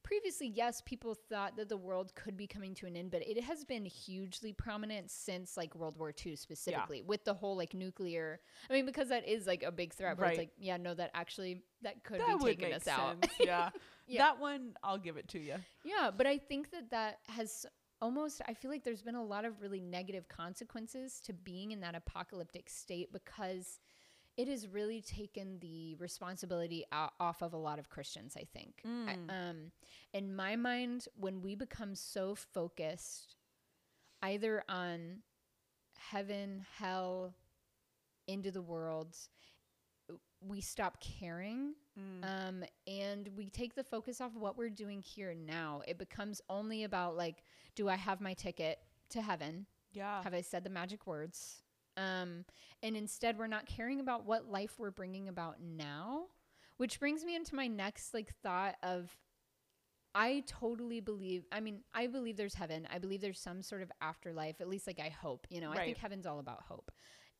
previously, 0.07 0.47
yes, 0.47 0.81
people 0.85 1.13
thought 1.13 1.57
that 1.57 1.67
the 1.67 1.75
world 1.75 2.15
could 2.15 2.37
be 2.37 2.47
coming 2.47 2.73
to 2.73 2.85
an 2.85 2.95
end, 2.95 3.11
but 3.11 3.21
it 3.27 3.43
has 3.43 3.65
been 3.65 3.83
hugely 3.83 4.53
prominent 4.53 5.11
since, 5.11 5.57
like, 5.57 5.75
World 5.75 5.97
War 5.97 6.13
II 6.25 6.37
specifically, 6.37 7.01
with 7.01 7.25
the 7.25 7.33
whole, 7.33 7.57
like, 7.57 7.73
nuclear. 7.73 8.39
I 8.69 8.73
mean, 8.73 8.85
because 8.85 9.09
that 9.09 9.27
is, 9.27 9.45
like, 9.45 9.63
a 9.63 9.71
big 9.71 9.93
threat, 9.93 10.15
but 10.15 10.23
Right. 10.23 10.29
it's 10.31 10.37
like, 10.39 10.51
yeah, 10.57 10.77
no, 10.77 10.93
that 10.93 11.11
actually, 11.13 11.61
that 11.81 12.05
could 12.05 12.21
That 12.21 12.27
be 12.27 12.33
would 12.35 12.45
taking 12.57 12.69
make 12.69 12.75
us 12.77 12.87
out. 12.87 13.21
sense. 13.21 13.33
Yeah. 13.41 13.69
Yeah. 14.07 14.23
That 14.23 14.39
one, 14.39 14.75
I'll 14.81 14.97
give 14.97 15.17
it 15.17 15.27
to 15.29 15.39
you. 15.39 15.55
Yeah, 15.83 16.09
but 16.15 16.25
I 16.25 16.37
think 16.37 16.71
that 16.71 16.89
that 16.91 17.19
has 17.27 17.65
almost 17.99 18.41
I 18.47 18.53
feel 18.53 18.69
like 18.71 18.83
there's 18.83 19.01
been 19.01 19.15
a 19.15 19.23
lot 19.23 19.43
of 19.43 19.59
really 19.59 19.81
negative 19.81 20.27
consequences 20.29 21.19
to 21.21 21.33
being 21.33 21.71
in 21.71 21.79
that 21.81 21.95
apocalyptic 21.95 22.69
state 22.69 23.11
because 23.11 23.79
it 24.37 24.47
has 24.47 24.67
really 24.67 25.01
taken 25.01 25.57
the 25.59 25.95
responsibility 25.95 26.85
off 27.19 27.41
of 27.41 27.53
a 27.53 27.57
lot 27.57 27.79
of 27.79 27.89
Christians, 27.89 28.37
I 28.37 28.45
think. 28.53 28.81
I, 28.85 29.15
Mm. 29.15 29.29
um 29.29 29.71
in 30.13 30.35
my 30.35 30.55
mind 30.55 31.07
when 31.15 31.41
we 31.41 31.55
become 31.55 31.95
so 31.95 32.35
focused 32.35 33.35
either 34.21 34.63
on 34.69 35.21
heaven, 35.97 36.65
hell, 36.77 37.33
into 38.27 38.51
the 38.51 38.61
world, 38.61 39.15
we 40.41 40.61
stop 40.61 40.99
caring 41.01 41.73
Mm. 41.99 42.23
um, 42.23 42.63
and 42.85 43.27
we 43.35 43.49
take 43.49 43.73
the 43.73 43.83
focus 43.83 44.21
off 44.21 44.35
of 44.35 44.41
what 44.41 44.55
we're 44.57 44.69
doing 44.69 45.01
here 45.01 45.33
now. 45.33 45.81
It 45.87 45.97
becomes 45.97 46.41
only 46.47 46.83
about 46.83 47.17
like, 47.17 47.43
do 47.75 47.89
I 47.89 47.95
have 47.95 48.21
my 48.21 48.33
ticket 48.35 48.77
to 49.09 49.21
heaven? 49.21 49.65
yeah. 49.93 50.21
Have 50.21 50.33
I 50.35 50.41
said 50.41 50.63
the 50.63 50.69
magic 50.69 51.07
words? 51.07 51.63
Um, 51.97 52.45
and 52.83 52.95
instead, 52.95 53.37
we're 53.37 53.47
not 53.47 53.65
caring 53.65 53.99
about 53.99 54.25
what 54.25 54.49
life 54.49 54.75
we're 54.77 54.91
bringing 54.91 55.27
about 55.27 55.55
now, 55.61 56.25
which 56.77 56.99
brings 56.99 57.25
me 57.25 57.35
into 57.35 57.55
my 57.55 57.67
next 57.67 58.13
like 58.13 58.33
thought 58.43 58.75
of. 58.83 59.11
I 60.15 60.43
totally 60.47 60.99
believe. 60.99 61.45
I 61.51 61.59
mean, 61.59 61.81
I 61.93 62.07
believe 62.07 62.37
there's 62.37 62.55
heaven. 62.55 62.87
I 62.91 62.97
believe 62.97 63.21
there's 63.21 63.39
some 63.39 63.61
sort 63.61 63.81
of 63.81 63.91
afterlife. 64.01 64.61
At 64.61 64.69
least, 64.69 64.87
like 64.87 64.99
I 64.99 65.09
hope. 65.09 65.47
You 65.49 65.61
know, 65.61 65.71
I 65.71 65.77
think 65.85 65.97
heaven's 65.97 66.25
all 66.25 66.39
about 66.39 66.63
hope, 66.63 66.91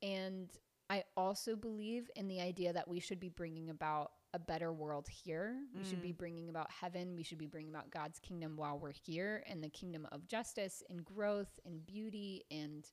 and 0.02 0.50
I 0.90 1.04
also 1.16 1.56
believe 1.56 2.10
in 2.16 2.28
the 2.28 2.40
idea 2.42 2.74
that 2.74 2.88
we 2.88 3.00
should 3.00 3.20
be 3.20 3.30
bringing 3.30 3.70
about 3.70 4.12
a 4.34 4.40
better 4.40 4.72
world 4.74 5.08
here. 5.10 5.56
We 5.74 5.84
should 5.90 6.02
be 6.02 6.12
bringing 6.12 6.50
about 6.50 6.70
heaven. 6.70 7.16
We 7.16 7.24
should 7.24 7.38
be 7.38 7.48
bringing 7.48 7.74
about 7.74 7.92
God's 7.92 8.20
kingdom 8.20 8.56
while 8.56 8.78
we're 8.78 8.94
here 9.06 9.44
and 9.50 9.64
the 9.64 9.70
kingdom 9.70 10.08
of 10.12 10.28
justice 10.28 10.84
and 10.90 11.04
growth 11.04 11.60
and 11.66 11.86
beauty 11.86 12.44
and 12.52 12.86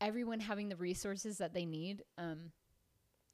everyone 0.00 0.40
having 0.40 0.68
the 0.68 0.76
resources 0.76 1.38
that 1.38 1.54
they 1.54 1.64
need. 1.66 2.02
Um, 2.18 2.52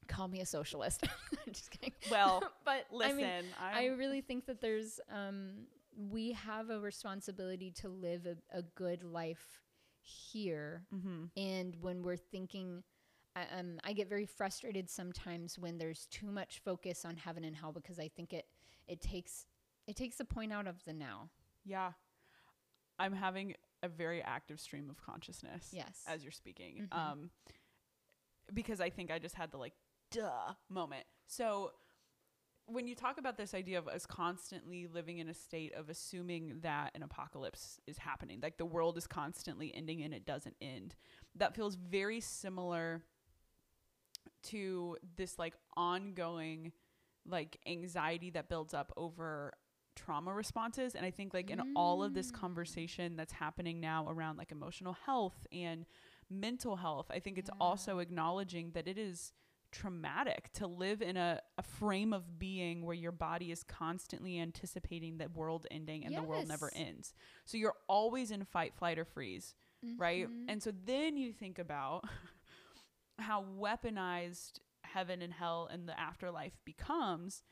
call 0.09 0.29
me 0.29 0.41
a 0.41 0.47
socialist. 0.47 1.03
I'm 1.47 1.53
just 1.53 1.71
kidding. 1.71 1.93
Well, 2.11 2.43
but 2.65 2.87
Listen, 2.93 3.19
I 3.61 3.83
mean, 3.85 3.93
I 3.93 3.97
really 3.97 4.21
think 4.21 4.47
that 4.47 4.61
there's 4.61 5.01
um, 5.13 5.67
we 5.97 6.33
have 6.33 6.71
a 6.71 6.79
responsibility 6.79 7.71
to 7.83 7.89
live 7.89 8.27
a, 8.27 8.37
a 8.59 8.63
good 8.75 9.03
life 9.03 9.61
here 10.01 10.85
Mhm. 10.95 11.31
and 11.37 11.75
when 11.81 12.05
we're 12.05 12.17
thinking 12.17 12.85
I, 13.35 13.47
um, 13.59 13.81
I 13.83 13.93
get 13.93 14.09
very 14.09 14.25
frustrated 14.25 14.89
sometimes 14.89 15.59
when 15.59 15.79
there's 15.79 16.07
too 16.07 16.31
much 16.31 16.61
focus 16.65 17.05
on 17.05 17.17
heaven 17.17 17.43
and 17.43 17.57
hell 17.57 17.73
because 17.73 17.99
I 17.99 18.07
think 18.07 18.33
it 18.33 18.47
it 18.87 19.01
takes 19.01 19.47
it 19.89 19.97
takes 19.97 20.17
the 20.17 20.25
point 20.25 20.53
out 20.53 20.69
of 20.69 20.77
the 20.85 20.93
now. 20.93 21.31
Yeah. 21.65 21.91
I'm 23.01 23.13
having 23.15 23.55
a 23.87 23.89
very 23.89 24.23
active 24.23 24.61
stream 24.61 24.91
of 24.91 24.97
consciousness 25.01 25.71
Yes. 25.73 26.03
as 26.07 26.23
you're 26.23 26.33
speaking. 26.33 26.89
Mhm. 26.93 26.97
Um 26.97 27.31
because 28.53 28.81
I 28.81 28.91
think 28.91 29.11
I 29.11 29.19
just 29.19 29.35
had 29.35 29.51
the 29.51 29.59
like 29.59 29.75
duh 30.11 30.55
moment. 30.69 31.07
So 31.27 31.73
when 32.67 32.87
you 32.89 32.95
talk 32.97 33.19
about 33.19 33.37
this 33.37 33.55
idea 33.55 33.79
of 33.79 33.87
us 33.89 34.07
constantly 34.07 34.87
living 34.89 35.19
in 35.19 35.29
a 35.29 35.35
state 35.35 35.73
of 35.75 35.89
assuming 35.89 36.61
that 36.61 36.91
an 36.97 37.03
apocalypse 37.03 37.81
is 37.87 37.99
happening, 37.99 38.41
like 38.41 38.57
the 38.57 38.65
world 38.65 38.97
is 38.99 39.07
constantly 39.07 39.73
ending 39.75 40.03
and 40.03 40.13
it 40.13 40.25
doesn't 40.27 40.57
end, 40.61 40.97
that 41.37 41.55
feels 41.55 41.77
very 41.77 42.21
similar 42.21 43.05
to 44.45 44.97
this 45.17 45.39
like 45.39 45.55
ongoing 45.77 46.73
like 47.25 47.59
anxiety 47.67 48.31
that 48.31 48.49
builds 48.49 48.75
up 48.75 48.93
over 48.97 49.53
trauma 49.97 50.33
responses 50.33 50.95
and 50.95 51.05
i 51.07 51.11
think 51.11 51.35
like 51.35 51.51
in 51.51 51.61
all 51.75 52.03
of 52.05 52.13
this 52.15 52.31
Mm. 52.31 52.35
conversation 52.35 53.17
that's 53.17 53.33
happening 53.33 53.81
now 53.81 54.07
around 54.09 54.37
like 54.37 54.53
emotional 54.53 54.93
health 55.07 55.47
and 55.51 55.87
mental 56.31 56.77
health 56.77 57.07
i 57.11 57.19
think 57.19 57.39
it's 57.39 57.51
Yeah. 57.53 57.59
also 57.67 57.99
acknowledging 57.99 58.71
that 58.73 58.87
it 58.87 58.99
is 58.99 59.33
traumatic 59.73 60.53
to 60.55 60.67
live 60.67 61.03
in 61.03 61.17
a, 61.17 61.41
a 61.59 61.63
frame 61.63 62.13
of 62.13 62.39
being 62.39 62.85
where 62.87 62.95
your 62.95 63.13
body 63.13 63.51
is 63.51 63.63
constantly 63.65 64.39
anticipating 64.39 65.19
the 65.19 65.29
world 65.29 65.67
ending 65.71 66.05
and 66.05 66.15
the 66.17 66.23
world 66.23 66.47
never 66.49 66.71
ends 66.75 67.15
so 67.45 67.57
you're 67.59 67.75
always 67.89 68.31
in 68.31 68.45
fight 68.45 68.75
flight 68.75 68.99
or 68.99 69.05
freeze 69.05 69.55
right? 69.99 70.27
Mhm. 70.29 70.47
And 70.49 70.63
so 70.63 70.73
then 70.85 71.17
you 71.17 71.33
think 71.33 71.59
about 71.61 72.03
how 73.19 73.45
weaponized 73.45 74.59
heaven 74.83 75.23
and 75.23 75.33
hell 75.33 75.69
and 75.71 75.89
the 75.89 75.99
afterlife 75.99 76.59
becomes. 76.65 77.43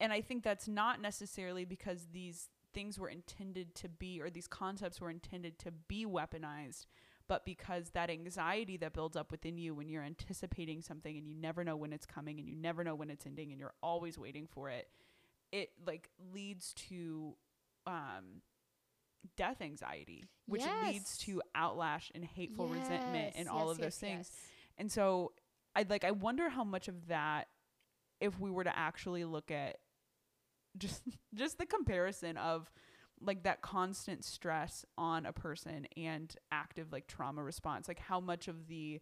And 0.00 0.12
I 0.12 0.20
think 0.20 0.42
that's 0.42 0.68
not 0.68 1.00
necessarily 1.00 1.64
because 1.64 2.08
these 2.12 2.48
things 2.74 2.98
were 2.98 3.08
intended 3.08 3.74
to 3.76 3.88
be 3.88 4.20
or 4.20 4.28
these 4.30 4.46
concepts 4.46 5.00
were 5.00 5.10
intended 5.10 5.58
to 5.60 5.70
be 5.70 6.04
weaponized, 6.04 6.86
but 7.28 7.44
because 7.46 7.90
that 7.90 8.10
anxiety 8.10 8.76
that 8.76 8.92
builds 8.92 9.16
up 9.16 9.30
within 9.30 9.56
you 9.56 9.74
when 9.74 9.88
you're 9.88 10.02
anticipating 10.02 10.82
something 10.82 11.16
and 11.16 11.26
you 11.26 11.34
never 11.34 11.64
know 11.64 11.76
when 11.76 11.92
it's 11.92 12.04
coming 12.06 12.38
and 12.38 12.48
you 12.48 12.54
never 12.56 12.84
know 12.84 12.94
when 12.94 13.08
it's 13.10 13.24
ending 13.26 13.50
and 13.50 13.58
you're 13.60 13.74
always 13.82 14.18
waiting 14.18 14.46
for 14.46 14.68
it 14.68 14.88
it 15.52 15.70
like 15.86 16.10
leads 16.34 16.74
to 16.74 17.34
um 17.86 18.42
death 19.36 19.60
anxiety 19.60 20.24
which 20.46 20.62
leads 20.84 21.16
to 21.18 21.40
outlash 21.56 22.10
and 22.14 22.24
hateful 22.24 22.68
resentment 22.68 23.32
and 23.36 23.46
Yes, 23.46 23.48
all 23.50 23.66
yes, 23.66 23.70
of 23.72 23.78
those 23.78 23.96
things 23.96 24.30
yes. 24.32 24.40
and 24.78 24.92
so 24.92 25.32
i 25.74 25.84
like 25.88 26.04
i 26.04 26.10
wonder 26.12 26.48
how 26.48 26.64
much 26.64 26.88
of 26.88 27.08
that 27.08 27.48
if 28.20 28.38
we 28.38 28.50
were 28.50 28.64
to 28.64 28.76
actually 28.78 29.24
look 29.24 29.50
at 29.50 29.78
just 30.78 31.02
just 31.34 31.58
the 31.58 31.66
comparison 31.66 32.36
of 32.36 32.70
like 33.20 33.44
that 33.44 33.62
constant 33.62 34.24
stress 34.24 34.84
on 34.98 35.24
a 35.26 35.32
person 35.32 35.86
and 35.96 36.34
active 36.52 36.92
like 36.92 37.06
trauma 37.06 37.42
response 37.42 37.88
like 37.88 37.98
how 37.98 38.20
much 38.20 38.46
of 38.48 38.66
the 38.68 39.00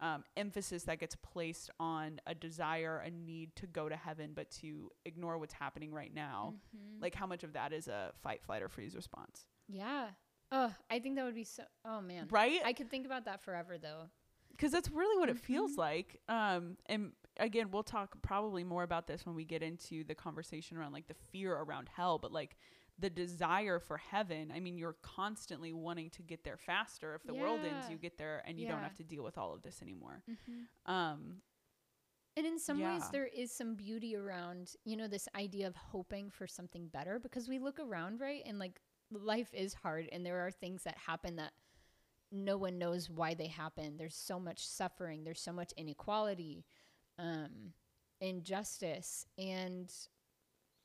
um, 0.00 0.24
emphasis 0.36 0.82
that 0.84 0.98
gets 0.98 1.14
placed 1.14 1.70
on 1.78 2.18
a 2.26 2.34
desire 2.34 2.98
a 3.06 3.10
need 3.10 3.54
to 3.54 3.68
go 3.68 3.88
to 3.88 3.94
heaven 3.94 4.32
but 4.34 4.50
to 4.50 4.90
ignore 5.04 5.38
what's 5.38 5.54
happening 5.54 5.92
right 5.92 6.12
now 6.12 6.54
Mhm. 6.76 7.00
like 7.00 7.14
how 7.14 7.26
much 7.26 7.44
of 7.44 7.52
that 7.52 7.72
is 7.72 7.86
a 7.86 8.10
fight 8.22 8.42
flight 8.42 8.62
or 8.62 8.68
freeze 8.68 8.96
response 8.96 9.46
yeah. 9.68 10.08
Oh, 10.50 10.74
I 10.90 10.98
think 10.98 11.16
that 11.16 11.24
would 11.24 11.34
be 11.36 11.44
so. 11.44 11.62
Oh 11.84 12.02
man, 12.02 12.26
right 12.30 12.60
I 12.62 12.74
could 12.74 12.90
think 12.90 13.06
about 13.06 13.24
that 13.24 13.40
forever 13.42 13.78
though. 13.78 14.10
Because 14.52 14.72
that's 14.72 14.90
really 14.90 15.18
what 15.18 15.28
it 15.28 15.38
feels 15.38 15.72
Mhm. 15.72 15.78
like 15.78 16.20
um 16.28 16.76
and 16.86 17.12
again 17.38 17.70
we'll 17.70 17.82
talk 17.82 18.16
probably 18.22 18.64
more 18.64 18.82
about 18.84 19.06
this 19.06 19.26
when 19.26 19.34
we 19.34 19.44
get 19.44 19.62
into 19.62 20.04
the 20.04 20.14
conversation 20.14 20.76
around 20.76 20.92
like 20.92 21.08
the 21.08 21.14
fear 21.32 21.54
around 21.54 21.88
hell 21.94 22.18
but 22.18 22.32
like 22.32 22.56
the 22.98 23.10
desire 23.10 23.78
for 23.80 23.96
heaven 23.98 24.52
i 24.54 24.60
mean 24.60 24.76
you're 24.78 24.96
constantly 25.02 25.72
wanting 25.72 26.10
to 26.10 26.22
get 26.22 26.44
there 26.44 26.58
faster 26.58 27.14
if 27.14 27.24
the 27.26 27.34
world 27.34 27.64
ends 27.64 27.88
you 27.88 27.98
get 27.98 28.18
there 28.18 28.42
and 28.46 28.58
you 28.60 28.66
don't 28.66 28.82
have 28.82 28.94
to 28.94 29.04
deal 29.04 29.22
with 29.24 29.38
all 29.38 29.52
of 29.54 29.62
this 29.62 29.82
anymore 29.82 30.22
Mm-hmm. 30.30 30.92
um 30.92 31.42
And 32.36 32.46
in 32.46 32.58
some 32.58 32.82
ways, 32.82 33.08
there 33.10 33.26
is 33.26 33.52
some 33.52 33.74
beauty 33.74 34.16
around, 34.16 34.74
you 34.84 34.96
know, 34.96 35.06
this 35.08 35.28
idea 35.34 35.66
of 35.66 35.76
hoping 35.76 36.30
for 36.30 36.46
something 36.46 36.88
better 36.88 37.18
because 37.18 37.48
we 37.48 37.58
look 37.58 37.78
around, 37.78 38.20
right? 38.20 38.42
And 38.46 38.58
like 38.58 38.80
life 39.10 39.52
is 39.54 39.74
hard 39.74 40.08
and 40.12 40.24
there 40.24 40.40
are 40.46 40.50
things 40.50 40.82
that 40.84 40.96
happen 40.96 41.36
that 41.36 41.52
no 42.32 42.56
one 42.56 42.78
knows 42.78 43.10
why 43.10 43.34
they 43.34 43.48
happen. 43.48 43.96
There's 43.98 44.16
so 44.16 44.40
much 44.40 44.66
suffering, 44.66 45.24
there's 45.24 45.40
so 45.42 45.52
much 45.52 45.72
inequality, 45.76 46.64
um, 47.18 47.72
injustice. 48.20 49.26
And 49.38 49.92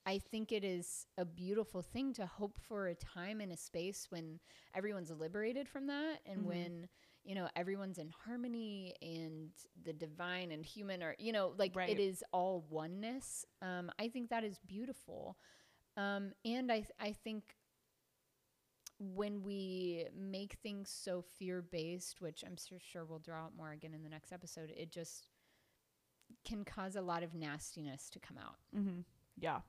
I 0.06 0.20
think 0.20 0.52
it 0.52 0.64
is 0.64 1.06
a 1.18 1.26
beautiful 1.26 1.82
thing 1.82 2.14
to 2.14 2.26
hope 2.26 2.58
for 2.68 2.88
a 2.88 2.96
time 2.96 3.42
and 3.42 3.52
a 3.52 3.58
space 3.58 4.08
when 4.10 4.40
everyone's 4.76 5.12
liberated 5.12 5.68
from 5.68 5.88
that 5.88 6.20
and 6.26 6.46
Mhm. 6.46 6.46
when 6.46 6.88
you 7.24 7.36
know 7.36 7.50
everyone's 7.56 7.98
in 7.98 8.10
harmony 8.26 8.94
and 9.02 9.50
the 9.84 9.92
divine 9.94 10.52
and 10.52 10.66
human 10.66 11.04
are 11.04 11.16
you 11.20 11.34
know 11.34 11.54
like 11.58 11.74
Right. 11.74 11.90
it 11.90 12.00
is 12.00 12.24
all 12.32 12.66
oneness 12.70 13.46
um 13.62 13.92
i 14.00 14.08
think 14.08 14.30
that 14.30 14.44
is 14.46 14.60
beautiful 14.66 15.36
um 15.98 16.32
and 16.46 16.72
i 16.72 16.78
th- 16.78 16.92
i 17.00 17.12
think 17.12 17.57
when 19.00 19.44
we 19.44 20.06
make 20.16 20.54
things 20.64 20.90
so 20.90 21.24
fear 21.38 21.62
based 21.62 22.22
which 22.22 22.44
i'm 22.46 22.56
sure 22.80 23.06
we'll 23.06 23.20
draw 23.20 23.44
out 23.44 23.56
more 23.56 23.72
again 23.72 23.94
in 23.94 24.04
the 24.04 24.10
next 24.10 24.32
episode 24.32 24.72
it 24.76 24.92
just 24.92 25.28
can 26.44 26.64
cause 26.64 26.96
a 26.96 27.02
lot 27.02 27.24
of 27.24 27.34
nastiness 27.34 28.10
to 28.10 28.20
come 28.20 28.38
out 28.38 28.58
mhm. 28.76 29.04
yeah 29.38 29.60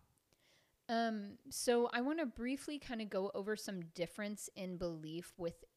um, 0.88 1.32
so 1.50 1.90
I 1.92 2.00
want 2.00 2.18
to 2.20 2.26
briefly 2.26 2.78
kind 2.78 3.02
of 3.02 3.10
go 3.10 3.30
over 3.34 3.56
some 3.56 3.80
difference 3.94 4.48
in 4.56 4.78
belief 4.78 5.34
within 5.36 5.67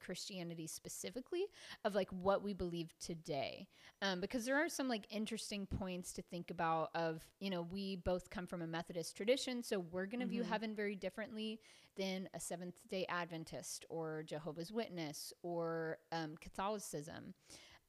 Christianity 0.00 0.66
specifically 0.66 1.46
of 1.84 1.94
like 1.94 2.10
what 2.10 2.42
we 2.42 2.52
believe 2.52 2.92
today. 2.98 3.68
Um, 4.02 4.20
because 4.20 4.44
there 4.44 4.56
are 4.56 4.68
some 4.68 4.88
like 4.88 5.06
interesting 5.10 5.66
points 5.66 6.12
to 6.14 6.22
think 6.22 6.50
about 6.50 6.90
of, 6.94 7.24
you 7.38 7.50
know, 7.50 7.62
we 7.62 7.96
both 7.96 8.30
come 8.30 8.46
from 8.46 8.62
a 8.62 8.66
Methodist 8.66 9.16
tradition, 9.16 9.62
so 9.62 9.78
we're 9.78 10.06
going 10.06 10.20
to 10.20 10.26
view 10.26 10.42
Mhm. 10.42 10.46
heaven 10.48 10.74
very 10.74 10.96
differently 10.96 11.60
than 11.96 12.28
a 12.34 12.40
Seventh 12.40 12.86
day 12.88 13.06
Adventist 13.08 13.84
or 13.88 14.22
Jehovah's 14.22 14.72
Witness 14.72 15.32
or 15.42 15.98
um, 16.12 16.36
Catholicism. 16.36 17.34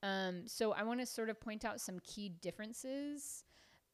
Um, 0.04 0.48
so 0.48 0.72
I 0.74 0.84
want 0.84 1.00
to 1.00 1.06
sort 1.06 1.30
of 1.30 1.40
point 1.40 1.64
out 1.66 1.80
some 1.80 2.00
key 2.00 2.30
differences. 2.30 3.44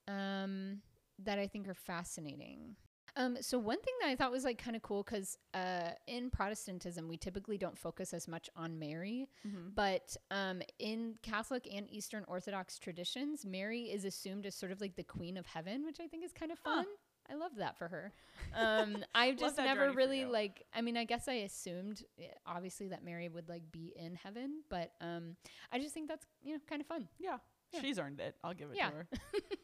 Um, 0.07 0.81
that 1.19 1.39
I 1.39 1.47
think 1.47 1.67
are 1.67 1.73
fascinating. 1.73 2.75
Um, 3.17 3.37
so 3.41 3.57
one 3.57 3.79
thing 3.81 3.93
that 4.01 4.09
I 4.09 4.15
thought 4.15 4.31
was 4.31 4.43
like 4.45 4.57
kind 4.63 4.75
of 4.75 4.81
cool 4.83 5.01
because 5.03 5.37
uh, 5.53 5.89
in 6.07 6.29
Protestantism 6.29 7.07
we 7.07 7.17
typically 7.17 7.57
don't 7.57 7.77
focus 7.77 8.13
as 8.13 8.27
much 8.27 8.49
on 8.55 8.77
Mary, 8.79 9.27
Mhm. 9.45 9.73
but 9.75 10.15
um, 10.31 10.61
in 10.79 11.15
Catholic 11.23 11.67
and 11.73 11.89
Eastern 11.91 12.23
Orthodox 12.27 12.77
traditions, 12.77 13.43
Mary 13.45 13.83
is 13.91 14.05
assumed 14.05 14.45
as 14.45 14.55
sort 14.55 14.71
of 14.71 14.79
like 14.79 14.95
the 14.95 15.03
Queen 15.03 15.35
of 15.37 15.45
Heaven, 15.47 15.83
which 15.83 15.99
I 15.99 16.07
think 16.07 16.23
is 16.23 16.31
kind 16.31 16.51
of 16.51 16.59
Huh. 16.63 16.75
fun. 16.83 16.85
I 17.29 17.33
love 17.33 17.55
that 17.57 17.77
for 17.77 17.89
her. 17.89 18.13
Um, 18.55 19.03
I've 19.15 19.35
just 19.37 19.57
never 19.57 19.91
really 19.91 20.23
like. 20.23 20.63
I 20.73 20.81
mean, 20.81 20.95
I 20.95 21.03
guess 21.03 21.27
I 21.27 21.33
assumed 21.33 22.03
eh, 22.17 22.27
obviously 22.45 22.87
that 22.89 23.03
Mary 23.03 23.27
would 23.27 23.49
like 23.49 23.69
be 23.71 23.93
in 23.97 24.15
heaven, 24.15 24.61
but 24.69 24.93
um, 25.01 25.35
I 25.71 25.79
just 25.79 25.93
think 25.93 26.07
that's 26.07 26.25
you 26.41 26.53
know 26.53 26.59
kind 26.69 26.79
of 26.81 26.87
fun. 26.87 27.07
yeah. 27.19 27.37
Yeah. 27.73 27.81
she's 27.81 27.99
earned 27.99 28.21
it 28.21 28.33
i'll 28.45 28.53
give 28.53 28.71
it 28.71 28.77
Yeah. 28.77 28.91
to 28.91 28.95
her 28.95 29.07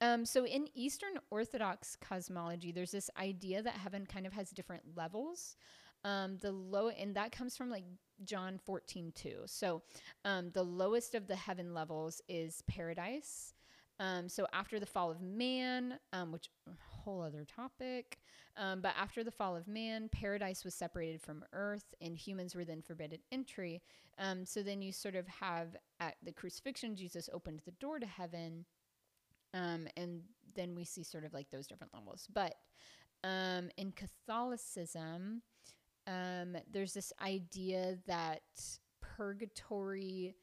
Um, 0.00 0.24
so 0.24 0.44
in 0.44 0.68
Eastern 0.74 1.14
Orthodox 1.30 1.96
cosmology, 1.96 2.72
there's 2.72 2.90
this 2.90 3.10
idea 3.18 3.62
that 3.62 3.74
heaven 3.74 4.06
kind 4.06 4.26
of 4.26 4.32
has 4.32 4.50
different 4.50 4.82
levels. 4.94 5.56
Um, 6.04 6.36
the 6.40 6.52
low, 6.52 6.90
and 6.90 7.14
that 7.16 7.32
comes 7.32 7.56
from 7.56 7.70
like 7.70 7.84
John 8.24 8.58
14, 8.64 9.12
2. 9.14 9.42
So 9.46 9.82
um, 10.24 10.50
the 10.52 10.62
lowest 10.62 11.14
of 11.14 11.26
the 11.26 11.36
heaven 11.36 11.74
levels 11.74 12.20
is 12.28 12.62
paradise. 12.68 13.54
Um, 13.98 14.28
so 14.28 14.46
after 14.52 14.78
the 14.78 14.86
fall 14.86 15.10
of 15.10 15.22
man, 15.22 15.98
um, 16.12 16.30
which 16.30 16.50
whole 16.78 17.22
other 17.22 17.44
topic, 17.44 18.18
um, 18.56 18.80
but 18.82 18.94
after 18.98 19.24
the 19.24 19.30
fall 19.30 19.56
of 19.56 19.66
man, 19.66 20.08
paradise 20.10 20.64
was 20.64 20.74
separated 20.74 21.22
from 21.22 21.44
earth, 21.52 21.94
and 22.00 22.16
humans 22.16 22.54
were 22.54 22.64
then 22.64 22.82
forbidden 22.82 23.18
entry. 23.32 23.82
Um, 24.18 24.44
so 24.44 24.62
then 24.62 24.82
you 24.82 24.92
sort 24.92 25.14
of 25.14 25.26
have 25.28 25.76
at 25.98 26.16
the 26.22 26.32
crucifixion, 26.32 26.94
Jesus 26.94 27.30
opened 27.32 27.62
the 27.64 27.72
door 27.72 27.98
to 27.98 28.06
heaven, 28.06 28.66
um, 29.56 29.88
and 29.96 30.20
then 30.54 30.74
we 30.74 30.84
see 30.84 31.02
sort 31.02 31.24
of 31.24 31.32
like 31.32 31.50
those 31.50 31.66
different 31.66 31.94
levels. 31.94 32.28
But 32.32 32.54
um, 33.24 33.70
in 33.76 33.92
Catholicism, 33.92 35.42
um, 36.06 36.56
there's 36.70 36.92
this 36.92 37.12
idea 37.22 37.98
that 38.06 38.42
purgatory, 39.00 40.34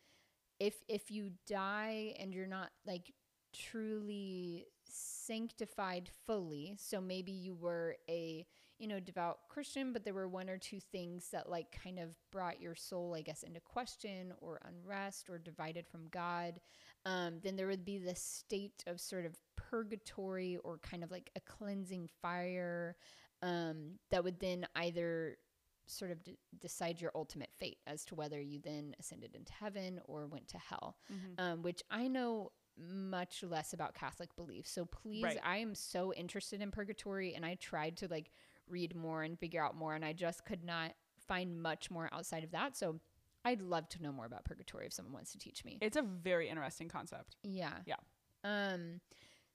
if 0.60 0.76
if 0.88 1.12
you 1.12 1.32
die 1.48 2.16
and 2.20 2.34
you're 2.34 2.48
not 2.48 2.72
like 2.86 3.14
truly 3.54 4.66
sanctified 4.86 6.10
fully, 6.26 6.76
so 6.78 7.00
maybe 7.00 7.32
you 7.32 7.56
were 7.56 7.96
a 8.10 8.46
you 8.80 8.88
know 8.88 9.00
devout 9.00 9.40
Christian, 9.48 9.94
but 9.94 10.04
there 10.04 10.14
were 10.14 10.28
one 10.28 10.50
or 10.50 10.58
two 10.58 10.80
things 10.80 11.30
that 11.32 11.50
like 11.50 11.80
kind 11.84 12.00
of 12.00 12.10
brought 12.32 12.60
your 12.60 12.76
soul, 12.76 13.16
I 13.16 13.22
guess, 13.22 13.44
into 13.44 13.60
question 13.62 14.34
or 14.42 14.60
unrest 14.66 15.30
or 15.30 15.38
divided 15.38 15.88
from 15.88 16.08
God 16.10 16.60
um, 17.06 17.40
then 17.44 17.56
there 17.56 17.68
would 17.68 17.86
be 17.86 17.98
this 17.98 18.22
state 18.22 18.84
of 18.88 19.00
sort 19.02 19.26
of 19.26 19.36
purgatory 19.56 20.58
or 20.64 20.78
kind 20.80 21.04
of 21.04 21.12
like 21.12 21.30
a 21.36 21.40
cleansing 21.42 22.08
fire 22.22 22.96
um, 23.42 24.00
that 24.12 24.24
would 24.24 24.40
then 24.40 24.66
either 24.76 25.38
sort 25.86 26.12
of 26.12 26.24
d- 26.24 26.38
decide 26.62 27.02
your 27.02 27.12
ultimate 27.14 27.50
fate 27.60 27.80
as 27.88 28.06
to 28.06 28.16
whether 28.16 28.40
you 28.40 28.60
then 28.64 28.96
ascended 29.00 29.36
into 29.36 29.52
heaven 29.52 30.00
or 30.06 30.28
went 30.28 30.48
to 30.48 30.58
hell, 30.58 30.98
Mhm. 31.12 31.40
um, 31.40 31.62
which 31.62 31.84
I 31.92 32.08
know 32.08 32.52
much 32.78 33.44
less 33.44 33.74
about 33.74 33.94
Catholic 33.94 34.34
belief. 34.36 34.66
So 34.66 34.86
please, 34.86 35.24
Right. 35.24 35.40
I 35.44 35.58
am 35.58 35.76
so 35.76 36.14
interested 36.14 36.62
in 36.62 36.72
purgatory 36.72 37.36
and 37.36 37.46
I 37.46 37.56
tried 37.56 37.98
to 37.98 38.08
like 38.08 38.32
read 38.68 38.96
more 38.96 39.24
and 39.24 39.38
figure 39.38 39.64
out 39.64 39.76
more 39.76 39.94
and 39.94 40.06
I 40.06 40.14
just 40.14 40.46
could 40.46 40.64
not 40.64 40.96
find 41.20 41.62
much 41.62 41.92
more 41.92 42.10
outside 42.14 42.44
of 42.44 42.52
that. 42.52 42.76
So 42.78 43.00
I'd 43.46 43.62
love 43.62 43.90
to 43.90 44.02
know 44.02 44.12
more 44.12 44.26
about 44.26 44.46
purgatory 44.46 44.86
if 44.86 44.94
someone 44.94 45.14
wants 45.14 45.32
to 45.34 45.38
teach 45.38 45.64
me. 45.66 45.78
it's 45.82 45.98
a 45.98 46.02
very 46.02 46.50
interesting 46.50 46.88
concept 46.90 47.38
Yeah. 47.44 47.80
Yeah. 47.86 47.96
Um 48.44 49.02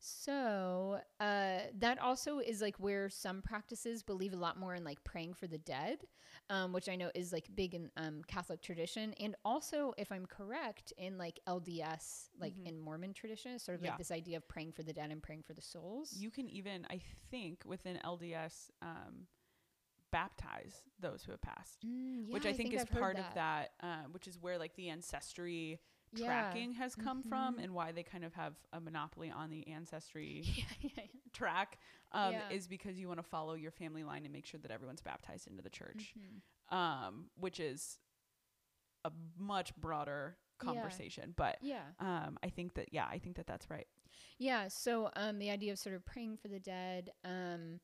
so 0.00 1.00
uh 1.18 1.58
that 1.74 1.98
also 2.00 2.38
is 2.38 2.60
like 2.60 2.78
where 2.78 3.08
some 3.10 3.42
practices 3.42 4.02
believe 4.04 4.32
a 4.32 4.36
lot 4.36 4.56
more 4.56 4.74
in 4.74 4.84
like 4.84 5.02
praying 5.02 5.34
for 5.34 5.48
the 5.48 5.58
dead, 5.58 5.98
um, 6.50 6.72
which 6.72 6.88
I 6.88 6.94
know 6.94 7.10
is 7.16 7.32
like 7.32 7.48
big 7.54 7.74
in 7.74 7.90
um 7.96 8.22
Catholic 8.28 8.62
tradition. 8.62 9.12
And 9.14 9.34
also, 9.44 9.92
if 9.98 10.12
I'm 10.12 10.24
correct, 10.26 10.92
in 10.98 11.18
like 11.18 11.40
LDS, 11.48 12.30
like 12.38 12.54
Mhm. 12.54 12.66
in 12.68 12.78
Mormon 12.80 13.12
tradition, 13.12 13.58
sort 13.58 13.74
of 13.76 13.82
Yeah. 13.82 13.90
like 13.90 13.98
this 13.98 14.12
idea 14.12 14.36
of 14.36 14.46
praying 14.46 14.72
for 14.72 14.84
the 14.84 14.92
dead 14.92 15.10
and 15.10 15.20
praying 15.22 15.42
for 15.42 15.52
the 15.54 15.62
souls. 15.62 16.12
You 16.16 16.30
can 16.30 16.48
even, 16.48 16.86
I 16.90 17.00
think, 17.30 17.64
within 17.64 17.96
LDS, 18.04 18.70
um, 18.80 19.26
baptize 20.10 20.82
those 21.00 21.22
who 21.24 21.30
have 21.32 21.40
passed, 21.42 21.84
Mm, 21.86 22.28
which 22.30 22.44
yeah, 22.44 22.50
I 22.50 22.52
think, 22.54 22.72
is 22.72 22.80
I've 22.82 22.90
part 22.90 23.16
of 23.18 23.24
that, 23.34 23.72
uh, 23.82 24.02
which 24.10 24.26
is 24.26 24.38
where 24.40 24.58
like 24.58 24.74
the 24.76 24.88
ancestry 24.88 25.80
tracking 26.16 26.72
has 26.72 26.94
come 26.96 27.22
from, 27.22 27.56
Mhm. 27.58 27.64
and 27.64 27.74
why 27.74 27.92
they 27.92 28.02
kind 28.02 28.24
of 28.24 28.34
have 28.34 28.54
a 28.72 28.80
monopoly 28.80 29.30
on 29.30 29.50
the 29.50 29.66
ancestry 29.68 30.42
Yeah, 30.56 30.64
yeah, 30.80 30.90
yeah. 30.96 31.02
track, 31.32 31.78
um, 32.12 32.32
Yeah. 32.32 32.48
is 32.50 32.66
because 32.66 32.98
you 32.98 33.06
want 33.08 33.18
to 33.20 33.24
follow 33.28 33.54
your 33.54 33.70
family 33.70 34.02
line 34.04 34.24
and 34.24 34.32
make 34.32 34.46
sure 34.46 34.58
that 34.60 34.70
everyone's 34.70 35.02
baptized 35.02 35.46
into 35.46 35.62
the 35.62 35.70
church, 35.70 36.14
Mhm. 36.18 36.76
um, 36.76 37.30
which 37.38 37.60
is 37.60 37.98
a 39.04 39.12
much 39.38 39.74
broader 39.76 40.36
conversation. 40.58 41.34
But 41.36 41.58
Yeah. 41.60 41.84
um, 42.00 42.38
I 42.42 42.48
think 42.48 42.74
that 42.74 42.92
yeah, 42.92 43.06
I 43.06 43.18
think 43.18 43.36
that 43.36 43.46
that's 43.46 43.70
right. 43.70 43.86
Yeah. 44.38 44.68
So 44.68 45.10
um, 45.16 45.38
the 45.38 45.50
idea 45.50 45.72
of 45.72 45.78
sort 45.78 45.94
of 45.94 46.04
praying 46.04 46.38
for 46.38 46.48
the 46.48 46.58
dead. 46.60 47.10
Um, 47.24 47.80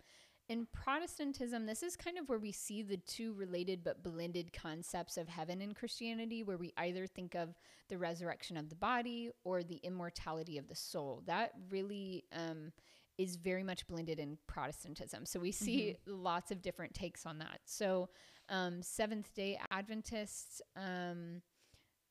in 0.48 0.66
Protestantism, 0.72 1.64
this 1.64 1.82
is 1.82 1.96
kind 1.96 2.18
of 2.18 2.28
where 2.28 2.38
we 2.38 2.52
see 2.52 2.82
the 2.82 2.98
two 2.98 3.32
related 3.32 3.82
but 3.82 4.02
blended 4.02 4.52
concepts 4.52 5.16
of 5.16 5.28
heaven 5.28 5.62
in 5.62 5.72
Christianity, 5.72 6.42
where 6.42 6.58
we 6.58 6.72
either 6.76 7.06
think 7.06 7.34
of 7.34 7.54
the 7.88 7.96
resurrection 7.96 8.56
of 8.56 8.68
the 8.68 8.74
body 8.74 9.30
or 9.44 9.62
the 9.62 9.80
immortality 9.82 10.58
of 10.58 10.68
the 10.68 10.74
soul. 10.74 11.22
That 11.26 11.52
really 11.70 12.24
um, 12.32 12.72
is 13.16 13.36
very 13.36 13.62
much 13.62 13.86
blended 13.86 14.18
in 14.18 14.36
Protestantism. 14.46 15.24
So 15.24 15.40
we 15.40 15.50
see 15.52 15.96
lots 16.06 16.50
of 16.50 16.60
different 16.60 16.92
takes 16.92 17.24
on 17.24 17.38
that. 17.38 17.60
So 17.64 18.10
um, 18.48 18.82
Seventh 18.82 19.32
day 19.34 19.58
Adventists. 19.70 20.60
Um, 20.76 21.42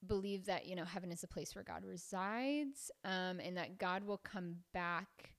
believe 0.05 0.45
that 0.45 0.65
you 0.65 0.75
know 0.75 0.83
heaven 0.83 1.13
is 1.13 1.23
a 1.23 1.27
place 1.27 1.55
where 1.55 1.63
god 1.63 1.85
resides 1.85 2.91
um, 3.05 3.39
and 3.39 3.55
that 3.55 3.77
god 3.77 4.03
will 4.03 4.17
come 4.17 4.57
back 4.73 5.32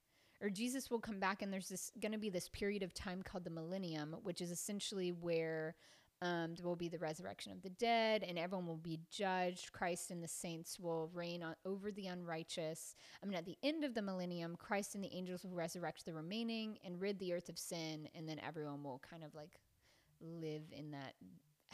or 0.44 0.50
jesus 0.50 0.90
will 0.90 1.00
come 1.00 1.18
back 1.18 1.42
and 1.42 1.52
there's 1.52 1.68
this 1.68 1.90
going 2.00 2.12
to 2.12 2.18
be 2.18 2.30
this 2.30 2.48
period 2.48 2.82
of 2.82 2.94
time 2.94 3.22
called 3.22 3.44
the 3.44 3.50
millennium 3.50 4.14
which 4.22 4.40
is 4.40 4.50
essentially 4.50 5.10
where 5.10 5.74
um, 6.22 6.54
there 6.54 6.66
will 6.66 6.76
be 6.76 6.88
the 6.88 6.98
resurrection 6.98 7.52
of 7.52 7.60
the 7.62 7.70
dead 7.70 8.24
and 8.26 8.38
everyone 8.38 8.66
will 8.66 8.76
be 8.76 9.00
judged. 9.10 9.72
Christ 9.72 10.10
and 10.10 10.22
the 10.22 10.28
saints 10.28 10.78
will 10.80 11.10
reign 11.12 11.42
on, 11.42 11.54
over 11.66 11.90
the 11.90 12.06
unrighteous. 12.06 12.94
I 13.22 13.26
mean 13.26 13.36
at 13.36 13.44
the 13.44 13.58
end 13.62 13.84
of 13.84 13.94
the 13.94 14.00
millennium 14.00 14.56
christ 14.56 14.94
and 14.94 15.04
the 15.04 15.14
angels 15.14 15.44
will 15.44 15.54
resurrect 15.54 16.06
the 16.06 16.14
remaining 16.14 16.78
and 16.84 17.00
rid 17.00 17.18
the 17.18 17.34
earth 17.34 17.48
of 17.48 17.58
sin 17.58 18.08
and 18.14 18.28
then 18.28 18.40
everyone 18.46 18.82
will 18.82 19.02
kind 19.08 19.24
of 19.24 19.34
like 19.34 19.58
live 20.20 20.62
in 20.72 20.92
that 20.92 21.14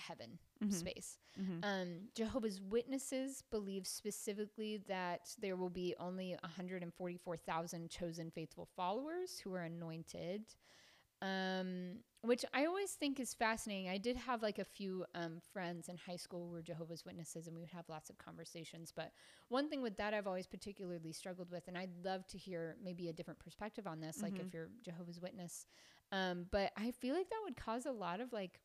heaven 0.01 0.39
Mhm. 0.63 0.73
space 0.73 1.19
Mhm. 1.39 1.65
um, 1.65 2.09
Jehovah's 2.15 2.61
Witnesses 2.61 3.43
believe 3.51 3.87
specifically 3.87 4.79
that 4.89 5.35
there 5.39 5.57
will 5.57 5.71
be 5.71 5.95
only 5.99 6.37
144,000 6.43 7.91
chosen 7.91 8.31
faithful 8.31 8.67
followers 8.77 9.39
who 9.41 9.55
are 9.55 9.63
anointed, 9.65 10.55
um, 11.23 11.99
which 12.23 12.45
I 12.53 12.65
always 12.67 12.93
think 12.93 13.21
is 13.21 13.35
fascinating. 13.35 13.89
I 13.89 13.99
did 13.99 14.17
have 14.17 14.43
like 14.43 14.59
a 14.59 14.65
few 14.65 15.05
um, 15.15 15.41
friends 15.53 15.89
in 15.89 15.97
high 15.97 16.17
school 16.17 16.47
who 16.47 16.53
were 16.53 16.63
Jehovah's 16.63 17.05
Witnesses, 17.05 17.47
and 17.47 17.55
we 17.55 17.61
would 17.61 17.71
have 17.71 17.89
lots 17.89 18.11
of 18.11 18.19
conversations. 18.19 18.93
But 18.95 19.13
one 19.49 19.69
thing 19.69 19.83
with 19.83 19.97
that 19.99 20.15
I've 20.15 20.27
always 20.27 20.47
particularly 20.47 21.13
struggled 21.13 21.51
with, 21.51 21.69
and 21.69 21.77
I'd 21.77 22.05
love 22.05 22.27
to 22.29 22.39
hear 22.39 22.77
maybe 22.83 23.09
a 23.09 23.13
different 23.13 23.39
perspective 23.41 23.87
on 23.87 24.01
this, 24.01 24.23
like 24.23 24.35
Mhm. 24.35 24.47
if 24.47 24.55
you're 24.55 24.71
Jehovah's 24.83 25.21
Witness. 25.21 25.67
Um, 26.13 26.47
but 26.51 26.73
I 26.77 26.91
feel 26.91 27.15
like 27.15 27.29
that 27.31 27.41
would 27.45 27.57
cause 27.57 27.87
a 27.87 27.93
lot 27.93 28.21
of 28.21 28.33
like 28.33 28.61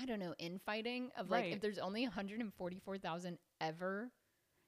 I 0.00 0.06
don't 0.06 0.18
know, 0.20 0.34
infighting 0.38 1.10
of 1.16 1.30
like 1.30 1.44
Right. 1.44 1.52
if 1.54 1.60
there's 1.60 1.78
only 1.78 2.04
144,000 2.04 3.38
ever, 3.60 4.10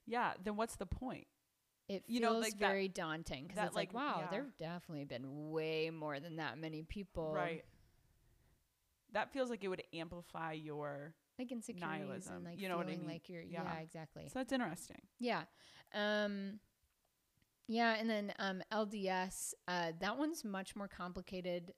Yeah, 0.07 0.35
then 0.43 0.57
what's 0.57 0.77
the 0.77 0.87
point? 0.87 1.27
it 1.89 2.05
feels 2.05 2.15
You 2.15 2.21
know, 2.21 2.39
like 2.39 2.53
that- 2.59 2.69
very 2.69 2.89
daunting 2.89 3.47
because 3.47 3.65
it's 3.67 3.75
like, 3.77 3.95
like, 3.95 4.03
wow, 4.03 4.21
yeah. 4.21 4.31
there've 4.31 4.57
definitely 4.59 5.05
been 5.07 5.51
way 5.51 5.89
more 5.91 6.21
than 6.21 6.37
that 6.37 6.59
many 6.59 6.83
people, 6.83 7.33
Right. 7.33 7.65
That 9.13 9.33
feels 9.33 9.49
like 9.49 9.65
it 9.65 9.69
would 9.69 9.83
amplify 9.95 10.53
your 10.53 11.15
Like 11.39 11.51
insecurities 11.51 11.81
Nihilism, 11.81 12.35
and 12.37 12.45
like 12.45 12.59
you 12.61 12.69
know 12.69 12.77
what 12.77 12.87
I 12.87 12.91
feeling 12.91 13.07
mean? 13.07 13.15
like 13.15 13.29
you're, 13.31 13.41
yeah, 13.43 13.63
Yeah. 13.75 13.81
exactly, 13.81 14.29
So 14.29 14.39
that's 14.39 14.53
interesting. 14.53 15.01
yeah, 15.19 15.45
um, 15.95 16.61
yeah, 17.67 17.95
and 17.95 18.09
then 18.11 18.35
um, 18.39 18.63
LDS, 18.71 19.55
uh, 19.67 19.93
that 20.01 20.19
one's 20.19 20.45
much 20.45 20.77
more 20.77 20.89
complicated. 20.89 21.73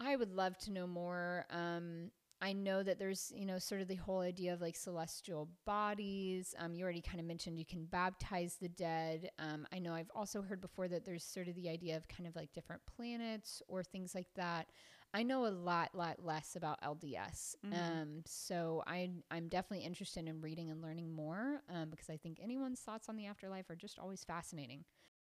I 0.00 0.16
would 0.16 0.30
love 0.32 0.58
to 0.58 0.70
know 0.70 0.86
more. 0.86 1.46
Um, 1.50 2.10
I 2.40 2.52
know 2.52 2.82
that 2.84 2.98
there's, 3.00 3.32
you 3.34 3.44
know, 3.46 3.58
sort 3.58 3.80
of 3.80 3.88
the 3.88 3.96
whole 3.96 4.20
idea 4.20 4.52
of 4.52 4.60
like 4.60 4.76
celestial 4.76 5.48
bodies. 5.66 6.54
Um, 6.58 6.72
you 6.74 6.84
already 6.84 7.00
kind 7.00 7.18
of 7.18 7.26
mentioned 7.26 7.58
you 7.58 7.66
can 7.66 7.84
baptize 7.84 8.56
the 8.60 8.68
dead. 8.68 9.30
Um, 9.40 9.66
I 9.72 9.80
know 9.80 9.92
I've 9.92 10.10
also 10.14 10.42
heard 10.42 10.60
before 10.60 10.86
that 10.88 11.04
there's 11.04 11.24
sort 11.24 11.48
of 11.48 11.56
the 11.56 11.68
idea 11.68 11.96
of 11.96 12.06
kind 12.06 12.28
of 12.28 12.36
like 12.36 12.52
different 12.52 12.82
planets 12.96 13.60
or 13.66 13.82
things 13.82 14.14
like 14.14 14.28
that. 14.36 14.68
I 15.12 15.22
know 15.24 15.46
a 15.46 15.48
lot, 15.48 15.94
lot 15.94 16.24
less 16.24 16.54
about 16.54 16.78
LDS. 16.82 17.56
Mhm. 17.64 17.74
Um, 17.74 18.22
so 18.26 18.84
I, 18.86 19.10
I'm 19.30 19.48
definitely 19.48 19.84
interested 19.86 20.28
in 20.28 20.40
reading 20.40 20.70
and 20.70 20.80
learning 20.80 21.12
more 21.12 21.62
um, 21.68 21.90
because 21.90 22.10
I 22.10 22.18
think 22.18 22.38
anyone's 22.40 22.80
thoughts 22.80 23.08
on 23.08 23.16
the 23.16 23.26
afterlife 23.26 23.68
are 23.70 23.76
just 23.76 23.98
always 23.98 24.22
fascinating. 24.22 24.84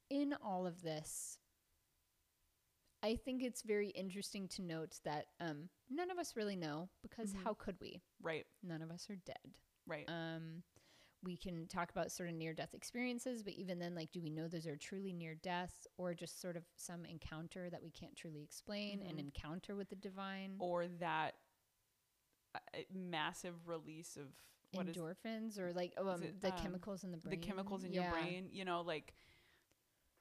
In 0.10 0.34
all 0.44 0.66
of 0.66 0.82
this, 0.82 1.38
I 3.04 3.18
think 3.18 3.44
it's 3.44 3.62
very 3.64 3.90
interesting 3.90 4.48
to 4.50 4.62
note 4.62 5.00
that 5.04 5.28
um, 5.42 5.70
none 5.90 6.10
of 6.10 6.18
us 6.18 6.36
really 6.38 6.56
know 6.56 6.90
because 7.02 7.34
Mhm. 7.34 7.44
how 7.44 7.54
could 7.54 7.80
we? 7.82 8.02
Right. 8.22 8.48
None 8.64 8.82
of 8.82 8.90
us 8.92 9.10
are 9.10 9.18
dead. 9.18 9.58
Right. 9.86 10.10
Um, 10.10 10.64
we 11.22 11.38
can 11.38 11.68
talk 11.68 11.90
about 11.92 12.12
sort 12.12 12.30
of 12.30 12.36
near 12.36 12.54
death 12.54 12.74
experiences, 12.74 13.44
but 13.44 13.54
even 13.54 13.80
then, 13.80 13.94
like, 13.96 14.12
do 14.12 14.22
we 14.22 14.30
know 14.30 14.48
those 14.48 14.68
are 14.68 14.76
truly 14.78 15.14
near 15.14 15.36
death 15.36 15.86
or 15.98 16.14
just 16.14 16.42
sort 16.42 16.58
of 16.58 16.66
some 16.76 17.06
encounter 17.06 17.70
that 17.70 17.82
we 17.84 17.92
can't 17.92 18.16
truly 18.16 18.42
explain, 18.42 19.02
an 19.04 19.16
Mhm. 19.16 19.20
encounter 19.20 19.76
with 19.76 19.90
the 19.90 19.96
divine? 19.96 20.58
or 20.60 20.88
that 20.88 21.36
uh, 22.56 22.60
massive 22.94 23.68
release 23.68 24.16
of 24.16 24.28
what 24.72 24.88
is 24.88 24.96
endorphins 24.96 25.60
or 25.60 25.74
like 25.74 25.94
oh, 25.98 26.08
um, 26.10 26.24
it, 26.24 26.40
the 26.42 26.52
um, 26.52 26.58
chemicals 26.58 27.04
in 27.04 27.12
the 27.12 27.18
brain. 27.18 27.40
the 27.40 27.46
chemicals 27.46 27.84
in 27.84 27.94
Yeah. 27.94 28.04
your 28.04 28.12
brain 28.12 28.50
you 28.52 28.64
know 28.66 28.82
like 28.82 29.14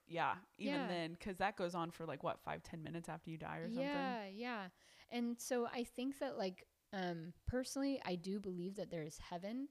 yeah 0.09 0.35
even 0.59 0.81
Yeah. 0.83 0.89
then 0.89 1.13
because 1.13 1.37
that 1.39 1.57
goes 1.57 1.75
on 1.75 1.91
for 1.91 2.07
like 2.07 2.23
what 2.23 2.41
five 2.45 2.63
ten 2.63 2.83
minutes 2.83 3.09
after 3.09 3.31
you 3.31 3.39
die 3.39 3.59
or 3.59 3.71
something 3.71 4.01
Yeah, 4.01 4.27
yeah. 4.27 4.69
And 5.11 5.41
so 5.41 5.67
I 5.73 5.85
think 5.85 6.19
that 6.19 6.39
like 6.39 6.65
um 6.93 7.33
personally 7.47 8.01
I 8.05 8.17
do 8.17 8.41
believe 8.41 8.77
that 8.77 8.91
there 8.91 9.03
is 9.03 9.19
heaven. 9.19 9.69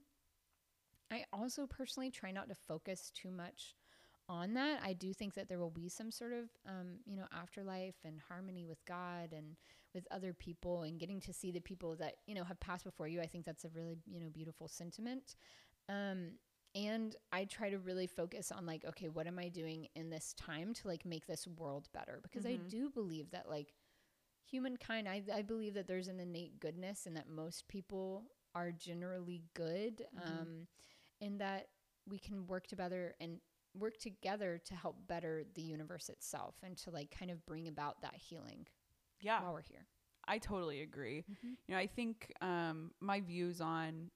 I 1.10 1.24
also 1.32 1.66
personally 1.66 2.10
try 2.10 2.30
not 2.30 2.48
to 2.48 2.54
focus 2.54 3.10
too 3.14 3.30
much 3.30 3.74
on 4.28 4.54
that. 4.54 4.80
I 4.82 4.92
do 4.94 5.12
think 5.12 5.34
that 5.34 5.48
there 5.48 5.58
will 5.58 5.70
be 5.70 5.88
some 5.88 6.10
sort 6.10 6.32
of 6.32 6.44
um, 6.66 6.98
you 7.04 7.16
know, 7.16 7.26
afterlife 7.32 7.96
and 8.04 8.18
harmony 8.28 8.64
with 8.64 8.84
God 8.86 9.32
and 9.32 9.56
with 9.94 10.06
other 10.10 10.32
people 10.32 10.82
and 10.84 10.98
getting 10.98 11.20
to 11.20 11.32
see 11.32 11.50
the 11.50 11.60
people 11.60 11.96
that, 11.96 12.14
you 12.26 12.34
know, 12.34 12.44
have 12.44 12.60
passed 12.60 12.84
before 12.84 13.08
you. 13.08 13.20
I 13.20 13.26
think 13.26 13.44
that's 13.44 13.64
a 13.64 13.68
really, 13.70 13.98
you 14.06 14.20
know, 14.20 14.28
beautiful 14.30 14.68
sentiment. 14.68 15.36
Um 15.88 16.32
and 16.74 17.14
I 17.32 17.44
try 17.44 17.70
to 17.70 17.78
really 17.78 18.06
focus 18.06 18.50
on 18.52 18.66
like, 18.66 18.84
okay, 18.84 19.08
what 19.08 19.26
am 19.26 19.38
I 19.38 19.48
doing 19.48 19.88
in 19.94 20.10
this 20.10 20.34
time 20.34 20.72
to 20.74 20.88
like 20.88 21.04
make 21.04 21.26
this 21.26 21.46
world 21.46 21.88
better? 21.92 22.20
Because 22.22 22.46
I 22.46 22.56
Mhm. 22.56 22.68
do 22.68 22.90
believe 22.90 23.30
that 23.32 23.48
like 23.48 23.74
humankind, 24.50 25.08
I, 25.08 25.22
I 25.32 25.42
believe 25.42 25.74
that 25.74 25.86
there's 25.86 26.08
an 26.08 26.20
innate 26.20 26.60
goodness 26.60 27.06
and 27.06 27.16
that 27.16 27.28
most 27.28 27.68
people 27.68 28.24
are 28.54 28.70
generally 28.72 29.42
good. 29.54 30.02
Mhm. 30.12 30.26
Um, 30.26 30.66
and 31.20 31.40
that 31.40 31.68
we 32.08 32.18
can 32.18 32.46
work 32.46 32.66
together 32.66 33.14
and 33.20 33.40
work 33.78 33.96
together 33.98 34.60
to 34.66 34.74
help 34.74 34.96
better 35.06 35.44
the 35.54 35.62
universe 35.62 36.08
itself 36.08 36.56
and 36.62 36.76
to 36.78 36.90
like 36.90 37.10
kind 37.16 37.30
of 37.30 37.44
bring 37.46 37.68
about 37.68 38.00
that 38.02 38.14
healing 38.16 38.66
yeah 39.20 39.40
while 39.40 39.52
we're 39.52 39.62
here. 39.62 39.86
i 40.26 40.38
totally 40.38 40.82
agree 40.82 41.24
Mm-hmm. 41.30 41.52
you 41.66 41.74
know 41.74 41.78
i 41.80 41.86
think 41.86 42.32
um 42.40 42.90
my 43.00 43.20
views 43.20 43.60
on 43.60 44.10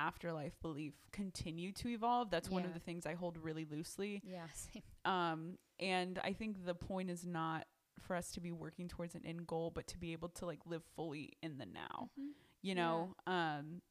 afterlife 0.00 0.58
belief 0.60 0.94
continue 1.12 1.70
to 1.72 1.88
evolve 1.88 2.30
that's 2.30 2.48
one 2.50 2.64
of 2.64 2.72
the 2.74 2.80
things 2.80 3.06
i 3.06 3.14
hold 3.14 3.36
really 3.38 3.66
loosely 3.70 4.22
Yeah, 4.24 4.46
same. 4.54 4.82
um 5.04 5.58
and 5.78 6.18
i 6.24 6.32
think 6.32 6.64
the 6.64 6.74
point 6.74 7.10
is 7.10 7.26
not 7.26 7.66
for 8.00 8.16
us 8.16 8.30
to 8.32 8.40
be 8.40 8.50
working 8.52 8.88
towards 8.88 9.14
an 9.14 9.22
end 9.26 9.46
goal 9.46 9.70
but 9.74 9.86
to 9.88 9.98
be 9.98 10.12
able 10.12 10.28
to 10.30 10.46
like 10.46 10.60
live 10.66 10.82
fully 10.96 11.32
in 11.42 11.58
the 11.58 11.66
now 11.66 12.10
Mhm. 12.18 12.30
you 12.62 12.74
Yeah. 12.74 12.82
know 12.84 13.14
um 13.26 13.82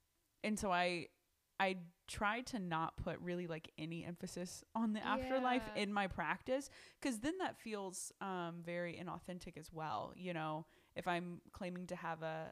and 0.43 0.57
so 0.59 0.71
i 0.71 1.07
i 1.59 1.77
try 2.07 2.41
to 2.41 2.57
not 2.59 2.97
put 2.97 3.19
really 3.19 3.45
like 3.47 3.71
any 3.77 4.03
emphasis 4.03 4.63
on 4.73 4.93
the 4.93 5.05
afterlife 5.05 5.67
Yeah. 5.75 5.83
in 5.83 5.93
my 5.93 6.07
practice 6.07 6.69
because 6.99 7.19
then 7.19 7.37
that 7.39 7.55
feels 7.57 8.11
um 8.21 8.61
very 8.65 8.93
inauthentic 9.01 9.57
as 9.57 9.71
well 9.71 10.13
you 10.15 10.33
know 10.33 10.65
if 10.95 11.07
i'm 11.07 11.41
claiming 11.51 11.85
to 11.87 11.95
have 11.95 12.23
a 12.23 12.51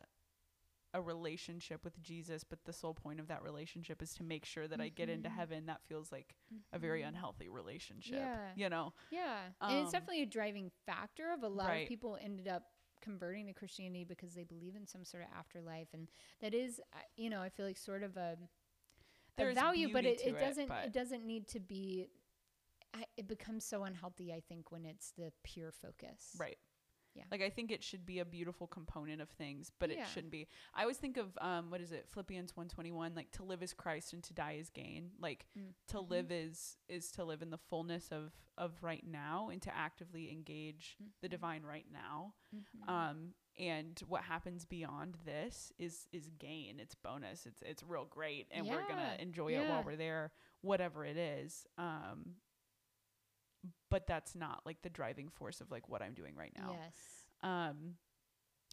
a 0.94 1.02
relationship 1.02 1.84
with 1.84 2.02
jesus 2.02 2.44
but 2.44 2.64
the 2.66 2.74
sole 2.74 2.94
point 2.94 3.20
of 3.20 3.28
that 3.28 3.44
relationship 3.44 4.02
is 4.02 4.14
to 4.14 4.24
make 4.24 4.46
sure 4.46 4.68
that 4.68 4.80
i 4.82 4.88
get 4.90 5.10
into 5.10 5.30
Mhm. 5.30 5.34
heaven 5.36 5.66
that 5.66 5.84
feels 5.84 6.12
like 6.12 6.36
a 6.72 6.80
very 6.80 7.02
Mhm. 7.02 7.10
unhealthy 7.10 7.50
relationship 7.50 8.16
Yeah. 8.16 8.54
you 8.56 8.70
know 8.70 8.94
Yeah. 9.12 9.52
and 9.62 9.78
it's 9.80 9.88
Um, 9.88 9.92
definitely 9.92 10.22
a 10.22 10.26
driving 10.26 10.70
factor 10.86 11.32
of 11.32 11.44
a 11.44 11.50
lot 11.50 11.68
right. 11.68 11.84
of 11.84 11.88
people 11.90 12.18
ended 12.22 12.48
up 12.48 12.72
converting 13.02 13.46
to 13.48 13.54
Christianity 13.54 14.04
because 14.06 14.34
they 14.34 14.44
believe 14.44 14.76
in 14.76 14.88
some 14.88 15.06
sort 15.06 15.22
of 15.24 15.30
afterlife. 15.32 15.94
And 15.94 16.10
that 16.40 16.56
is, 16.56 16.82
uh, 16.94 16.98
you 17.16 17.30
know, 17.30 17.42
I 17.44 17.50
feel 17.50 17.66
like 17.68 17.78
sort 17.78 18.02
of 18.02 18.18
a, 18.18 18.38
a 19.38 19.54
value, 19.54 19.94
but 19.94 20.04
it, 20.04 20.20
it 20.22 20.30
it, 20.30 20.40
doesn't, 20.40 20.68
but- 20.68 20.86
it 20.86 20.94
doesn't 20.94 21.24
need 21.24 21.48
to 21.50 21.60
be, 21.60 22.08
I, 22.96 23.06
it 23.16 23.28
becomes 23.28 23.64
so 23.66 23.84
unhealthy, 23.84 24.34
I 24.34 24.40
think, 24.40 24.72
when 24.72 24.84
it's 24.84 25.12
the 25.12 25.32
pure 25.44 25.72
focus. 25.72 26.36
Right. 26.40 26.58
Yeah. 27.18 27.24
Like 27.32 27.42
I 27.42 27.50
think 27.50 27.72
it 27.72 27.84
should 27.84 28.06
be 28.06 28.20
a 28.20 28.26
beautiful 28.26 28.68
component 28.68 29.22
of 29.22 29.30
things, 29.30 29.72
but 29.80 29.90
Yeah. 29.90 30.04
it 30.04 30.08
shouldn't 30.14 30.32
be. 30.32 30.48
I 30.74 30.82
always 30.84 30.98
think 30.98 31.18
of 31.18 31.38
um 31.42 31.72
what 31.72 31.82
is 31.82 31.92
it? 31.92 32.08
Philippians 32.12 32.56
121 32.56 33.16
like 33.16 33.32
to 33.32 33.44
live 33.44 33.64
is 33.64 33.74
Christ 33.74 34.14
and 34.14 34.24
to 34.24 34.34
die 34.34 34.54
is 34.54 34.70
gain. 34.70 35.12
Like 35.20 35.48
Mm. 35.58 35.74
to 35.88 35.98
Mhm. 35.98 36.10
live 36.10 36.32
is 36.32 36.78
is 36.88 37.12
to 37.14 37.24
live 37.26 37.42
in 37.42 37.50
the 37.50 37.58
fullness 37.58 38.12
of 38.12 38.34
of 38.58 38.82
right 38.84 39.06
now 39.06 39.50
and 39.50 39.62
to 39.64 39.76
actively 39.76 40.32
engage 40.32 40.98
the 41.22 41.28
Mhm. 41.28 41.32
divine 41.32 41.64
right 41.64 41.90
now. 41.92 42.34
Mhm. 42.56 42.88
Um 42.90 43.34
and 43.60 44.00
what 44.02 44.22
happens 44.24 44.66
beyond 44.66 45.16
this 45.26 45.72
is 45.80 46.08
is 46.12 46.30
gain 46.38 46.80
it's 46.80 46.94
bonus 46.94 47.48
it's 47.48 47.64
it's 47.64 47.82
real 47.82 48.06
great 48.06 48.48
and 48.52 48.68
we're 48.68 48.88
gonna 48.88 49.16
Yeah, 49.18 49.22
enjoy 49.24 49.54
it 49.54 49.68
while 49.68 49.82
we're 49.84 49.96
there 49.96 50.32
whatever 50.62 51.04
it 51.06 51.18
is 51.18 51.66
um 51.80 52.36
but 53.90 54.08
that's 54.08 54.36
not 54.36 54.62
like 54.66 54.82
the 54.82 54.90
driving 54.90 55.30
force 55.30 55.62
of 55.62 55.72
like 55.72 55.88
what 55.90 56.02
i'm 56.02 56.14
doing 56.14 56.36
right 56.36 56.54
now 56.58 56.72
Yes. 56.80 56.96
um 57.44 57.96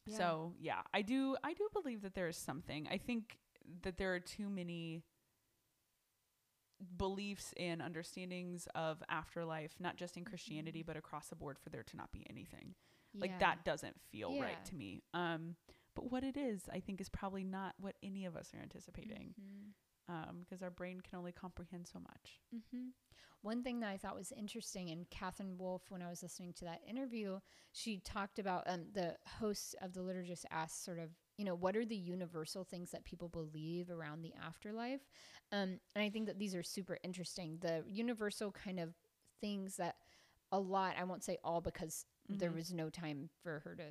Yeah. 0.07 0.17
so 0.19 0.55
yeah 0.59 0.81
i 0.93 1.03
do 1.03 1.37
i 1.45 1.53
do 1.55 1.69
believe 1.73 2.03
that 2.03 2.15
there 2.15 2.29
is 2.29 2.37
something 2.37 2.87
i 2.91 2.99
think 2.99 3.39
that 3.83 3.97
there 3.97 4.13
are 4.15 4.21
too 4.21 4.49
many 4.51 5.03
beliefs 6.99 7.55
and 7.57 7.81
understandings 7.81 8.69
of 8.75 9.03
afterlife 9.09 9.75
not 9.81 9.97
just 9.97 10.17
in 10.17 10.25
christianity 10.25 10.83
Mhm. 10.83 10.87
but 10.87 10.97
across 10.97 11.29
the 11.29 11.37
board 11.37 11.59
for 11.59 11.71
there 11.71 11.83
to 11.85 11.97
not 11.97 12.13
be 12.13 12.27
anything 12.29 12.75
like 13.15 13.39
that 13.39 13.65
doesn't 13.65 13.99
feel 14.11 14.33
Yeah. 14.33 14.43
right 14.43 14.65
to 14.67 14.75
me 14.75 15.03
um 15.15 15.57
but 15.95 16.11
what 16.11 16.25
it 16.25 16.37
is 16.37 16.69
i 16.71 16.81
think 16.81 17.01
is 17.01 17.09
probably 17.09 17.45
not 17.45 17.75
what 17.79 17.97
any 18.03 18.25
of 18.27 18.37
us 18.37 18.53
are 18.53 18.59
anticipating 18.59 19.35
Mhm. 20.09 20.31
um 20.31 20.39
because 20.41 20.63
our 20.63 20.71
brain 20.71 21.01
can 21.01 21.19
only 21.19 21.33
comprehend 21.33 21.87
so 21.87 21.99
much 22.01 22.41
hmm 22.53 22.89
One 23.43 23.63
thing 23.63 23.81
that 23.81 23.91
I 23.91 23.97
thought 23.99 24.17
was 24.17 24.33
interesting, 24.37 24.91
and 24.91 25.09
Catherine 25.11 25.59
Wolf, 25.59 25.83
when 25.91 26.03
I 26.03 26.09
was 26.11 26.23
listening 26.23 26.53
to 26.55 26.65
that 26.65 26.81
interview, 26.89 27.41
she 27.73 27.99
talked 28.01 28.39
about 28.39 28.65
um, 28.67 28.87
the 28.93 29.17
host 29.39 29.75
of 29.83 29.93
the 29.95 30.01
liturgist 30.01 30.45
asked 30.51 30.85
sort 30.85 30.99
of, 30.99 31.11
you 31.37 31.45
know, 31.45 31.55
what 31.55 31.77
are 31.77 31.85
the 31.85 31.97
universal 31.97 32.65
things 32.65 32.91
that 32.91 33.05
people 33.05 33.29
believe 33.29 33.91
around 33.91 34.23
the 34.23 34.35
afterlife? 34.43 35.03
Um, 35.53 35.79
and 35.95 36.05
I 36.05 36.11
think 36.11 36.27
that 36.27 36.39
these 36.39 36.55
are 36.55 36.63
super 36.63 36.99
interesting. 37.05 37.59
The 37.61 37.85
universal 37.89 38.51
kind 38.51 38.81
of 38.81 38.95
things 39.41 39.77
that 39.77 39.97
a 40.53 40.59
lot, 40.59 40.95
I 40.99 41.05
won't 41.05 41.25
say 41.25 41.39
all 41.45 41.61
because 41.61 42.07
there 42.29 42.53
Mhm. 42.53 42.57
was 42.57 42.73
no 42.73 42.91
time 42.91 43.31
for 43.43 43.61
her 43.65 43.75
to 43.77 43.85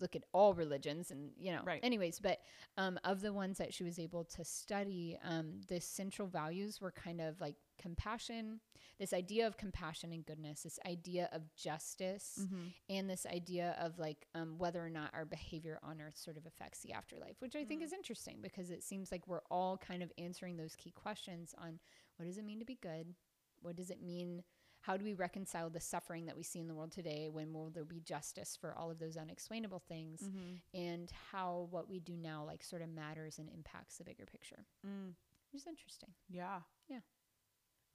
look 0.00 0.16
at 0.16 0.22
all 0.32 0.54
religions 0.54 1.10
and 1.10 1.30
you 1.38 1.52
know 1.52 1.60
Right. 1.64 1.80
anyways 1.82 2.18
but 2.18 2.38
um, 2.78 2.98
of 3.04 3.20
the 3.20 3.32
ones 3.32 3.58
that 3.58 3.74
she 3.74 3.84
was 3.84 3.98
able 3.98 4.24
to 4.24 4.44
study 4.44 5.18
um, 5.22 5.60
the 5.68 5.80
central 5.80 6.28
values 6.28 6.80
were 6.80 6.90
kind 6.92 7.20
of 7.20 7.40
like 7.40 7.56
compassion 7.78 8.60
this 8.98 9.12
idea 9.12 9.46
of 9.46 9.58
compassion 9.58 10.12
and 10.12 10.24
goodness 10.24 10.62
this 10.62 10.78
idea 10.86 11.28
of 11.32 11.42
justice 11.54 12.38
mm-hmm. 12.40 12.68
and 12.88 13.08
this 13.10 13.26
idea 13.26 13.76
of 13.80 13.98
like 13.98 14.26
um, 14.34 14.54
whether 14.56 14.84
or 14.84 14.88
not 14.90 15.10
our 15.12 15.24
behavior 15.26 15.78
on 15.82 16.00
earth 16.00 16.16
sort 16.16 16.36
of 16.38 16.46
affects 16.46 16.80
the 16.80 16.92
afterlife 16.92 17.36
which 17.40 17.54
i 17.54 17.64
think 17.64 17.82
Mm. 17.82 17.84
is 17.84 17.92
interesting 17.92 18.38
because 18.42 18.70
it 18.70 18.82
seems 18.82 19.12
like 19.12 19.28
we're 19.28 19.42
all 19.50 19.76
kind 19.76 20.02
of 20.02 20.10
answering 20.16 20.56
those 20.56 20.74
key 20.74 20.90
questions 20.92 21.54
on 21.58 21.78
what 22.16 22.24
does 22.24 22.38
it 22.38 22.44
mean 22.46 22.58
to 22.60 22.64
be 22.64 22.78
good 22.80 23.14
what 23.60 23.76
does 23.76 23.90
it 23.90 24.02
mean 24.02 24.42
how 24.86 24.96
do 24.96 25.04
we 25.04 25.14
reconcile 25.14 25.68
the 25.68 25.80
suffering 25.80 26.26
that 26.26 26.36
we 26.36 26.42
see 26.42 26.60
in 26.60 26.68
the 26.68 26.74
world 26.74 26.92
today 26.92 27.28
when 27.30 27.52
will 27.52 27.70
there 27.70 27.84
be 27.84 28.00
justice 28.00 28.56
for 28.60 28.72
all 28.78 28.90
of 28.90 28.98
those 28.98 29.16
unexplainable 29.16 29.82
things 29.88 30.20
Mm-hmm. 30.22 30.78
and 30.78 31.10
how 31.32 31.66
what 31.70 31.88
we 31.88 31.98
do 32.00 32.16
now 32.16 32.44
like 32.44 32.62
sort 32.62 32.82
of 32.82 32.88
matters 32.88 33.38
and 33.38 33.48
impacts 33.48 33.98
the 33.98 34.04
bigger 34.04 34.26
picture 34.26 34.64
Mm. 34.86 35.14
which 35.52 35.62
is 35.62 35.66
interesting 35.66 36.10
yeah 36.28 36.60
Yeah. 36.88 37.00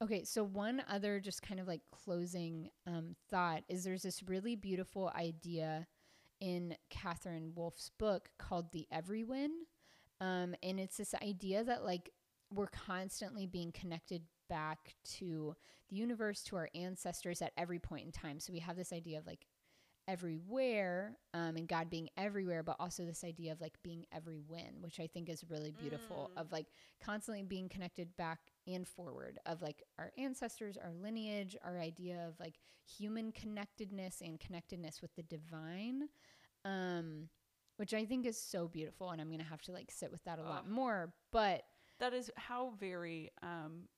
Okay, 0.02 0.24
so 0.24 0.42
one 0.42 0.82
other 0.88 1.20
just 1.20 1.42
kind 1.42 1.60
of 1.60 1.68
like 1.68 1.82
closing 1.92 2.70
um, 2.88 3.14
thought 3.30 3.62
is 3.68 3.84
there's 3.84 4.02
this 4.02 4.20
really 4.24 4.56
beautiful 4.56 5.12
idea 5.14 5.86
in 6.40 6.74
Catherine 6.90 7.52
Wolf's 7.54 7.88
book 8.00 8.30
called 8.36 8.72
The 8.72 8.88
Everywhen. 8.92 9.50
Um, 10.20 10.56
and 10.60 10.80
it's 10.80 10.96
this 10.96 11.14
idea 11.22 11.62
that 11.62 11.84
like 11.84 12.10
we're 12.52 12.66
constantly 12.66 13.46
being 13.46 13.70
connected 13.70 14.22
back 14.52 14.94
to 15.18 15.56
the 15.88 15.96
universe, 15.96 16.42
to 16.44 16.56
our 16.56 16.68
ancestors 16.74 17.40
at 17.40 17.52
every 17.56 17.78
point 17.78 18.04
in 18.04 18.12
time. 18.12 18.38
So 18.38 18.52
we 18.52 18.58
have 18.60 18.76
this 18.76 18.92
idea 18.92 19.18
of 19.18 19.26
like 19.26 19.46
everywhere 20.08 21.16
um, 21.32 21.56
and 21.56 21.68
God 21.68 21.88
being 21.88 22.08
everywhere, 22.16 22.62
but 22.62 22.76
also 22.80 23.04
this 23.04 23.24
idea 23.24 23.52
of 23.52 23.60
like 23.60 23.78
being 23.82 24.04
everywhen, 24.12 24.80
which 24.80 25.00
I 25.00 25.06
think 25.06 25.28
is 25.28 25.44
really 25.48 25.70
beautiful 25.70 26.30
Mm. 26.34 26.40
of 26.40 26.52
like 26.52 26.66
constantly 27.00 27.42
being 27.42 27.68
connected 27.68 28.14
back 28.16 28.40
and 28.66 28.86
forward 28.86 29.38
of 29.46 29.62
like 29.62 29.82
our 29.98 30.12
ancestors, 30.18 30.76
our 30.76 30.92
lineage, 30.92 31.56
our 31.62 31.78
idea 31.78 32.26
of 32.28 32.38
like 32.40 32.58
human 32.84 33.32
connectedness 33.32 34.20
and 34.20 34.38
connectedness 34.40 35.00
with 35.00 35.14
the 35.14 35.22
divine. 35.22 36.08
Um, 36.64 37.28
which 37.76 37.94
I 37.94 38.04
think 38.04 38.26
is 38.26 38.40
so 38.40 38.68
beautiful, 38.68 39.10
and 39.10 39.20
I'm 39.20 39.30
gonna 39.30 39.42
have 39.42 39.62
to 39.62 39.72
like 39.72 39.90
sit 39.90 40.12
with 40.12 40.22
that 40.24 40.38
a 40.38 40.42
lot 40.42 40.68
more. 40.68 41.14
But 41.32 41.62
that 41.98 42.12
is 42.12 42.30
how 42.36 42.74
very 42.78 43.30
um 43.42 43.88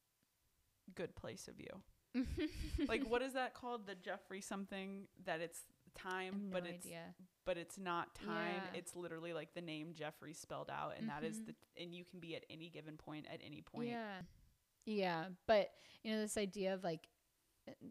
good 0.95 1.15
place 1.17 1.49
of 1.49 1.59
you 1.61 1.83
like 2.89 3.05
what 3.09 3.23
is 3.23 3.33
that 3.33 3.55
called 3.55 3.87
the 3.87 3.95
jeffrey 3.97 4.41
something 4.41 5.07
that 5.25 5.41
it's 5.41 5.61
time 5.97 6.51
no 6.51 6.61
but 6.61 6.67
it's 6.69 6.87
idea. 6.87 7.15
but 7.45 7.57
it's 7.57 7.79
not 7.79 8.15
time 8.15 8.55
Yeah. 8.73 8.79
it's 8.79 8.95
literally 8.97 9.33
like 9.33 9.55
the 9.55 9.61
name 9.61 9.95
jeffrey 9.95 10.33
spelled 10.35 10.71
out 10.71 10.95
and 10.99 11.09
that 11.09 11.25
is 11.25 11.39
Mhm. 11.41 11.47
the 11.47 11.55
and 11.83 11.95
you 11.95 12.05
can 12.05 12.21
be 12.21 12.35
at 12.37 12.45
any 12.51 12.69
given 12.69 12.97
point 12.97 13.27
at 13.33 13.41
any 13.45 13.63
point 13.63 13.89
Yeah. 13.89 14.23
Yeah. 14.87 15.29
But, 15.47 15.71
you 16.03 16.13
know, 16.13 16.21
this 16.21 16.37
idea 16.37 16.75
of 16.75 16.85
like 16.85 17.09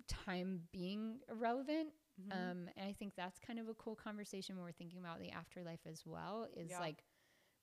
time 0.07 0.61
being 0.71 1.19
irrelevant. 1.27 1.89
Mhm. 2.21 2.31
Um, 2.31 2.69
and 2.77 2.87
I 2.87 2.93
think 2.93 3.15
that's 3.15 3.39
kind 3.39 3.57
of 3.57 3.67
a 3.67 3.73
cool 3.73 3.95
conversation 3.95 4.55
when 4.55 4.63
we're 4.63 4.71
thinking 4.73 4.99
about 4.99 5.19
the 5.19 5.31
afterlife 5.31 5.79
as 5.87 6.05
well 6.05 6.47
is 6.55 6.69
Yeah. 6.69 6.79
like, 6.79 7.03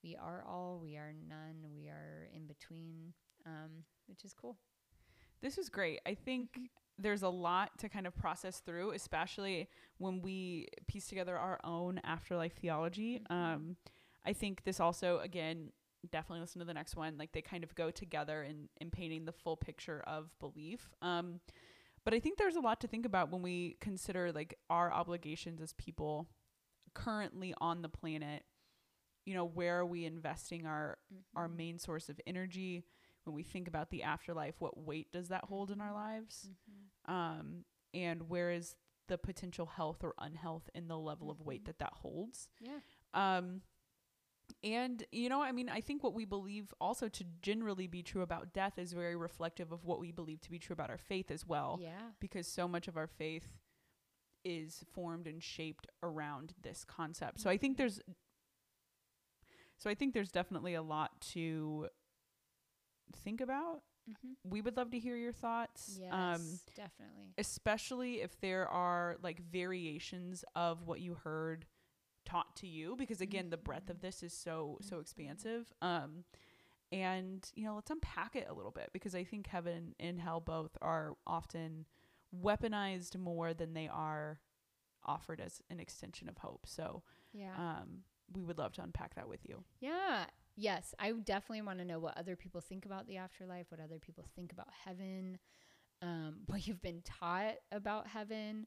we 0.03 0.17
are 0.17 0.43
all, 0.45 0.81
we 0.81 0.97
are 0.97 1.13
none, 1.13 1.71
we 1.73 1.89
are 1.89 2.29
in 2.33 2.49
between, 2.49 3.15
um, 3.47 3.85
which 4.07 4.25
is 4.25 4.35
cool. 4.35 4.59
This 5.43 5.59
is 5.59 5.69
great 5.69 6.01
i 6.07 6.15
think 6.15 6.53
Mhm. 6.59 6.69
there's 6.99 7.23
a 7.23 7.29
lot 7.29 7.79
to 7.79 7.89
kind 7.89 8.07
of 8.07 8.15
process 8.17 8.61
through 8.61 8.91
especially 8.93 9.69
when 9.99 10.21
we 10.23 10.69
piece 10.87 11.07
together 11.09 11.37
our 11.37 11.59
own 11.65 11.99
afterlife 12.05 12.55
theology 12.55 13.21
Mhm. 13.21 13.31
um 13.35 13.77
i 14.25 14.33
think 14.33 14.65
this 14.65 14.81
also 14.81 15.19
again 15.21 15.73
definitely 16.11 16.41
listen 16.41 16.59
to 16.61 16.65
the 16.65 16.75
next 16.75 16.97
one 16.97 17.17
like 17.19 17.33
they 17.33 17.43
kind 17.43 17.63
of 17.65 17.75
go 17.75 17.91
together 17.91 18.43
in 18.43 18.69
in 18.81 18.91
painting 18.91 19.25
the 19.25 19.33
full 19.33 19.57
picture 19.57 20.01
of 20.07 20.39
belief 20.39 20.91
um 21.03 21.41
but 22.05 22.15
i 22.15 22.21
think 22.21 22.39
there's 22.39 22.57
a 22.57 22.61
lot 22.61 22.81
to 22.81 22.87
think 22.89 23.05
about 23.07 23.31
when 23.31 23.43
we 23.43 23.77
consider 23.81 24.33
like 24.33 24.59
our 24.71 24.93
obligations 24.93 25.61
as 25.61 25.73
people 25.75 26.29
currently 26.95 27.55
on 27.61 27.83
the 27.83 27.89
planet 27.89 28.45
you 29.27 29.35
know 29.35 29.45
where 29.45 29.79
are 29.81 29.87
we 29.87 30.05
investing 30.07 30.67
our 30.67 30.99
our 31.37 31.49
Mhm. 31.49 31.57
main 31.57 31.79
source 31.79 32.09
of 32.09 32.21
energy 32.27 32.83
when 33.25 33.35
we 33.35 33.43
think 33.43 33.69
about 33.69 33.91
the 33.91 34.03
afterlife 34.03 34.55
what 34.61 34.77
weight 34.79 35.11
does 35.13 35.29
that 35.29 35.45
hold 35.45 35.71
in 35.71 35.81
our 35.81 35.93
lives 35.93 36.51
Mhm. 36.51 37.13
um 37.13 37.65
and 37.95 38.29
where 38.29 38.51
is 38.51 38.77
the 39.09 39.19
potential 39.19 39.67
health 39.67 40.03
or 40.05 40.15
unhealth 40.19 40.71
in 40.75 40.87
the 40.89 40.99
level 40.99 41.31
of 41.31 41.41
weight 41.41 41.63
Mhm. 41.63 41.67
that 41.67 41.79
that 41.79 41.93
holds 41.95 42.49
Yeah. 42.61 42.81
um 43.15 43.63
and 44.65 45.05
you 45.13 45.29
know 45.29 45.41
i 45.43 45.53
mean 45.53 45.69
i 45.69 45.81
think 45.81 46.03
what 46.03 46.13
we 46.15 46.25
believe 46.25 46.73
also 46.81 47.09
to 47.09 47.25
generally 47.41 47.87
be 47.87 48.03
true 48.03 48.23
about 48.23 48.53
death 48.53 48.79
is 48.79 48.93
very 48.93 49.15
reflective 49.17 49.71
of 49.73 49.85
what 49.85 50.01
we 50.01 50.11
believe 50.13 50.41
to 50.41 50.51
be 50.51 50.59
true 50.59 50.75
about 50.75 50.91
our 50.91 50.99
faith 50.99 51.31
as 51.31 51.47
well 51.47 51.79
Yeah. 51.81 52.13
because 52.21 52.47
so 52.49 52.67
much 52.67 52.89
of 52.89 52.97
our 52.97 53.07
faith 53.07 53.59
is 54.43 54.83
formed 54.93 55.27
and 55.27 55.43
shaped 55.43 55.87
around 56.03 56.55
this 56.63 56.83
concept. 56.85 57.39
So 57.41 57.51
I 57.51 57.59
think 57.59 57.75
Mhm. 57.75 57.79
there's 57.79 58.01
so 59.77 59.89
I 59.91 59.95
think 59.95 60.15
there's 60.15 60.31
definitely 60.33 60.75
a 60.75 60.83
lot 60.83 61.21
to 61.33 61.89
think 63.17 63.41
about. 63.41 63.83
Mhm. 64.09 64.37
We 64.45 64.61
would 64.61 64.77
love 64.77 64.91
to 64.91 64.99
hear 64.99 65.17
your 65.17 65.33
thoughts. 65.33 65.97
Yes, 66.01 66.13
Um 66.13 66.61
definitely. 66.75 67.35
especially 67.39 68.21
if 68.23 68.41
there 68.41 68.67
are 68.69 69.17
like 69.23 69.41
variations 69.41 70.45
of 70.57 70.87
what 70.87 71.01
you 71.01 71.15
heard 71.15 71.67
taught 72.25 72.55
to 72.57 72.67
you 72.67 72.97
because 72.97 73.21
again 73.21 73.51
the 73.51 73.57
breadth 73.57 73.89
of 73.91 73.97
Mhm. 73.99 74.03
this 74.03 74.23
is 74.23 74.33
so 74.33 74.79
so 74.83 74.97
Mhm. 74.97 75.01
expansive 75.01 75.73
um 75.81 76.25
and 76.93 77.51
you 77.55 77.65
know 77.65 77.75
let's 77.75 77.91
unpack 77.91 78.37
it 78.37 78.47
a 78.49 78.53
little 78.53 78.71
bit 78.71 78.91
because 78.93 79.15
i 79.15 79.25
think 79.25 79.47
heaven 79.47 79.95
and 79.99 80.21
hell 80.21 80.39
both 80.41 80.77
are 80.83 81.17
often 81.27 81.87
weaponized 82.35 83.17
more 83.17 83.55
than 83.55 83.73
they 83.75 83.89
are 83.89 84.41
offered 85.05 85.41
as 85.41 85.63
an 85.71 85.81
extension 85.81 86.29
of 86.29 86.37
hope 86.39 86.67
so 86.67 87.03
Yeah. 87.33 87.55
um 87.81 88.05
we 88.33 88.43
would 88.45 88.59
love 88.59 88.73
to 88.75 88.83
unpack 88.83 89.15
that 89.15 89.29
with 89.29 89.49
you 89.49 89.65
Yeah. 89.81 90.27
Yes. 90.61 90.95
I 90.99 91.13
definitely 91.13 91.63
want 91.63 91.79
to 91.79 91.85
know 91.87 91.99
what 91.99 92.19
other 92.19 92.37
people 92.37 92.61
think 92.61 92.85
about 92.85 93.07
the 93.07 93.17
afterlife, 93.17 93.67
what 93.71 93.81
other 93.81 93.99
people 93.99 94.27
think 94.37 94.53
about 94.53 94.69
heaven, 94.85 95.39
um, 96.03 96.41
what 96.47 96.67
you've 96.67 96.83
been 96.83 97.03
taught 97.03 97.55
about 97.73 98.07
heaven. 98.07 98.67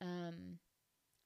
Um, 0.00 0.58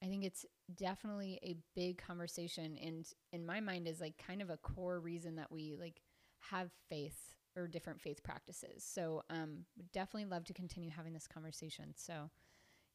I 0.03 0.07
think 0.07 0.25
it's 0.25 0.45
definitely 0.75 1.39
a 1.43 1.55
big 1.75 2.01
conversation 2.01 2.77
and 2.81 3.05
in 3.33 3.45
my 3.45 3.59
mind 3.59 3.87
is 3.87 3.99
like 3.99 4.21
kind 4.25 4.41
of 4.41 4.49
a 4.49 4.57
core 4.57 4.99
reason 4.99 5.35
that 5.35 5.51
we 5.51 5.75
like 5.77 6.01
have 6.39 6.69
faith 6.89 7.33
or 7.57 7.67
different 7.67 7.99
faith 7.99 8.23
practices. 8.23 8.85
So 8.85 9.23
um 9.29 9.65
would 9.75 9.91
definitely 9.91 10.29
love 10.29 10.45
to 10.45 10.53
continue 10.53 10.89
having 10.89 11.13
this 11.13 11.27
conversation. 11.27 11.93
So 11.97 12.29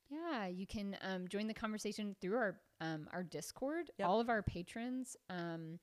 yeah, 0.09 0.47
you 0.47 0.67
can 0.67 0.97
um, 1.03 1.29
join 1.29 1.47
the 1.47 1.55
conversation 1.55 2.15
through 2.21 2.37
our 2.37 2.61
um, 2.81 3.09
our 3.13 3.23
Discord. 3.23 3.91
Yep. 3.99 4.09
All 4.09 4.21
of 4.21 4.29
our 4.29 4.43
patrons 4.43 5.17
um, 5.31 5.79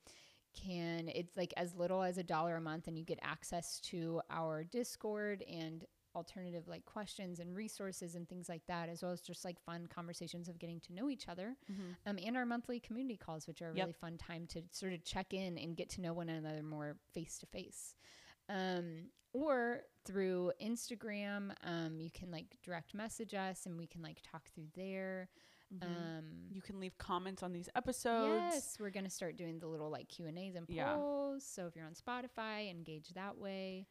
can 0.53 1.09
it's 1.09 1.35
like 1.37 1.53
as 1.57 1.73
little 1.75 2.03
as 2.03 2.17
a 2.17 2.23
dollar 2.23 2.55
a 2.57 2.61
month, 2.61 2.87
and 2.87 2.97
you 2.97 3.05
get 3.05 3.19
access 3.21 3.79
to 3.81 4.21
our 4.29 4.63
Discord 4.63 5.43
and 5.49 5.85
alternative 6.13 6.67
like 6.67 6.83
questions 6.83 7.39
and 7.39 7.55
resources 7.55 8.15
and 8.15 8.27
things 8.27 8.49
like 8.49 8.63
that, 8.67 8.89
as 8.89 9.01
well 9.01 9.11
as 9.13 9.21
just 9.21 9.45
like 9.45 9.57
fun 9.61 9.87
conversations 9.87 10.49
of 10.49 10.59
getting 10.59 10.79
to 10.81 10.93
know 10.93 11.09
each 11.09 11.29
other. 11.29 11.55
Mm-hmm. 11.71 11.91
Um, 12.05 12.19
and 12.25 12.35
our 12.35 12.45
monthly 12.45 12.79
community 12.81 13.15
calls, 13.17 13.47
which 13.47 13.61
are 13.61 13.69
a 13.71 13.75
Yep. 13.75 13.85
really 13.85 13.93
fun 13.93 14.17
time 14.17 14.45
to 14.47 14.61
sort 14.71 14.91
of 14.93 15.03
check 15.05 15.33
in 15.33 15.57
and 15.57 15.77
get 15.77 15.89
to 15.91 16.01
know 16.01 16.13
one 16.13 16.27
another 16.29 16.63
more 16.63 16.97
face 17.13 17.37
to 17.39 17.45
face. 17.45 17.95
Um, 18.49 19.05
or 19.33 19.83
through 20.05 20.51
Instagram, 20.61 21.53
um, 21.63 21.99
you 22.01 22.11
can 22.11 22.29
like 22.31 22.57
direct 22.61 22.93
message 22.93 23.33
us 23.33 23.65
and 23.65 23.77
we 23.77 23.87
can 23.87 24.01
like 24.01 24.19
talk 24.29 24.49
through 24.53 24.67
there. 24.75 25.29
Um, 25.82 26.26
you 26.51 26.61
can 26.61 26.80
leave 26.80 26.97
comments 26.97 27.43
on 27.43 27.53
these 27.53 27.69
episodes. 27.76 28.43
yes, 28.53 28.78
we're 28.80 28.89
gonna 28.89 29.09
start 29.09 29.38
doing 29.38 29.59
the 29.59 29.67
little 29.67 29.89
like 29.89 30.09
Q 30.09 30.28
and 30.28 30.38
A's 30.38 30.55
and 30.55 30.65
Yeah. 30.69 30.95
polls. 30.95 31.45
So 31.45 31.65
if 31.67 31.76
you're 31.76 31.86
on 31.86 31.93
Spotify, 31.93 32.69
engage 32.69 33.09
that 33.09 33.38
way. 33.38 33.88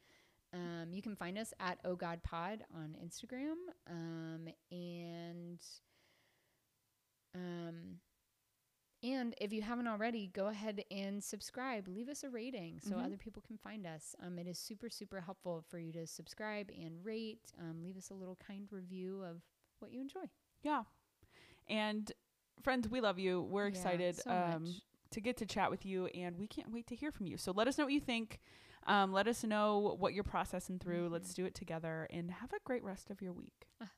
Um, 0.52 0.92
you 0.92 1.00
can 1.00 1.14
find 1.16 1.38
us 1.38 1.54
at 1.60 1.78
Oh 1.84 1.94
God 1.96 2.22
Pod 2.22 2.64
on 2.74 2.96
Instagram. 3.02 3.54
Um, 3.86 4.48
and 4.70 5.60
um, 7.34 8.00
and 9.02 9.34
if 9.40 9.52
you 9.52 9.62
haven't 9.62 9.86
already, 9.86 10.26
go 10.26 10.48
ahead 10.48 10.84
and 10.90 11.22
subscribe. 11.24 11.88
Leave 11.88 12.08
us 12.08 12.22
a 12.24 12.28
rating 12.28 12.80
so 12.80 12.96
Mhm. 12.96 13.04
other 13.04 13.16
people 13.16 13.40
can 13.40 13.56
find 13.56 13.86
us. 13.86 14.14
Um, 14.18 14.38
it 14.38 14.46
is 14.46 14.58
super 14.58 14.90
super 14.90 15.20
helpful 15.20 15.62
for 15.62 15.78
you 15.78 15.92
to 15.92 16.06
subscribe 16.06 16.70
and 16.70 17.02
rate. 17.04 17.52
Um, 17.58 17.82
leave 17.82 17.96
us 17.96 18.10
a 18.10 18.14
little 18.14 18.36
kind 18.36 18.70
review 18.70 19.22
of 19.22 19.42
what 19.78 19.92
you 19.92 20.00
enjoy. 20.00 20.28
Yeah. 20.62 20.84
And 21.68 22.10
friends, 22.62 22.88
we 22.88 23.00
love 23.00 23.18
you. 23.18 23.42
We're 23.42 23.66
excited 23.66 24.16
so 24.16 24.30
um, 24.30 24.64
to 25.10 25.20
get 25.20 25.36
to 25.38 25.46
chat 25.46 25.70
with 25.70 25.84
you, 25.86 26.06
and 26.06 26.36
we 26.38 26.46
can't 26.46 26.70
wait 26.72 26.86
to 26.88 26.94
hear 26.96 27.10
from 27.12 27.26
you. 27.26 27.36
So 27.36 27.52
let 27.52 27.68
us 27.68 27.78
know 27.78 27.84
what 27.84 27.92
you 27.92 28.00
think. 28.00 28.40
Um, 28.86 29.12
let 29.12 29.28
us 29.28 29.44
know 29.44 29.96
what 29.98 30.14
you're 30.14 30.24
processing 30.24 30.78
through. 30.78 31.08
Mhm. 31.08 31.12
Let's 31.12 31.34
do 31.34 31.44
it 31.44 31.54
together, 31.54 32.06
and 32.10 32.30
have 32.30 32.52
a 32.52 32.58
great 32.64 32.82
rest 32.82 33.10
of 33.10 33.20
your 33.20 33.32
week. 33.32 33.66
Ah, 33.80 33.90